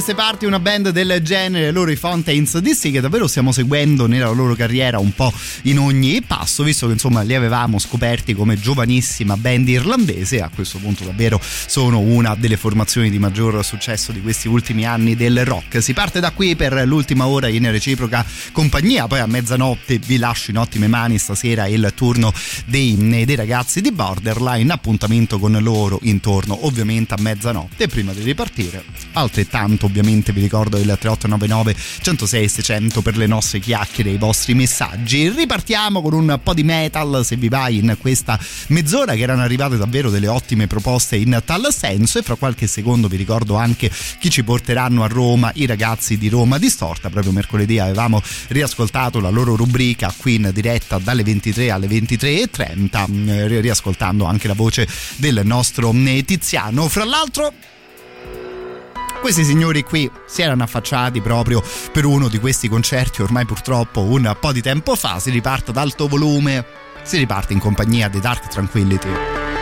Queste 0.08 0.24
parti 0.24 0.46
una 0.46 0.58
band 0.58 0.88
del 0.88 1.20
genere, 1.20 1.70
loro 1.70 1.90
i 1.90 1.96
Fountains 1.96 2.56
DC, 2.56 2.92
che 2.92 3.00
davvero 3.02 3.26
stiamo 3.26 3.52
seguendo 3.52 4.06
nella 4.06 4.30
loro 4.30 4.54
carriera 4.54 4.98
un 4.98 5.12
po' 5.12 5.30
in 5.64 5.78
ogni 5.78 6.22
passo, 6.22 6.62
visto 6.62 6.86
che 6.86 6.94
insomma 6.94 7.20
li 7.20 7.34
avevamo 7.34 7.78
scoperti 7.78 8.32
come 8.32 8.58
giovanissima 8.58 9.36
band 9.36 9.68
irlandese, 9.68 10.40
a 10.40 10.48
questo 10.48 10.78
punto 10.78 11.04
davvero 11.04 11.38
sono 11.42 11.98
una 11.98 12.34
delle 12.36 12.56
formazioni 12.56 13.10
di 13.10 13.18
maggior 13.18 13.62
successo 13.62 14.10
di 14.10 14.22
questi 14.22 14.48
ultimi 14.48 14.86
anni 14.86 15.14
del 15.14 15.44
rock. 15.44 15.82
Si 15.82 15.92
parte 15.92 16.20
da 16.20 16.30
qui 16.30 16.56
per 16.56 16.86
l'ultima 16.86 17.26
ora 17.26 17.48
in 17.48 17.70
reciproca 17.70 18.24
compagnia, 18.52 19.06
poi 19.08 19.20
a 19.20 19.26
mezzanotte 19.26 19.98
vi 19.98 20.16
lascio 20.16 20.52
in 20.52 20.56
ottime 20.56 20.86
mani 20.86 21.18
stasera 21.18 21.66
il 21.66 21.92
turno 21.94 22.32
dei, 22.64 22.96
dei 22.96 23.36
ragazzi 23.36 23.82
di 23.82 23.92
Borderline, 23.92 24.72
appuntamento 24.72 25.38
con 25.38 25.54
loro 25.60 25.98
intorno 26.04 26.64
ovviamente 26.64 27.12
a 27.12 27.18
mezzanotte, 27.20 27.88
prima 27.88 28.14
di 28.14 28.22
ripartire 28.22 28.82
altrettanto 29.12 29.84
ovviamente 29.84 29.96
vi 30.32 30.40
ricordo 30.40 30.76
il 30.76 30.84
3899 30.84 31.76
106 32.02 32.48
600 32.48 33.02
per 33.02 33.16
le 33.16 33.26
nostre 33.26 33.58
chiacchiere 33.58 34.10
e 34.10 34.14
i 34.14 34.18
vostri 34.18 34.54
messaggi. 34.54 35.28
Ripartiamo 35.28 36.02
con 36.02 36.12
un 36.12 36.40
po' 36.42 36.54
di 36.54 36.62
metal 36.62 37.24
se 37.24 37.36
vi 37.36 37.48
vai 37.48 37.78
in 37.78 37.96
questa 38.00 38.38
mezz'ora 38.68 39.14
che 39.14 39.22
erano 39.22 39.42
arrivate 39.42 39.76
davvero 39.76 40.10
delle 40.10 40.28
ottime 40.28 40.66
proposte 40.66 41.16
in 41.16 41.40
tal 41.44 41.72
senso. 41.72 42.18
E 42.18 42.22
fra 42.22 42.36
qualche 42.36 42.66
secondo 42.66 43.08
vi 43.08 43.16
ricordo 43.16 43.56
anche 43.56 43.90
chi 44.18 44.30
ci 44.30 44.44
porteranno 44.44 45.02
a 45.02 45.06
Roma 45.06 45.50
i 45.54 45.66
ragazzi 45.66 46.18
di 46.18 46.28
Roma 46.28 46.58
Distorta. 46.58 47.10
Proprio 47.10 47.32
mercoledì 47.32 47.78
avevamo 47.78 48.22
riascoltato 48.48 49.20
la 49.20 49.30
loro 49.30 49.56
rubrica 49.56 50.12
qui 50.16 50.36
in 50.36 50.50
diretta 50.52 50.98
dalle 50.98 51.22
23 51.22 51.70
alle 51.70 51.86
23.30 51.86 53.28
eh, 53.28 53.60
riascoltando 53.60 54.24
anche 54.24 54.48
la 54.48 54.54
voce 54.54 54.86
del 55.16 55.40
nostro 55.44 55.92
Tiziano. 56.24 56.88
Fra 56.88 57.04
l'altro 57.04 57.52
questi 59.20 59.44
signori 59.44 59.82
qui 59.82 60.10
si 60.26 60.42
erano 60.42 60.62
affacciati 60.62 61.20
proprio 61.20 61.62
per 61.92 62.04
uno 62.04 62.28
di 62.28 62.38
questi 62.38 62.68
concerti 62.68 63.22
ormai 63.22 63.44
purtroppo 63.44 64.02
un 64.02 64.36
po' 64.38 64.52
di 64.52 64.62
tempo 64.62 64.94
fa, 64.94 65.18
si 65.18 65.30
riparte 65.30 65.70
ad 65.70 65.76
alto 65.76 66.08
volume, 66.08 66.64
si 67.02 67.16
riparte 67.16 67.52
in 67.52 67.58
compagnia 67.58 68.08
dei 68.08 68.20
Dark 68.20 68.48
Tranquility. 68.48 69.57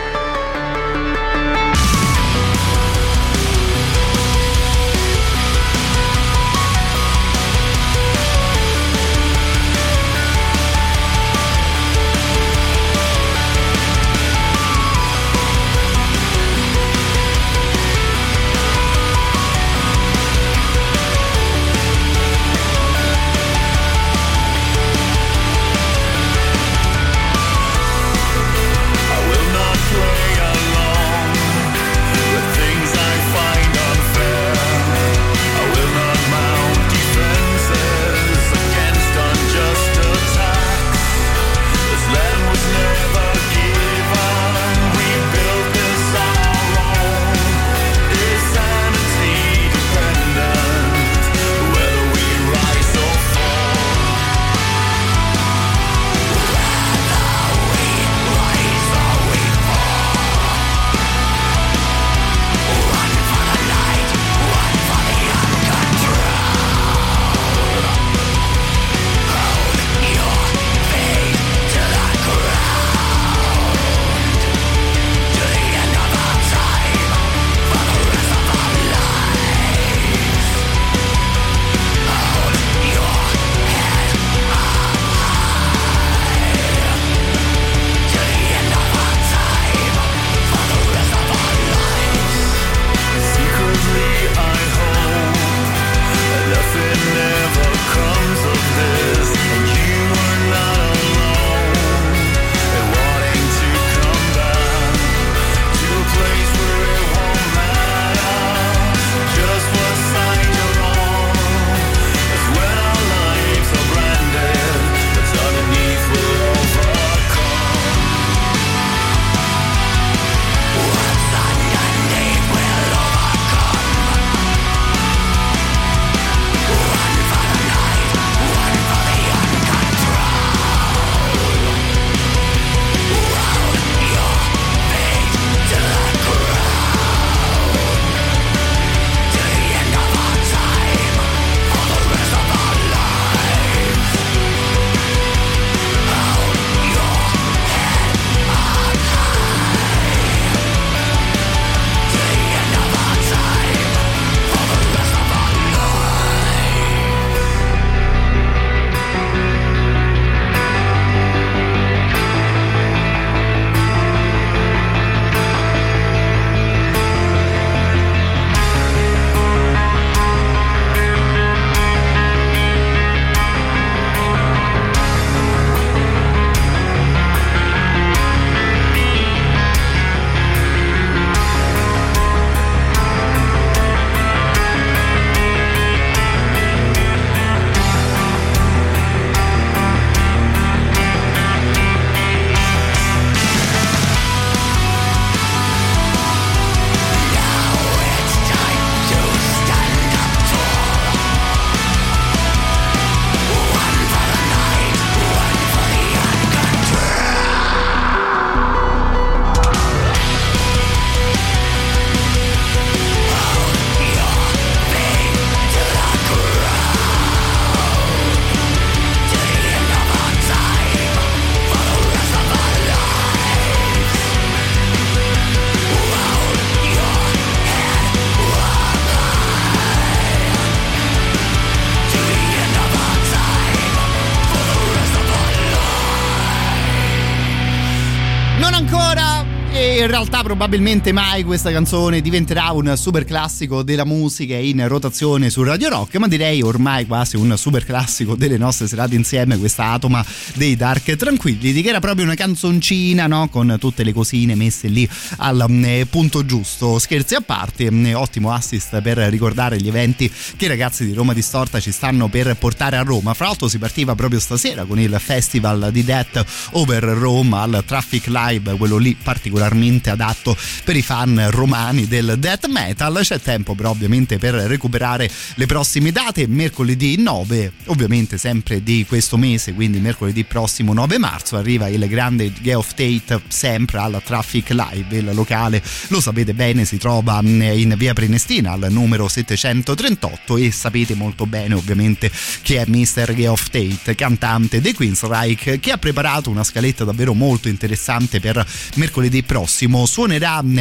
E 240.17 240.19
in 240.19 240.25
realtà 240.25 240.46
probabilmente 240.57 241.11
mai 241.11 241.43
questa 241.43 241.71
canzone 241.71 242.19
diventerà 242.19 242.71
un 242.71 242.91
super 242.97 243.25
classico 243.25 243.83
della 243.83 244.05
musica 244.05 244.55
in 244.55 244.87
rotazione 244.87 245.51
su 245.51 245.61
Radio 245.61 245.87
Rock, 245.87 246.15
ma 246.15 246.27
direi 246.27 246.63
ormai 246.63 247.05
quasi 247.05 247.35
un 247.35 247.55
super 247.55 247.85
classico 247.85 248.33
delle 248.33 248.57
nostre 248.57 248.87
serate 248.87 249.13
insieme, 249.13 249.59
questa 249.59 249.91
Atoma 249.91 250.25
dei 250.55 250.75
Dark 250.75 251.15
Tranquilli, 251.15 251.79
che 251.83 251.89
era 251.89 251.99
proprio 251.99 252.25
una 252.25 252.33
canzoncina, 252.33 253.27
no? 253.27 253.49
Con 253.49 253.77
tutte 253.79 254.03
le 254.03 254.13
cosine 254.13 254.55
messe 254.55 254.87
lì 254.87 255.07
al 255.37 255.63
eh, 255.83 256.07
punto 256.09 256.43
giusto. 256.43 256.97
Scherzi 256.97 257.35
a 257.35 257.41
parte, 257.41 257.85
eh, 257.85 258.13
ottimo 258.15 258.51
assist 258.51 258.99
per 259.01 259.17
ricordare 259.17 259.77
gli 259.77 259.87
eventi 259.87 260.31
che 260.55 260.65
i 260.65 260.69
ragazzi 260.69 261.05
di 261.05 261.13
Roma 261.13 261.33
Distorta 261.33 261.79
ci 261.79 261.91
stanno 261.91 262.29
per 262.29 262.55
portare 262.55 262.97
a 262.97 263.03
Roma. 263.03 263.35
Fra 263.35 263.45
l'altro 263.45 263.67
si 263.67 263.77
partiva 263.77 264.15
proprio 264.15 264.39
stasera 264.39 264.85
con 264.85 264.99
il 264.99 265.15
festival 265.19 265.89
di 265.91 266.03
Death 266.03 266.43
Over 266.71 267.03
Rome 267.03 267.55
al 267.55 267.83
Traffic 267.85 268.25
Live, 268.25 268.75
quello 268.75 268.97
lì 268.97 269.15
particolarmente 269.21 270.09
particolarmente 270.09 270.09
adatto 270.47 270.57
per 270.83 270.95
i 270.95 271.01
fan 271.01 271.47
romani 271.49 272.07
del 272.07 272.35
death 272.37 272.67
metal. 272.67 273.19
C'è 273.21 273.41
tempo 273.41 273.75
però 273.75 273.89
ovviamente 273.89 274.37
per 274.37 274.53
recuperare 274.53 275.29
le 275.55 275.65
prossime 275.65 276.11
date. 276.11 276.47
Mercoledì 276.47 277.17
9, 277.17 277.71
ovviamente 277.85 278.37
sempre 278.37 278.81
di 278.83 279.05
questo 279.07 279.37
mese, 279.37 279.73
quindi 279.73 279.99
mercoledì 279.99 280.43
prossimo 280.43 280.93
9 280.93 281.17
marzo, 281.17 281.57
arriva 281.57 281.87
il 281.87 282.07
grande 282.07 282.51
of 282.73 282.93
Tate 282.93 283.41
sempre 283.47 283.97
alla 283.99 284.21
Traffic 284.21 284.69
Live. 284.69 285.17
Il 285.17 285.31
locale, 285.33 285.81
lo 286.07 286.21
sapete 286.21 286.53
bene, 286.53 286.85
si 286.85 286.97
trova 286.97 287.41
mm, 287.41 287.61
in 287.61 287.95
via 287.97 288.13
Prenestina 288.13 288.71
al 288.73 288.87
numero 288.89 289.27
738 289.27 290.57
e 290.57 290.71
sapete 290.71 291.15
molto 291.15 291.45
bene 291.45 291.73
ovviamente 291.73 292.31
chi 292.61 292.75
è 292.75 292.85
Mr. 292.85 293.33
Of 293.47 293.69
Tate, 293.69 294.15
cantante 294.15 294.79
dei 294.79 294.93
Queensryche, 294.93 295.79
che 295.79 295.91
ha 295.91 295.97
preparato 295.97 296.49
una 296.49 296.63
scaletta 296.63 297.03
davvero 297.03 297.33
molto 297.33 297.67
interessante 297.67 298.39
per 298.39 298.65
mercoledì 298.95 299.43
prossimo 299.43 300.05
suonerà 300.05 300.36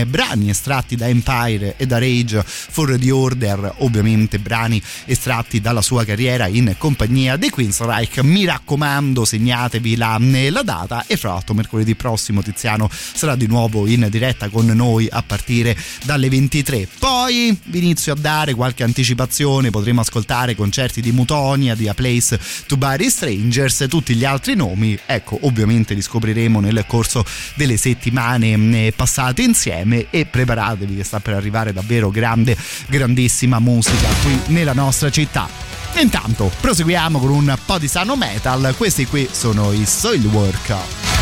brani 0.07 0.51
estratti 0.51 0.97
da 0.97 1.09
Empire 1.09 1.74
e 1.77 1.87
da 1.87 1.99
Rage 1.99 2.43
for 2.45 2.99
the 2.99 3.11
Order, 3.11 3.74
ovviamente 3.78 4.39
brani 4.39 4.81
estratti 5.05 5.61
dalla 5.61 5.83
sua 5.83 6.05
carriera 6.05 6.47
in 6.47 6.74
compagnia 6.78 7.37
dei 7.37 7.51
Queensryche. 7.51 8.23
Mi 8.23 8.45
raccomando, 8.45 9.24
segnatevi 9.24 9.97
la, 9.97 10.19
la 10.51 10.62
data 10.62 11.05
e 11.07 11.16
fra 11.16 11.31
l'altro 11.31 11.55
mercoledì 11.55 11.95
prossimo 11.95 12.43
Tiziano 12.43 12.89
sarà 12.91 13.37
di 13.37 13.47
nuovo 13.47 13.87
in 13.87 14.07
diretta 14.11 14.49
con 14.49 14.66
noi 14.66 15.09
a 15.11 15.23
partire 15.23 15.77
dalle 16.05 16.28
23. 16.28 16.89
Poi 16.99 17.59
vi 17.65 17.78
inizio 17.78 18.12
a 18.12 18.16
dare 18.16 18.55
qualche 18.55 18.83
anticipazione, 18.85 19.70
potremo 19.70 20.01
ascoltare 20.01 20.55
concerti 20.55 21.01
di 21.01 21.12
Mutonia, 21.12 21.74
di 21.74 21.89
A 21.89 21.95
Place 21.95 22.39
to 22.66 22.77
Bury 22.77 23.11
Strangers, 23.11 23.87
tutti 23.89 24.15
gli 24.15 24.24
altri 24.24 24.55
nomi, 24.55 24.99
ecco, 25.07 25.39
ovviamente 25.43 25.95
li 25.95 26.03
scopriremo 26.03 26.61
nel 26.61 26.85
corso 26.87 27.24
delle 27.55 27.77
settimane 27.77 28.93
passate 28.95 29.43
insieme 29.47 30.06
e 30.10 30.27
preparatevi 30.27 30.97
che 30.97 31.05
sta 31.05 31.20
per 31.20 31.35
arrivare 31.35 31.73
davvero 31.73 32.10
grande, 32.10 32.56
grandissima 32.89 33.59
musica 33.59 34.09
qui 34.23 34.39
nella 34.48 34.74
nostra 34.74 35.10
città. 35.10 35.48
Intanto 36.01 36.51
proseguiamo 36.60 37.18
con 37.18 37.31
un 37.31 37.56
po' 37.64 37.78
di 37.78 37.89
sano 37.89 38.16
metal, 38.16 38.74
questi 38.77 39.06
qui 39.06 39.27
sono 39.31 39.73
i 39.73 39.86
Soilwork. 39.86 41.16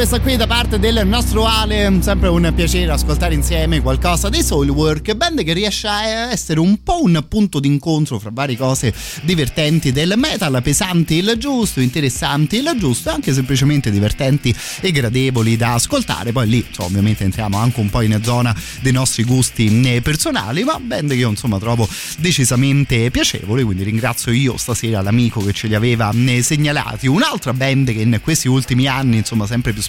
Questa 0.00 0.20
qui 0.20 0.36
da 0.36 0.46
parte 0.46 0.78
del 0.78 1.06
nostro 1.06 1.44
Ale, 1.44 1.98
sempre 2.00 2.28
un 2.28 2.50
piacere 2.54 2.90
ascoltare 2.90 3.34
insieme 3.34 3.82
qualcosa 3.82 4.30
dei 4.30 4.42
Soulwork, 4.42 5.12
band 5.12 5.44
che 5.44 5.52
riesce 5.52 5.88
a 5.88 6.30
essere 6.30 6.58
un 6.58 6.82
po' 6.82 7.02
un 7.02 7.22
punto 7.28 7.60
d'incontro 7.60 8.18
fra 8.18 8.30
varie 8.32 8.56
cose 8.56 8.94
divertenti 9.20 9.92
del 9.92 10.14
metal, 10.16 10.58
pesanti 10.62 11.16
il 11.16 11.34
giusto, 11.36 11.82
interessanti 11.82 12.56
il 12.56 12.74
giusto, 12.78 13.10
anche 13.10 13.34
semplicemente 13.34 13.90
divertenti 13.90 14.54
e 14.80 14.90
gradevoli 14.90 15.58
da 15.58 15.74
ascoltare. 15.74 16.32
Poi 16.32 16.48
lì, 16.48 16.66
cioè, 16.70 16.86
ovviamente 16.86 17.24
entriamo 17.24 17.58
anche 17.58 17.80
un 17.80 17.90
po' 17.90 18.00
in 18.00 18.18
zona 18.22 18.56
dei 18.80 18.92
nostri 18.92 19.24
gusti 19.24 19.82
eh, 19.82 20.00
personali, 20.00 20.64
ma 20.64 20.80
band 20.80 21.10
che 21.10 21.16
io 21.16 21.28
insomma 21.28 21.58
trovo 21.58 21.86
decisamente 22.16 23.10
piacevoli, 23.10 23.64
quindi 23.64 23.82
ringrazio 23.82 24.32
io 24.32 24.56
stasera 24.56 25.02
l'amico 25.02 25.44
che 25.44 25.52
ce 25.52 25.66
li 25.66 25.74
aveva 25.74 26.10
eh, 26.10 26.42
segnalati. 26.42 27.06
Un'altra 27.06 27.52
band 27.52 27.92
che 27.92 28.00
in 28.00 28.18
questi 28.22 28.48
ultimi 28.48 28.86
anni, 28.86 29.18
insomma, 29.18 29.40
insomma 29.40 29.46
sempre 29.46 29.72
più 29.72 29.82
spesso 29.82 29.88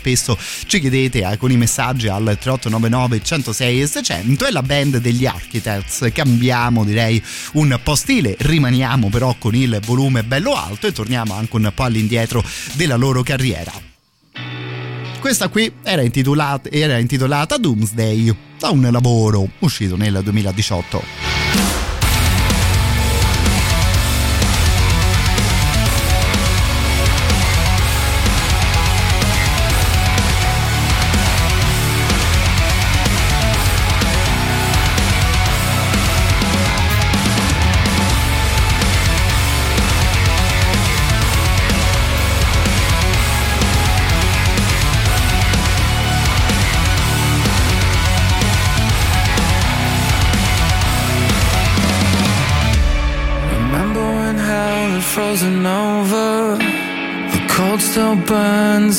ci 0.65 0.79
chiedete 0.79 1.23
alcuni 1.23 1.57
messaggi 1.57 2.07
al 2.07 2.23
3899 2.23 3.23
106 3.23 3.81
e 3.81 3.87
600 3.87 4.45
è 4.45 4.51
la 4.51 4.63
band 4.63 4.97
degli 4.97 5.25
Architects. 5.25 6.09
Cambiamo 6.13 6.83
direi 6.83 7.21
un 7.53 7.79
po' 7.83 7.95
stile. 7.95 8.35
Rimaniamo 8.37 9.09
però 9.09 9.35
con 9.37 9.55
il 9.55 9.79
volume 9.85 10.23
bello 10.23 10.55
alto 10.55 10.87
e 10.87 10.91
torniamo 10.91 11.33
anche 11.33 11.55
un 11.55 11.71
po' 11.73 11.83
all'indietro 11.83 12.43
della 12.73 12.95
loro 12.95 13.21
carriera. 13.23 13.71
Questa 15.19 15.49
qui 15.49 15.71
era 15.83 16.01
intitolata, 16.01 16.69
era 16.71 16.97
intitolata 16.97 17.57
Doomsday 17.57 18.35
da 18.57 18.69
un 18.69 18.87
lavoro 18.91 19.47
uscito 19.59 19.95
nel 19.95 20.19
2018 20.23 21.80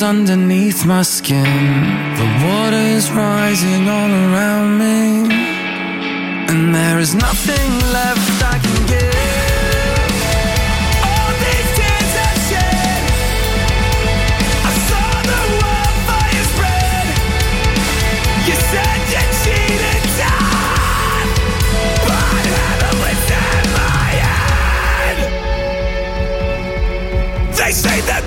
underneath 0.03 0.85
my 0.85 1.01
skin. 1.01 1.43
The 2.19 2.29
water 2.45 2.83
is 2.97 3.09
rising 3.11 3.87
all 3.87 4.11
around 4.11 4.77
me. 4.77 5.33
And 6.49 6.75
there 6.75 6.99
is 6.99 7.15
nothing 7.15 7.71
left 7.91 8.43
I 8.43 8.59
can 8.59 8.87
give. 8.87 9.03
Say 27.73 28.01
the 28.01 28.22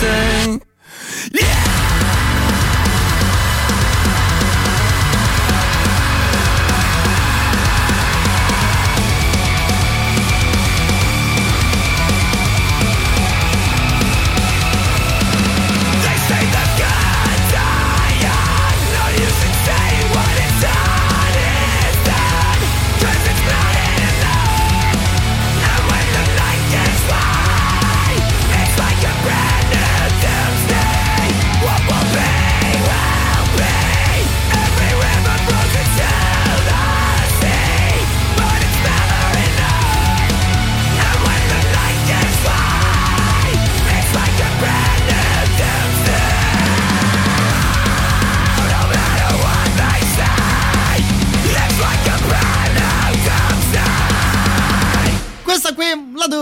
doomsday 0.00 0.69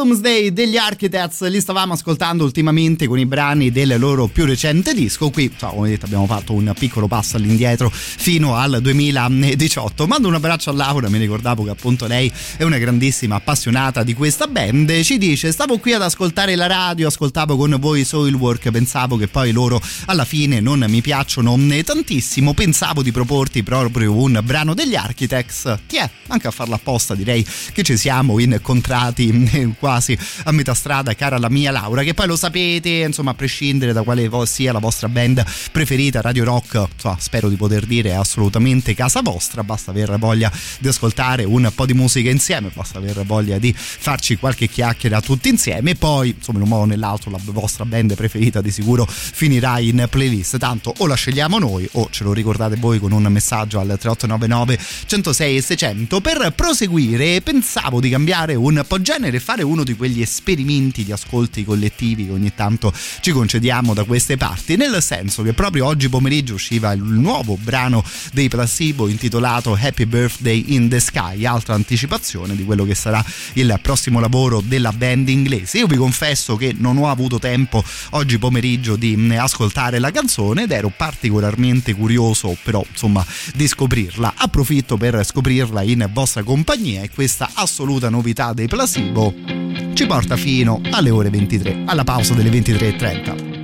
Doomsday 0.09 0.55
degli 0.55 0.78
Architects, 0.78 1.47
li 1.48 1.60
stavamo 1.60 1.93
ascoltando 1.93 2.43
ultimamente 2.43 3.06
con 3.06 3.18
i 3.18 3.26
brani 3.26 3.70
del 3.70 3.98
loro 3.98 4.26
più 4.26 4.47
recente 4.47 4.94
disco. 4.94 5.28
Qui, 5.28 5.52
so, 5.55 5.66
come 5.66 5.90
detto, 5.90 6.06
abbiamo 6.06 6.26
fatto 6.26 6.55
un 6.55 6.72
piccolo 6.78 7.06
passo 7.06 7.36
all'indietro 7.36 7.90
fino 7.93 8.55
al 8.56 8.78
2018. 8.80 10.06
Mando 10.06 10.28
un 10.28 10.35
abbraccio 10.35 10.70
a 10.70 10.72
Laura, 10.72 11.10
mi 11.10 11.18
ricordavo 11.18 11.62
che 11.64 11.70
appunto 11.70 12.06
lei 12.06 12.32
è 12.56 12.62
una 12.62 12.78
grandissima 12.78 13.35
appassionata 13.35 14.02
di 14.02 14.14
questa 14.14 14.47
band. 14.47 15.02
Ci 15.02 15.18
dice: 15.18 15.52
Stavo 15.52 15.76
qui 15.76 15.93
ad 15.93 16.01
ascoltare 16.01 16.55
la 16.55 16.66
radio, 16.66 17.09
ascoltavo 17.09 17.59
con 17.59 17.76
voi 17.78 18.05
Soilwork, 18.05 18.70
pensavo 18.70 19.18
che 19.18 19.28
poi 19.28 19.52
loro 19.52 19.78
alla 20.06 20.24
fine 20.24 20.60
non 20.60 20.85
mi 20.89 21.02
piacciono 21.02 21.55
tantissimo. 21.85 22.55
Pensavo 22.55 23.02
di 23.02 23.12
proporti 23.12 23.62
proprio 23.62 24.14
un 24.14 24.40
brano 24.43 24.72
degli 24.72 24.94
Architects. 24.94 25.80
Chi 25.86 25.98
è? 25.98 26.10
Anche 26.28 26.47
a 26.47 26.51
farla 26.51 26.76
apposta, 26.76 27.14
direi 27.14 27.47
che 27.72 27.82
ci 27.82 27.98
siamo 27.98 28.39
incontrati 28.39 29.24
incontrati 29.28 29.76
quasi 29.99 30.19
a 30.45 30.53
metà 30.53 30.75
strada, 30.75 31.15
cara 31.15 31.39
la 31.39 31.51
mia 31.51 31.70
Laura, 31.70 32.03
che 32.03 32.15
poi 32.15 32.27
lo 32.27 32.37
sapete, 32.37 32.89
insomma, 33.07 33.33
a 33.33 33.35
prescindere 33.35 33.93
da 33.93 34.03
quale 34.03 34.31
sia 34.47 34.73
la 34.73 34.79
vostra 34.79 35.09
band 35.09 35.45
preferita, 35.73 36.20
Radio 36.20 36.45
Rock, 36.45 36.87
insomma, 36.95 37.16
spero 37.19 37.49
di 37.49 37.57
poter 37.57 37.85
dire 37.85 38.11
è 38.11 38.15
assolutamente 38.15 38.95
casa 38.95 39.20
vostra, 39.20 39.65
basta 39.65 39.91
aver 39.91 40.16
voglia 40.19 40.51
di 40.79 40.89
ascoltare 40.89 41.45
un 41.45 41.70
po' 41.75 41.87
di 41.87 41.95
musica 41.95 42.31
insieme, 42.31 42.70
basta 42.73 42.99
aver 42.99 43.25
voglia 43.25 43.59
di 43.59 43.75
farci 43.77 44.37
qualche 44.37 44.69
chiacchiera 44.69 45.20
tutti 45.20 45.49
insieme 45.49 45.95
poi, 45.95 46.35
insomma, 46.37 46.59
in 46.59 46.65
un 46.65 46.70
modo 46.70 46.83
o 46.83 46.87
nell'altro 46.87 47.31
la 47.31 47.39
vostra 47.43 47.85
band 47.85 48.15
preferita 48.15 48.61
di 48.61 48.70
sicuro 48.70 49.07
finirà 49.09 49.79
in 49.81 50.07
playlist, 50.09 50.59
tanto 50.59 50.95
o 50.99 51.07
la 51.07 51.15
scegliamo 51.15 51.59
noi 51.59 51.89
o 51.93 52.09
ce 52.11 52.23
lo 52.25 52.33
ricordate 52.33 52.77
voi 52.77 52.99
con 52.99 53.12
un 53.12 53.25
messaggio 53.25 53.81
al 53.81 53.87
3899 53.87 54.79
106 55.07 55.57
e 55.57 55.62
600 55.62 56.20
per 56.20 56.53
proseguire 56.55 57.41
pensavo 57.41 58.01
di 58.01 58.11
cambiare 58.11 58.55
un 58.55 58.85
po' 58.87 59.01
genere 59.01 59.39
e 59.39 59.41
fare 59.41 59.62
uno 59.62 59.85
di 59.93 59.97
quegli 59.97 60.20
esperimenti 60.20 61.05
di 61.05 61.12
ascolti 61.12 61.65
collettivi 61.65 62.27
che 62.27 62.32
ogni 62.32 62.52
tanto 62.55 62.93
ci 63.20 63.32
concediamo 63.32 63.94
da 63.94 64.05
queste 64.05 64.36
parti, 64.36 64.77
nel 64.77 65.02
senso 65.02 65.43
che 65.43 65.52
proprio 65.52 65.86
oggi 65.86 66.09
pomeriggio 66.09 66.55
usciva 66.55 66.93
il 66.93 67.02
nuovo 67.02 67.56
brano 67.60 68.05
dei 68.32 68.48
Placebo 68.48 69.09
intitolato 69.09 69.77
Happy 69.81 70.05
Birthday 70.05 70.65
in 70.69 70.89
the 70.89 71.01
Sky, 71.01 71.44
altra 71.44 71.74
anticipazione 71.74 72.55
di 72.56 72.65
quello 72.65 72.85
che 72.85 72.94
sarà 72.94 73.24
il 73.55 73.78
prossimo 73.82 74.20
lavoro 74.20 74.60
della 74.60 74.93
band 74.93 75.28
inglese. 75.28 75.78
Io 75.78 75.86
vi 75.86 75.97
confesso 75.97 76.56
che 76.56 76.74
non 76.77 76.97
ho 76.98 77.09
avuto 77.09 77.39
tempo 77.39 77.82
oggi 78.10 78.39
pomeriggio 78.39 78.97
di 78.97 79.16
ascoltare 79.36 79.98
la 79.98 80.10
canzone 80.10 80.65
ed 80.65 80.73
ero 80.73 80.93
particolarmente 80.94 81.94
curioso 81.94 82.56
però 82.62 82.85
insomma 82.89 83.24
di 83.55 83.66
scoprirla. 83.66 84.35
Approfitto 84.36 84.97
per 84.97 85.24
scoprirla 85.24 85.82
in 85.82 86.09
vostra 86.12 86.43
compagnia 86.43 87.02
e 87.02 87.10
questa 87.10 87.51
assoluta 87.55 88.09
novità 88.09 88.52
dei 88.52 88.66
Placebo 88.66 89.78
ci 89.93 90.06
porta 90.06 90.36
fino 90.36 90.81
alle 90.90 91.10
ore 91.10 91.31
23, 91.31 91.82
alla 91.86 92.05
pausa 92.05 92.35
delle 92.35 92.51
23.30. 92.51 93.57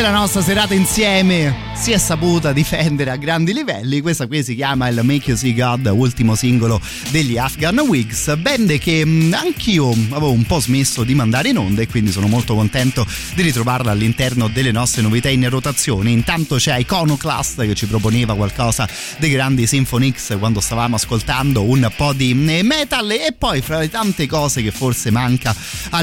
della 0.00 0.10
nostra 0.10 0.42
serata 0.42 0.74
insieme 0.74 1.67
si 1.80 1.92
è 1.92 1.98
saputa 1.98 2.52
difendere 2.52 3.10
a 3.10 3.16
grandi 3.16 3.52
livelli. 3.52 4.00
Questa 4.00 4.26
qui 4.26 4.42
si 4.42 4.54
chiama 4.56 4.88
il 4.88 5.00
Make 5.02 5.30
You 5.30 5.36
See 5.36 5.54
God, 5.54 5.86
ultimo 5.86 6.34
singolo 6.34 6.80
degli 7.10 7.38
Afghan 7.38 7.78
Wigs. 7.78 8.36
Band 8.36 8.78
che 8.78 9.04
mm, 9.04 9.32
anch'io 9.32 9.90
avevo 9.90 10.32
un 10.32 10.44
po' 10.44 10.58
smesso 10.58 11.04
di 11.04 11.14
mandare 11.14 11.50
in 11.50 11.58
onda 11.58 11.80
e 11.80 11.86
quindi 11.86 12.10
sono 12.10 12.26
molto 12.26 12.54
contento 12.54 13.06
di 13.34 13.42
ritrovarla 13.42 13.92
all'interno 13.92 14.48
delle 14.48 14.72
nostre 14.72 15.02
novità 15.02 15.28
in 15.28 15.48
rotazione. 15.48 16.10
Intanto 16.10 16.56
c'è 16.56 16.76
Iconoclast 16.78 17.64
che 17.64 17.74
ci 17.74 17.86
proponeva 17.86 18.34
qualcosa 18.34 18.88
dei 19.18 19.30
grandi 19.30 19.66
Symphonix 19.66 20.36
quando 20.38 20.60
stavamo 20.60 20.96
ascoltando 20.96 21.62
un 21.62 21.90
po' 21.96 22.12
di 22.12 22.34
mm, 22.34 22.66
metal 22.66 23.10
e 23.10 23.34
poi 23.38 23.60
fra 23.60 23.78
le 23.78 23.88
tante 23.88 24.26
cose 24.26 24.62
che 24.62 24.72
forse 24.72 25.10
manca 25.10 25.54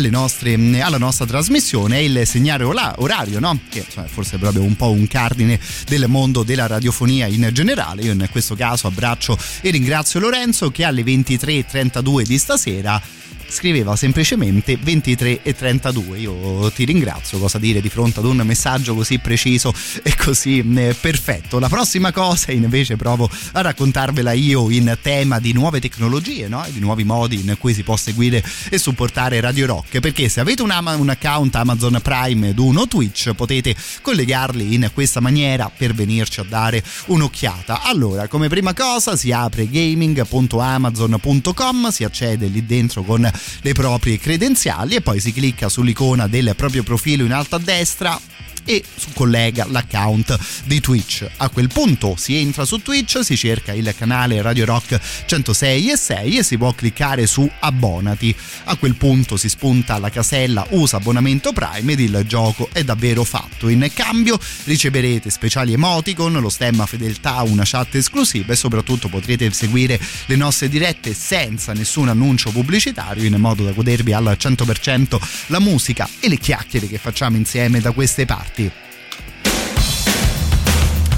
nostre, 0.09 0.57
mm, 0.57 0.79
alla 0.81 0.97
nostra 0.97 1.25
trasmissione 1.25 1.97
è 1.97 2.01
il 2.01 2.25
segnale 2.25 2.63
orario, 2.63 3.39
no? 3.39 3.59
Che 3.69 3.79
insomma, 3.85 4.07
forse 4.07 4.37
è 4.37 4.39
proprio 4.39 4.63
un 4.63 4.75
po' 4.75 4.91
un 4.91 5.05
cardine 5.07 5.59
del 5.87 6.07
mondo 6.07 6.43
della 6.43 6.67
radiofonia 6.67 7.27
in 7.27 7.49
generale. 7.51 8.03
Io 8.03 8.11
in 8.11 8.27
questo 8.31 8.55
caso 8.55 8.87
abbraccio 8.87 9.37
e 9.61 9.69
ringrazio 9.69 10.19
Lorenzo 10.19 10.71
che 10.71 10.83
alle 10.83 11.03
23.32 11.03 12.21
di 12.23 12.37
stasera 12.37 13.01
scriveva 13.47 13.95
semplicemente 13.95 14.77
23 14.77 15.41
e 15.43 15.55
32. 15.55 16.19
Io 16.19 16.71
ti 16.71 16.85
ringrazio, 16.85 17.37
cosa 17.37 17.57
dire 17.57 17.81
di 17.81 17.89
fronte 17.89 18.19
ad 18.19 18.25
un 18.25 18.37
messaggio 18.37 18.95
così 18.95 19.19
preciso 19.19 19.73
e 20.03 20.15
così 20.15 20.63
eh, 20.75 20.95
perfetto. 20.99 21.59
La 21.59 21.69
prossima 21.69 22.11
cosa 22.11 22.51
invece 22.51 22.95
provo 22.95 23.29
a 23.53 23.61
raccontarvela 23.61 24.31
io 24.33 24.69
in 24.69 24.97
tema 25.01 25.39
di 25.39 25.53
nuove 25.53 25.79
tecnologie, 25.79 26.47
no? 26.47 26.65
di 26.69 26.79
nuovi 26.79 27.03
modi 27.03 27.39
in 27.39 27.55
cui 27.59 27.73
si 27.73 27.83
può 27.83 27.95
seguire 27.95 28.43
e 28.69 28.77
supportare 28.77 29.39
Radio 29.39 29.65
Rock, 29.65 29.99
perché 29.99 30.29
se 30.29 30.39
avete 30.39 30.61
un, 30.61 30.71
un 30.99 31.09
account 31.09 31.55
Amazon 31.55 31.99
Prime 32.01 32.49
ed 32.49 32.59
uno 32.59 32.87
Twitch 32.87 33.33
potete 33.33 33.75
collegarli 34.01 34.73
in 34.73 34.89
questa 34.93 35.19
maniera 35.19 35.71
per 35.75 35.93
venirci 35.93 36.39
a 36.39 36.43
dare 36.43 36.83
un'occhiata. 37.07 37.81
Allora, 37.83 38.27
come 38.27 38.47
prima 38.47 38.73
cosa 38.73 39.15
si 39.15 39.31
apre 39.31 39.69
gaming.amazon.com, 39.69 41.89
si 41.89 42.03
accede 42.03 42.47
lì 42.47 42.65
dentro 42.65 43.03
con 43.03 43.29
le 43.61 43.73
proprie 43.73 44.19
credenziali 44.19 44.95
e 44.95 45.01
poi 45.01 45.19
si 45.19 45.33
clicca 45.33 45.69
sull'icona 45.69 46.27
del 46.27 46.53
proprio 46.55 46.83
profilo 46.83 47.23
in 47.23 47.33
alto 47.33 47.55
a 47.55 47.59
destra 47.59 48.19
e 48.65 48.83
collega 49.13 49.65
l'account 49.69 50.37
di 50.65 50.79
Twitch. 50.79 51.25
A 51.37 51.49
quel 51.49 51.67
punto 51.67 52.15
si 52.17 52.35
entra 52.35 52.65
su 52.65 52.81
Twitch, 52.81 53.23
si 53.23 53.37
cerca 53.37 53.73
il 53.73 53.93
canale 53.97 54.41
Radio 54.41 54.65
Rock 54.65 54.99
106 55.25 55.91
e 55.91 55.97
6 55.97 56.37
e 56.37 56.43
si 56.43 56.57
può 56.57 56.73
cliccare 56.73 57.27
su 57.27 57.49
abbonati. 57.59 58.35
A 58.65 58.75
quel 58.75 58.95
punto 58.95 59.37
si 59.37 59.49
spunta 59.49 59.97
la 59.99 60.09
casella 60.09 60.65
usa 60.71 60.97
abbonamento 60.97 61.53
Prime 61.53 61.93
ed 61.93 61.99
il 61.99 62.23
gioco 62.27 62.69
è 62.71 62.83
davvero 62.83 63.23
fatto. 63.23 63.69
In 63.69 63.89
cambio 63.93 64.39
riceverete 64.65 65.29
speciali 65.29 65.73
emoticon, 65.73 66.33
lo 66.33 66.49
stemma 66.49 66.85
fedeltà, 66.85 67.43
una 67.43 67.63
chat 67.65 67.95
esclusiva 67.95 68.53
e 68.53 68.55
soprattutto 68.55 69.07
potrete 69.07 69.51
seguire 69.51 69.99
le 70.25 70.35
nostre 70.35 70.69
dirette 70.69 71.13
senza 71.13 71.73
nessun 71.73 72.09
annuncio 72.09 72.51
pubblicitario 72.51 73.23
in 73.23 73.35
modo 73.35 73.63
da 73.63 73.71
godervi 73.71 74.13
al 74.13 74.35
100% 74.39 75.19
la 75.47 75.59
musica 75.59 76.07
e 76.19 76.29
le 76.29 76.37
chiacchiere 76.37 76.87
che 76.87 76.97
facciamo 76.97 77.37
insieme 77.37 77.79
da 77.79 77.91
queste 77.91 78.25
parti 78.25 78.54
fatti. 78.55 78.71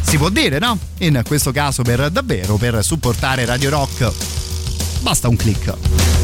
Si 0.01 0.17
può 0.17 0.29
dire, 0.29 0.57
no? 0.57 0.77
In 0.99 1.21
questo 1.25 1.51
caso 1.51 1.83
per 1.83 2.09
davvero, 2.09 2.55
per 2.55 2.83
supportare 2.83 3.45
Radio 3.45 3.69
Rock, 3.69 4.11
basta 5.01 5.27
un 5.27 5.35
clic. 5.35 6.16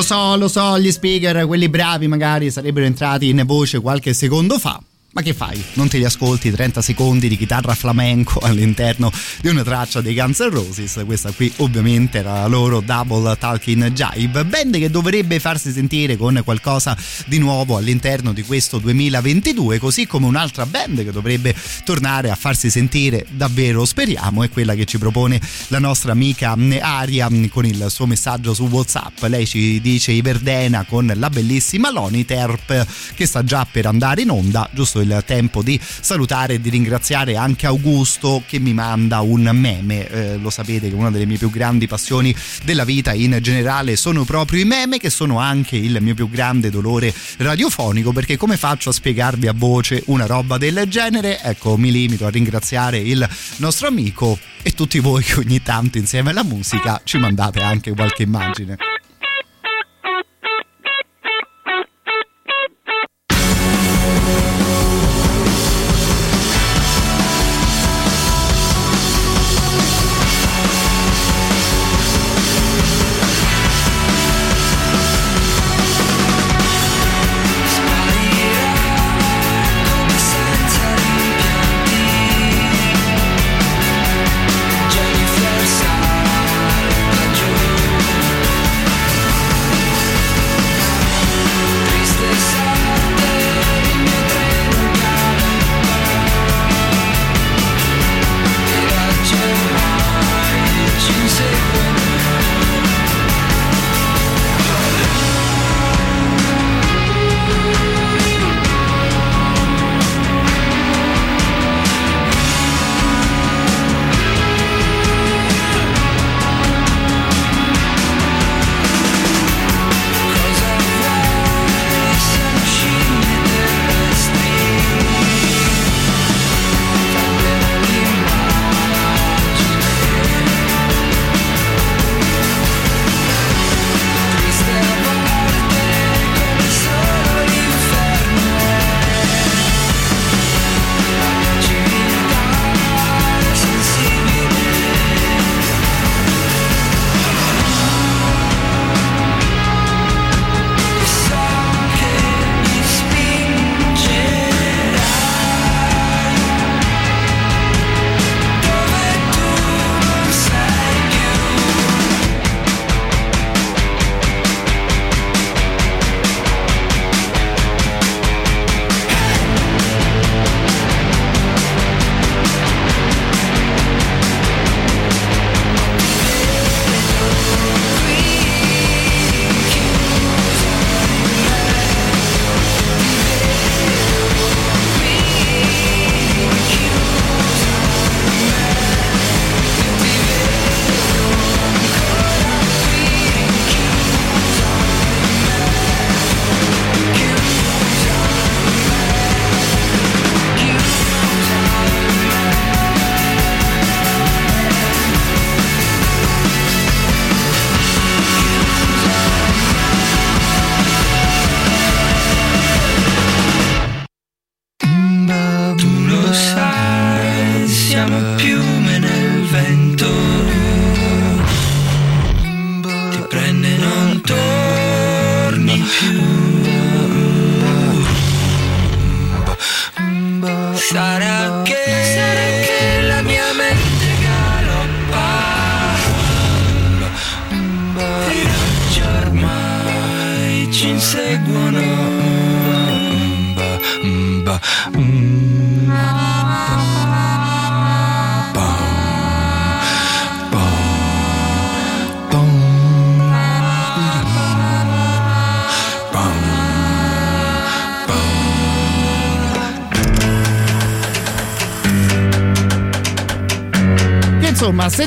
Lo 0.00 0.06
so, 0.06 0.34
lo 0.34 0.48
so, 0.48 0.78
gli 0.78 0.90
speaker, 0.90 1.44
quelli 1.44 1.68
bravi 1.68 2.08
magari 2.08 2.50
sarebbero 2.50 2.86
entrati 2.86 3.28
in 3.28 3.42
voce 3.44 3.80
qualche 3.80 4.14
secondo 4.14 4.58
fa. 4.58 4.82
Ma 5.12 5.22
che 5.22 5.34
fai? 5.34 5.60
Non 5.72 5.88
ti 5.88 5.96
riascolti 5.96 6.52
30 6.52 6.82
secondi 6.82 7.26
di 7.26 7.36
chitarra 7.36 7.74
flamenco 7.74 8.38
all'interno 8.38 9.10
di 9.40 9.48
una 9.48 9.64
traccia 9.64 10.00
dei 10.00 10.14
Guns 10.14 10.38
N' 10.38 10.50
Roses? 10.50 11.02
Questa 11.04 11.32
qui 11.32 11.52
ovviamente 11.56 12.18
era 12.18 12.34
la 12.34 12.46
loro 12.46 12.80
Double 12.80 13.36
Talking 13.36 13.90
Jive, 13.90 14.44
band 14.44 14.78
che 14.78 14.88
dovrebbe 14.88 15.40
farsi 15.40 15.72
sentire 15.72 16.16
con 16.16 16.40
qualcosa 16.44 16.96
di 17.26 17.38
nuovo 17.38 17.76
all'interno 17.76 18.32
di 18.32 18.42
questo 18.42 18.78
2022, 18.78 19.80
così 19.80 20.06
come 20.06 20.26
un'altra 20.26 20.64
band 20.64 21.02
che 21.02 21.10
dovrebbe 21.10 21.56
tornare 21.82 22.30
a 22.30 22.36
farsi 22.36 22.70
sentire 22.70 23.26
davvero, 23.30 23.84
speriamo, 23.84 24.44
è 24.44 24.48
quella 24.48 24.76
che 24.76 24.84
ci 24.84 24.98
propone 24.98 25.40
la 25.68 25.80
nostra 25.80 26.12
amica 26.12 26.56
Aria 26.80 27.28
con 27.50 27.66
il 27.66 27.86
suo 27.88 28.06
messaggio 28.06 28.54
su 28.54 28.68
WhatsApp. 28.68 29.22
Lei 29.24 29.44
ci 29.44 29.80
dice 29.80 30.12
Iverdena 30.12 30.84
con 30.84 31.12
la 31.16 31.30
bellissima 31.30 31.90
Loni 31.90 32.24
Terp 32.24 32.86
che 33.16 33.26
sta 33.26 33.42
già 33.42 33.66
per 33.68 33.86
andare 33.86 34.22
in 34.22 34.30
onda, 34.30 34.70
giusto 34.72 34.99
il 35.00 35.22
tempo 35.26 35.62
di 35.62 35.78
salutare 35.80 36.54
e 36.54 36.60
di 36.60 36.70
ringraziare 36.70 37.36
anche 37.36 37.66
Augusto 37.66 38.42
che 38.46 38.58
mi 38.58 38.72
manda 38.72 39.20
un 39.20 39.50
meme. 39.52 40.08
Eh, 40.08 40.36
lo 40.36 40.50
sapete 40.50 40.88
che 40.88 40.94
una 40.94 41.10
delle 41.10 41.26
mie 41.26 41.38
più 41.38 41.50
grandi 41.50 41.86
passioni 41.86 42.34
della 42.64 42.84
vita 42.84 43.12
in 43.12 43.38
generale 43.40 43.96
sono 43.96 44.24
proprio 44.24 44.60
i 44.60 44.64
meme, 44.64 44.98
che 44.98 45.10
sono 45.10 45.38
anche 45.38 45.76
il 45.76 45.98
mio 46.00 46.14
più 46.14 46.28
grande 46.28 46.70
dolore 46.70 47.12
radiofonico, 47.38 48.12
perché 48.12 48.36
come 48.36 48.56
faccio 48.56 48.90
a 48.90 48.92
spiegarvi 48.92 49.46
a 49.46 49.54
voce 49.54 50.02
una 50.06 50.26
roba 50.26 50.58
del 50.58 50.84
genere? 50.88 51.40
Ecco, 51.42 51.76
mi 51.76 51.90
limito 51.90 52.26
a 52.26 52.30
ringraziare 52.30 52.98
il 52.98 53.28
nostro 53.56 53.88
amico 53.88 54.38
e 54.62 54.72
tutti 54.72 54.98
voi 54.98 55.22
che 55.22 55.38
ogni 55.38 55.62
tanto 55.62 55.98
insieme 55.98 56.30
alla 56.30 56.44
musica 56.44 57.00
ci 57.04 57.18
mandate 57.18 57.60
anche 57.60 57.92
qualche 57.92 58.22
immagine. 58.22 58.76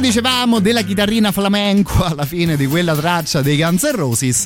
Dicevamo 0.04 0.60
della 0.60 0.82
chitarrina 0.82 1.32
flamenco 1.32 2.04
alla 2.04 2.26
fine 2.26 2.58
di 2.58 2.68
quella 2.68 2.94
traccia 2.94 3.42
dei 3.42 3.56
Guns 3.56 3.84
N' 3.84 3.96
Roses, 3.96 4.44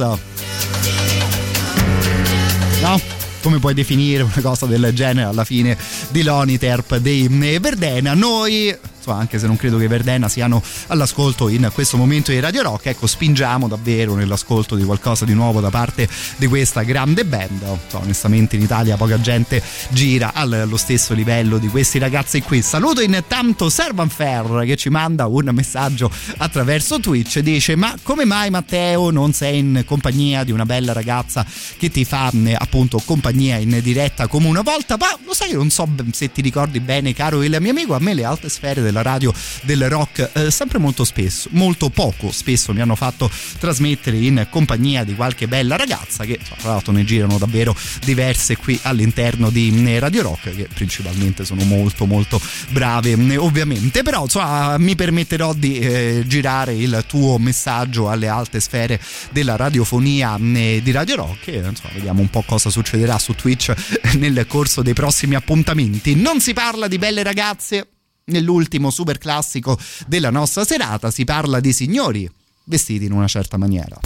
no? 2.81 3.01
Come 3.41 3.57
puoi 3.57 3.73
definire 3.73 4.21
una 4.21 4.39
cosa 4.43 4.67
del 4.67 4.91
genere 4.93 5.27
alla 5.27 5.43
fine 5.43 5.75
di 6.09 6.21
Loni 6.21 6.59
Terp 6.59 6.97
dei 6.97 7.27
Verdena? 7.27 8.13
Noi 8.13 8.77
anche 9.05 9.39
se 9.39 9.47
non 9.47 9.55
credo 9.55 9.77
che 9.77 9.87
Verdena 9.87 10.29
siano 10.29 10.61
all'ascolto 10.87 11.49
in 11.49 11.69
questo 11.73 11.97
momento 11.97 12.31
di 12.31 12.39
Radio 12.39 12.63
Rock, 12.63 12.87
ecco 12.87 13.07
spingiamo 13.07 13.67
davvero 13.67 14.15
nell'ascolto 14.15 14.75
di 14.75 14.83
qualcosa 14.83 15.25
di 15.25 15.33
nuovo 15.33 15.59
da 15.59 15.69
parte 15.69 16.07
di 16.37 16.47
questa 16.47 16.83
grande 16.83 17.25
band. 17.25 17.61
So, 17.87 17.99
onestamente 17.99 18.55
in 18.55 18.61
Italia 18.61 18.95
poca 18.95 19.19
gente 19.19 19.61
gira 19.89 20.31
allo 20.33 20.77
stesso 20.77 21.13
livello 21.13 21.57
di 21.57 21.67
questi 21.67 21.99
ragazzi 21.99 22.41
qui. 22.41 22.61
Saluto 22.61 23.01
intanto 23.01 23.69
Servan 23.69 24.09
Fair 24.09 24.63
che 24.65 24.75
ci 24.75 24.89
manda 24.89 25.27
un 25.27 25.49
messaggio 25.53 26.09
attraverso 26.37 26.99
Twitch, 26.99 27.39
dice 27.39 27.75
ma 27.75 27.95
come 28.03 28.25
mai 28.25 28.49
Matteo 28.49 29.11
non 29.11 29.33
sei 29.33 29.59
in 29.59 29.83
compagnia 29.85 30.43
di 30.43 30.51
una 30.51 30.65
bella 30.65 30.93
ragazza 30.93 31.45
che 31.77 31.89
ti 31.89 32.05
fa 32.05 32.31
appunto 32.55 33.01
compagnia 33.03 33.57
in 33.57 33.79
diretta 33.81 34.27
come 34.27 34.47
una 34.47 34.61
volta? 34.61 34.97
Ma 34.97 35.07
lo 35.25 35.33
sai, 35.33 35.53
non 35.53 35.69
so 35.69 35.87
se 36.11 36.31
ti 36.31 36.41
ricordi 36.41 36.79
bene 36.79 37.13
caro 37.13 37.43
il 37.43 37.57
mio 37.59 37.71
amico, 37.71 37.95
a 37.95 37.99
me 37.99 38.13
le 38.13 38.23
alte 38.23 38.49
sfere 38.49 38.81
della 38.81 39.01
radio 39.01 39.33
del 39.63 39.89
rock 39.89 40.29
eh, 40.33 40.51
sempre 40.51 40.76
molto 40.77 41.03
spesso, 41.03 41.49
molto 41.51 41.89
poco 41.89 42.31
spesso 42.31 42.73
mi 42.73 42.81
hanno 42.81 42.95
fatto 42.95 43.29
trasmettere 43.59 44.17
in 44.17 44.47
compagnia 44.49 45.03
di 45.03 45.15
qualche 45.15 45.47
bella 45.47 45.75
ragazza 45.75 46.25
che 46.25 46.39
tra 46.59 46.71
l'altro 46.71 46.91
ne 46.91 47.03
girano 47.03 47.37
davvero 47.37 47.75
diverse 48.03 48.57
qui 48.57 48.79
all'interno 48.83 49.49
di 49.49 49.71
mm, 49.71 49.97
Radio 49.99 50.23
Rock 50.23 50.55
che 50.55 50.67
principalmente 50.73 51.45
sono 51.45 51.63
molto 51.63 52.05
molto 52.05 52.41
brave 52.69 53.15
mm, 53.15 53.37
ovviamente. 53.37 54.03
Però 54.03 54.23
insomma 54.23 54.77
mi 54.77 54.95
permetterò 54.95 55.53
di 55.53 55.79
eh, 55.79 56.23
girare 56.25 56.73
il 56.73 57.03
tuo 57.07 57.37
messaggio 57.37 58.09
alle 58.09 58.27
alte 58.27 58.59
sfere 58.59 58.99
della 59.31 59.55
radiofonia 59.55 60.37
mm, 60.37 60.77
di 60.77 60.91
Radio 60.91 61.15
Rock 61.15 61.47
e 61.47 61.57
insomma 61.57 61.93
vediamo 61.93 62.21
un 62.21 62.29
po' 62.29 62.43
cosa 62.45 62.69
succederà 62.69 63.17
su 63.17 63.33
Twitch 63.33 63.73
nel 64.17 64.45
corso 64.47 64.81
dei 64.81 64.93
prossimi 64.93 65.35
appuntamenti. 65.35 66.15
Non 66.15 66.39
si 66.39 66.53
parla 66.53 66.87
di 66.87 66.97
belle 66.97 67.23
ragazze 67.23 67.87
nell'ultimo 68.27 68.89
super 68.89 69.17
classico 69.17 69.77
della 70.05 70.29
nostra 70.29 70.65
serata 70.65 71.11
si 71.11 71.23
parla 71.23 71.59
di 71.59 71.73
signori 71.73 72.29
vestiti 72.63 73.05
in 73.05 73.13
una 73.13 73.27
certa 73.27 73.57
maniera. 73.57 73.99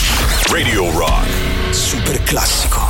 Radio 0.49 0.91
Rock. 0.91 1.73
Super 1.73 2.21
classico. 2.23 2.80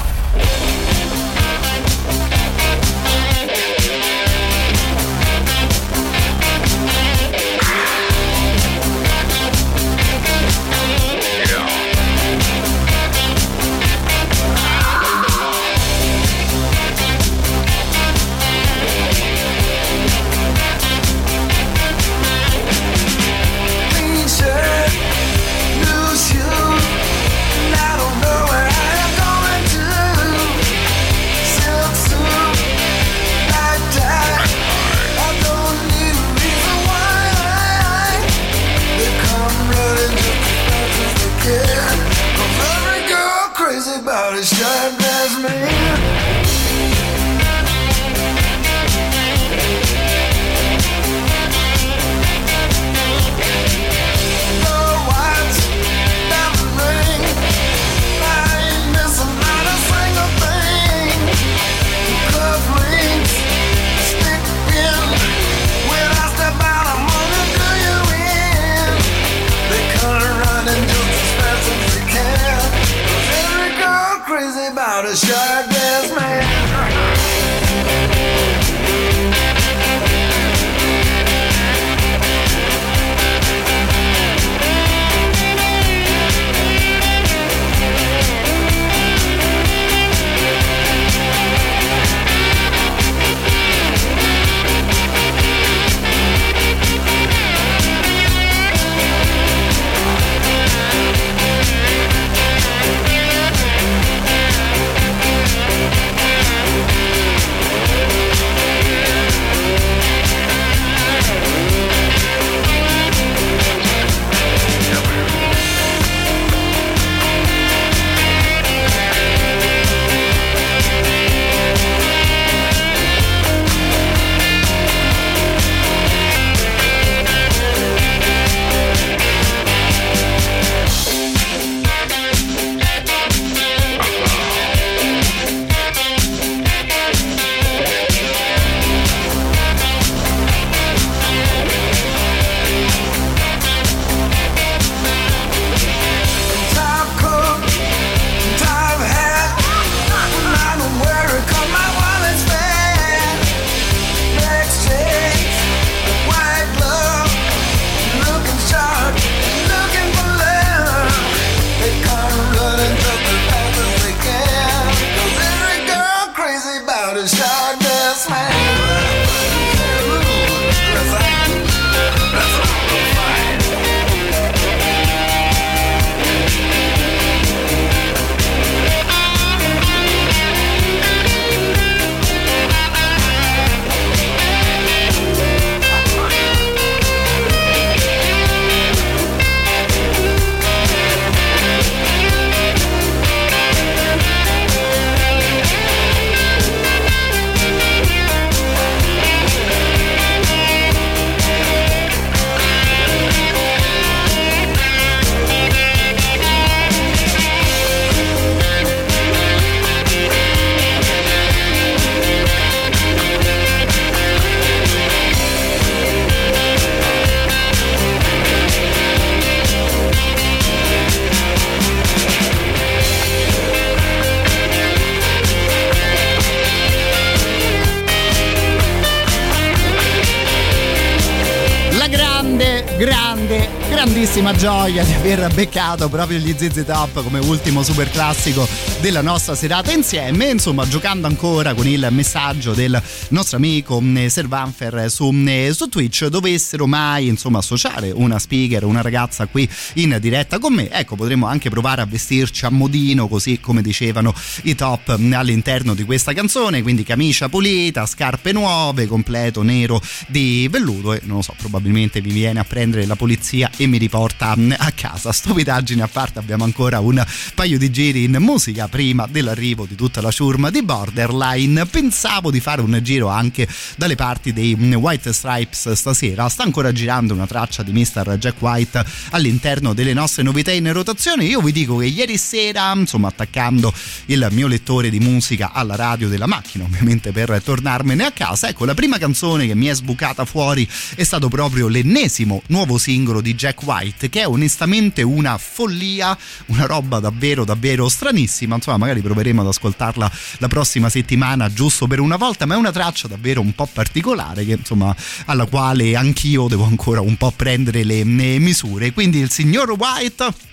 Grandissima 234.52 234.56
gioia 234.56 235.04
di 235.04 235.14
aver 235.14 235.54
beccato 235.54 236.10
proprio 236.10 236.38
gli 236.38 236.54
ZZ 236.56 236.84
Top 236.86 237.24
come 237.24 237.40
ultimo 237.40 237.84
super 237.84 238.10
classico 238.10 238.68
della 239.00 239.22
nostra 239.22 239.56
serata 239.56 239.92
insieme. 239.92 240.50
Insomma, 240.50 240.88
giocando 240.88 241.28
ancora 241.28 241.74
con 241.74 241.88
il 241.88 242.08
messaggio 242.12 242.74
del 242.74 243.02
nostro 243.30 243.58
amico 243.58 244.00
mm, 244.00 244.28
Servanfer 244.28 245.10
su, 245.10 245.30
mm, 245.32 245.70
su 245.70 245.88
Twitch, 245.90 246.28
dovessero 246.28 246.88
mai 246.88 247.28
insomma 247.28 247.60
associare 247.60 248.12
una 248.12 248.40
speaker, 248.40 248.84
una 248.84 249.02
ragazza 249.02 249.46
qui 249.48 249.68
in 249.96 250.18
diretta 250.20 250.60
con 250.60 250.74
me, 250.74 250.90
ecco, 250.90 251.16
potremmo 251.16 251.48
anche 251.48 251.70
provare 251.70 252.02
a 252.02 252.06
vestirci 252.06 252.66
a 252.66 252.70
modino, 252.70 253.28
così 253.28 253.60
come 253.60 253.82
dicevano 253.82 254.34
i 254.64 254.76
top 254.76 255.18
mm, 255.18 255.34
all'interno 255.34 255.94
di 255.94 256.04
questa 256.04 256.34
canzone. 256.34 256.82
Quindi 256.82 257.04
camicia 257.04 257.50
pulita, 257.50 258.06
scarpe 258.06 258.52
nuove, 258.52 259.08
completo 259.08 259.62
nero 259.62 260.02
di 260.28 260.68
velluto 260.70 261.14
e 261.14 261.22
non 261.24 261.38
lo 261.38 261.42
so, 261.42 261.54
probabilmente 261.58 262.22
vi 262.22 262.32
viene 262.32 262.60
a 262.60 262.64
prendere 262.64 263.06
la 263.06 263.16
polizia 263.16 263.70
e 263.78 263.88
mi 263.88 263.98
riporta 263.98 264.51
a 264.78 264.92
casa. 264.92 265.32
Stupidaggine 265.32 266.02
a 266.02 266.08
parte, 266.08 266.40
abbiamo 266.40 266.64
ancora 266.64 267.00
un 267.00 267.24
paio 267.56 267.78
di 267.78 267.90
giri 267.90 268.24
in 268.24 268.38
musica 268.40 268.88
prima 268.88 269.28
dell'arrivo 269.30 269.86
di 269.86 269.96
tutta 269.96 270.22
la 270.22 270.32
ciurma 270.32 270.70
di 270.70 270.84
Borderline. 270.84 271.86
Pensavo 271.86 272.52
di 272.52 272.60
fare 272.60 272.82
un 272.82 273.00
giro 273.02 273.28
anche 273.28 273.68
dalle 273.96 274.16
parti 274.16 274.54
dei 274.54 274.74
White 274.74 275.34
Stripes 275.34 275.92
stasera. 275.94 276.50
Sta 276.50 276.64
ancora 276.64 276.92
girando 276.92 277.34
una 277.34 277.48
traccia 277.48 277.84
di 277.84 277.92
Mr. 277.92 278.38
Jack 278.38 278.62
White 278.62 279.04
all'interno 279.32 279.94
delle 279.94 280.14
nostre 280.14 280.44
novità 280.44 280.72
in 280.72 280.92
rotazione. 280.92 281.46
Io 281.46 281.62
vi 281.62 281.72
dico 281.72 281.98
che 281.98 282.06
ieri 282.06 282.38
sera, 282.38 282.92
insomma, 282.94 283.30
attaccando 283.30 283.94
il 284.26 284.48
mio 284.52 284.68
lettore 284.68 285.10
di 285.10 285.20
musica 285.20 285.72
alla 285.72 285.96
radio 285.96 286.28
della 286.28 286.48
macchina, 286.48 286.84
ovviamente 286.84 287.32
per 287.32 287.62
tornarmene 287.64 288.26
a 288.26 288.32
casa, 288.32 288.70
ecco, 288.70 288.86
la 288.86 288.94
prima 288.94 289.18
canzone 289.18 289.68
che 289.68 289.76
mi 289.76 289.88
è 289.88 289.94
sbucata 289.94 290.46
fuori 290.46 290.88
è 291.16 291.24
stato 291.24 291.48
proprio 291.48 291.88
l'ennesimo 291.88 292.62
nuovo 292.68 292.98
singolo 292.98 293.42
di 293.42 293.56
Jack 293.56 293.84
White 293.84 294.30
che 294.32 294.42
è 294.42 294.48
onestamente 294.48 295.22
una 295.22 295.58
follia, 295.60 296.36
una 296.68 296.86
roba 296.86 297.20
davvero 297.20 297.66
davvero 297.66 298.08
stranissima, 298.10 298.76
insomma 298.76 298.98
magari 298.98 299.22
proveremo 299.22 299.62
ad 299.62 299.68
ascoltarla 299.68 300.32
la 300.58 300.68
prossima 300.68 301.10
settimana 301.10 301.72
giusto 301.72 302.08
per 302.08 302.22
una 302.22 302.38
volta, 302.38 302.66
ma 302.66 302.74
è 302.74 302.78
una 302.78 302.94
traccia 302.94 303.28
davvero 303.28 303.60
un 303.62 303.76
po' 303.76 303.90
particolare 303.92 304.66
che 304.66 304.72
insomma 304.72 305.14
alla 305.46 305.66
quale 305.66 306.16
anch'io 306.16 306.68
devo 306.68 306.86
ancora 306.86 307.20
un 307.20 307.36
po' 307.36 307.52
prendere 307.54 308.04
le 308.04 308.24
misure, 308.24 309.12
quindi 309.12 309.40
il 309.40 309.52
signor 309.52 309.92
White 309.92 310.70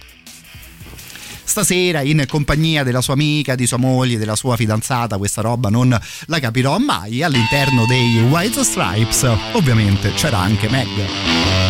stasera 1.43 2.03
in 2.03 2.25
compagnia 2.29 2.85
della 2.85 3.01
sua 3.01 3.15
amica, 3.15 3.57
di 3.57 3.67
sua 3.67 3.79
moglie, 3.79 4.19
della 4.19 4.37
sua 4.37 4.55
fidanzata, 4.55 5.17
questa 5.17 5.41
roba 5.41 5.69
non 5.69 5.99
la 6.27 6.39
capirò 6.39 6.79
mai. 6.79 7.23
All'interno 7.23 7.87
dei 7.87 8.21
White 8.21 8.63
Stripes 8.63 9.23
ovviamente 9.53 10.13
c'era 10.13 10.39
anche 10.39 10.69
Meg. 10.69 11.68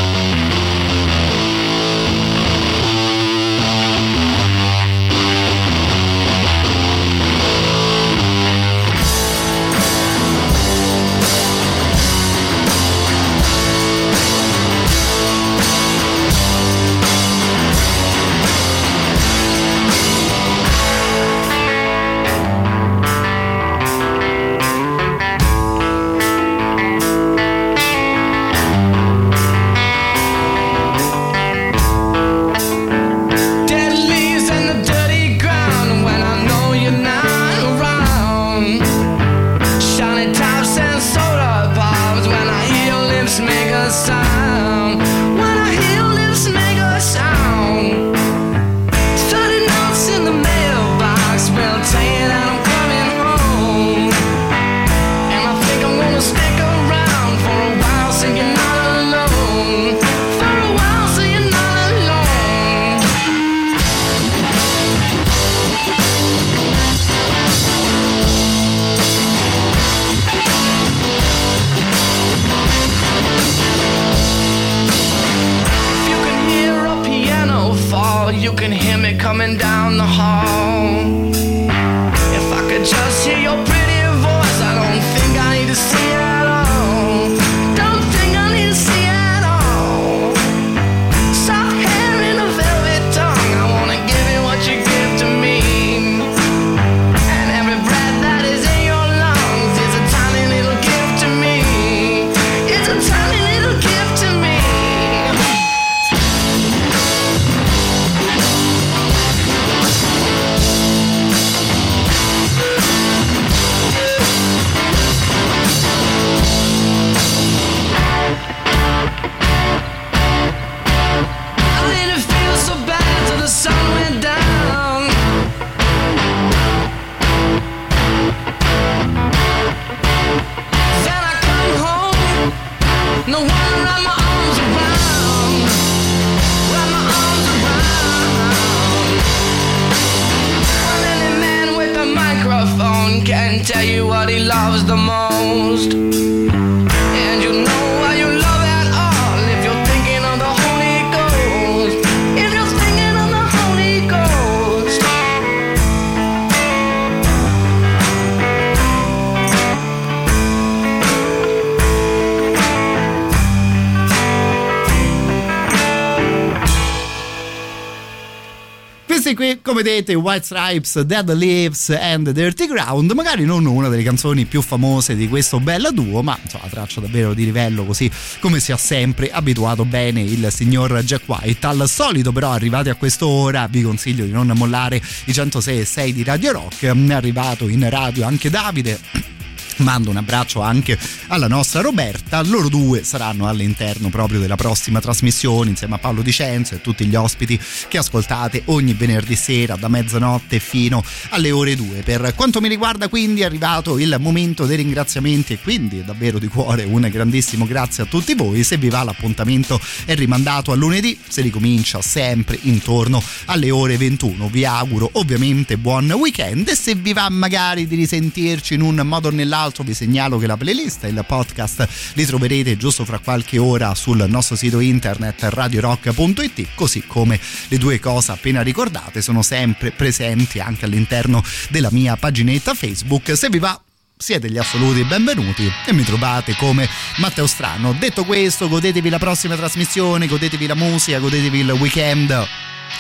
Vedete 169.83 170.15
White 170.15 170.45
Stripes, 170.45 171.01
Dead 171.03 171.33
Leaves 171.35 171.91
and 171.91 172.31
Dirty 172.31 172.67
Ground, 172.67 173.13
magari 173.13 173.45
non 173.45 173.65
una 173.65 173.89
delle 173.89 174.03
canzoni 174.03 174.45
più 174.45 174.61
famose 174.61 175.15
di 175.15 175.29
questo 175.29 175.61
bel 175.61 175.91
duo, 175.93 176.21
ma 176.21 176.37
insomma 176.43 176.67
traccia 176.69 177.01
davvero 177.01 177.33
di 177.33 177.45
livello 177.45 177.85
così 177.85 178.11
come 178.41 178.59
si 178.59 178.73
ha 178.73 178.77
sempre 178.77 179.31
abituato 179.31 179.85
bene 179.85 180.21
il 180.21 180.49
signor 180.51 181.01
Jack 181.05 181.29
White. 181.29 181.65
Al 181.65 181.89
solito 181.89 182.33
però 182.33 182.51
arrivati 182.51 182.89
a 182.89 182.97
quest'ora 182.97 183.69
vi 183.71 183.83
consiglio 183.83 184.25
di 184.25 184.33
non 184.33 184.51
mollare 184.57 185.01
i 185.27 185.33
106 185.33 185.79
e 185.79 185.85
6 185.85 186.13
di 186.13 186.25
Radio 186.25 186.51
Rock, 186.51 186.85
è 186.85 187.13
arrivato 187.13 187.69
in 187.69 187.89
radio 187.89 188.27
anche 188.27 188.51
Davide. 188.51 188.99
Mando 189.79 190.11
un 190.11 190.17
abbraccio 190.17 190.61
anche 190.61 190.99
alla 191.29 191.49
nostra 191.49 191.81
Roberta. 191.81 192.43
Loro 192.43 192.69
due 192.69 193.05
saranno 193.05 193.47
all'interno 193.47 194.11
proprio 194.11 194.41
della 194.41 194.57
prossima 194.57 195.01
trasmissione 195.01 195.71
insieme 195.71 195.95
a 195.95 195.99
Paolo 195.99 196.23
Dicenzo 196.23 196.75
e 196.75 196.81
tutti 196.81 197.07
gli 197.07 197.15
ospiti 197.15 197.59
che 197.89 197.99
ascoltate 197.99 198.63
ogni 198.67 198.95
venerdì 198.95 199.37
sera 199.37 199.77
da 199.77 199.89
mezzanotte 199.89 200.59
fino 200.59 201.03
alle 201.31 201.51
ore 201.51 201.77
2. 201.77 202.03
Per 202.03 202.35
quanto 202.35 202.61
mi 202.61 202.69
riguarda 202.69 203.09
quindi 203.09 203.43
è 203.43 203.45
arrivato 203.45 203.99
il 203.99 204.17
momento 204.19 204.67
dei 204.67 204.77
ringraziamenti 204.77 205.53
e 205.53 205.59
quindi 205.59 206.05
davvero 206.05 206.39
di 206.39 206.49
cuore 206.49 206.85
un 206.85 207.09
grandissimo 207.11 207.67
grazie 207.67 208.03
a 208.03 208.07
tutti 208.07 208.35
voi. 208.35 208.65
Se 208.65 208.77
vi 208.77 208.89
va 208.89 209.05
l'appuntamento 209.05 209.81
è 210.05 210.15
rimandato 210.15 210.73
a 210.73 210.75
lunedì, 210.75 211.19
si 211.29 211.41
ricomincia 211.41 212.03
sempre 212.03 212.59
intorno 212.63 213.23
alle 213.47 213.71
ore 213.71 213.97
21. 213.97 214.49
Vi 214.49 214.65
auguro 214.65 215.09
ovviamente 215.13 215.77
buon 215.77 216.11
weekend 216.13 216.69
e 216.69 216.75
se 216.75 216.95
vi 216.95 217.13
va 217.13 217.29
magari 217.29 217.87
di 217.87 217.95
risentirci 217.95 218.75
in 218.75 218.83
un 218.83 219.01
modo 219.05 219.29
o 219.29 219.31
nell'altro 219.31 219.67
l'altro 219.69 219.83
vi 219.85 219.95
segnalo 219.95 220.39
che 220.39 220.47
la 220.47 220.57
playlist 220.57 221.05
e 221.05 221.13
il 221.19 221.27
podcast 221.27 221.89
li 222.15 222.25
troverete 222.25 222.77
giusto 222.77 223.05
fra 223.05 223.19
qualche 223.19 223.59
ora 223.59 223.95
sul 223.95 224.25
nostro 224.29 224.57
sito 224.57 224.81
internet 224.81 225.43
radiorock.it, 225.45 226.69
così 226.75 227.05
come 227.07 227.39
le 227.69 227.79
due 227.79 227.99
cose 228.01 228.33
appena 228.33 228.63
ricordate 228.63 229.23
sono 229.23 229.43
sempre 229.43 229.91
presenti 229.91 230.61
anche 230.61 230.85
all'interno 230.85 231.43
della 231.71 231.91
mia 231.91 232.17
paginetta 232.17 232.75
Facebook. 232.75 233.37
Se 233.37 233.49
vi 233.49 233.59
va 233.59 233.81
siete 234.21 234.51
gli 234.51 234.59
assoluti 234.59 235.05
benvenuti 235.05 235.71
e 235.87 235.93
mi 235.93 236.03
trovate 236.03 236.57
come 236.57 236.89
Matteo 237.19 237.47
Strano. 237.47 237.93
Detto 237.93 238.25
questo, 238.25 238.69
godetevi 238.69 239.09
la 239.09 239.19
prossima 239.19 239.55
trasmissione, 239.55 240.27
godetevi 240.27 240.67
la 240.67 240.75
musica, 240.75 241.19
godetevi 241.19 241.59
il 241.61 241.71
weekend 241.71 242.47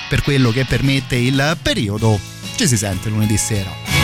per 0.08 0.22
quello 0.22 0.50
che 0.50 0.64
permette 0.64 1.16
il 1.16 1.58
periodo. 1.60 2.18
Ci 2.56 2.66
si 2.66 2.76
sente 2.76 3.08
lunedì 3.08 3.36
sera. 3.36 3.97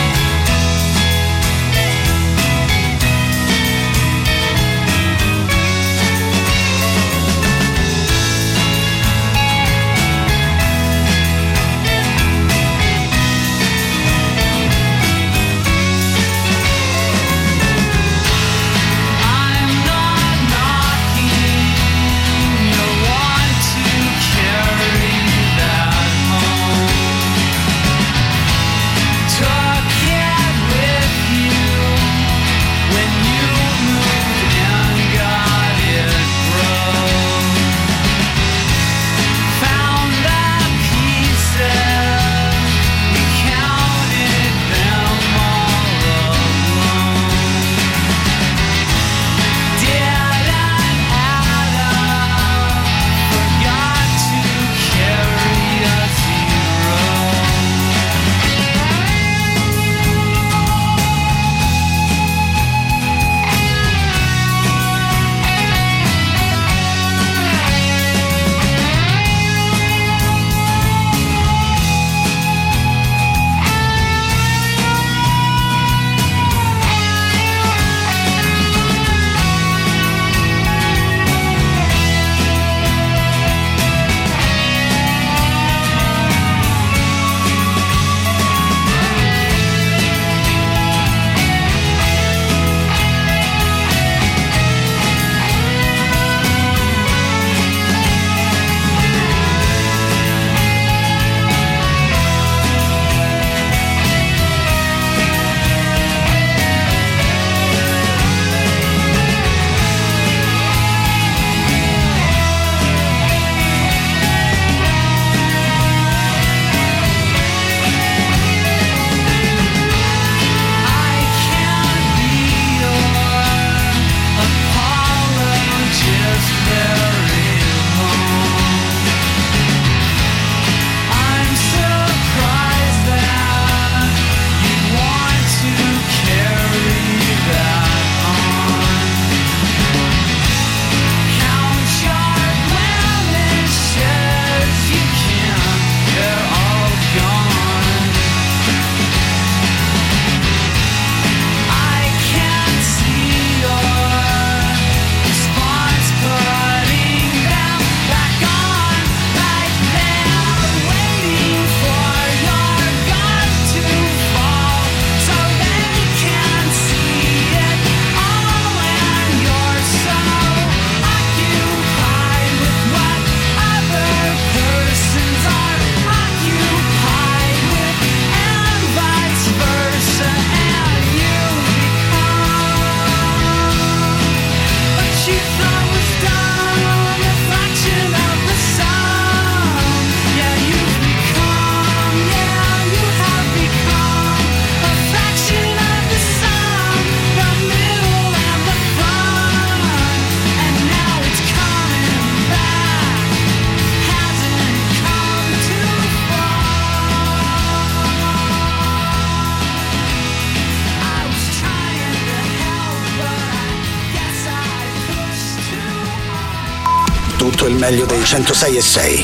106 218.35 218.77
e 218.77 218.83
6. 218.83 219.24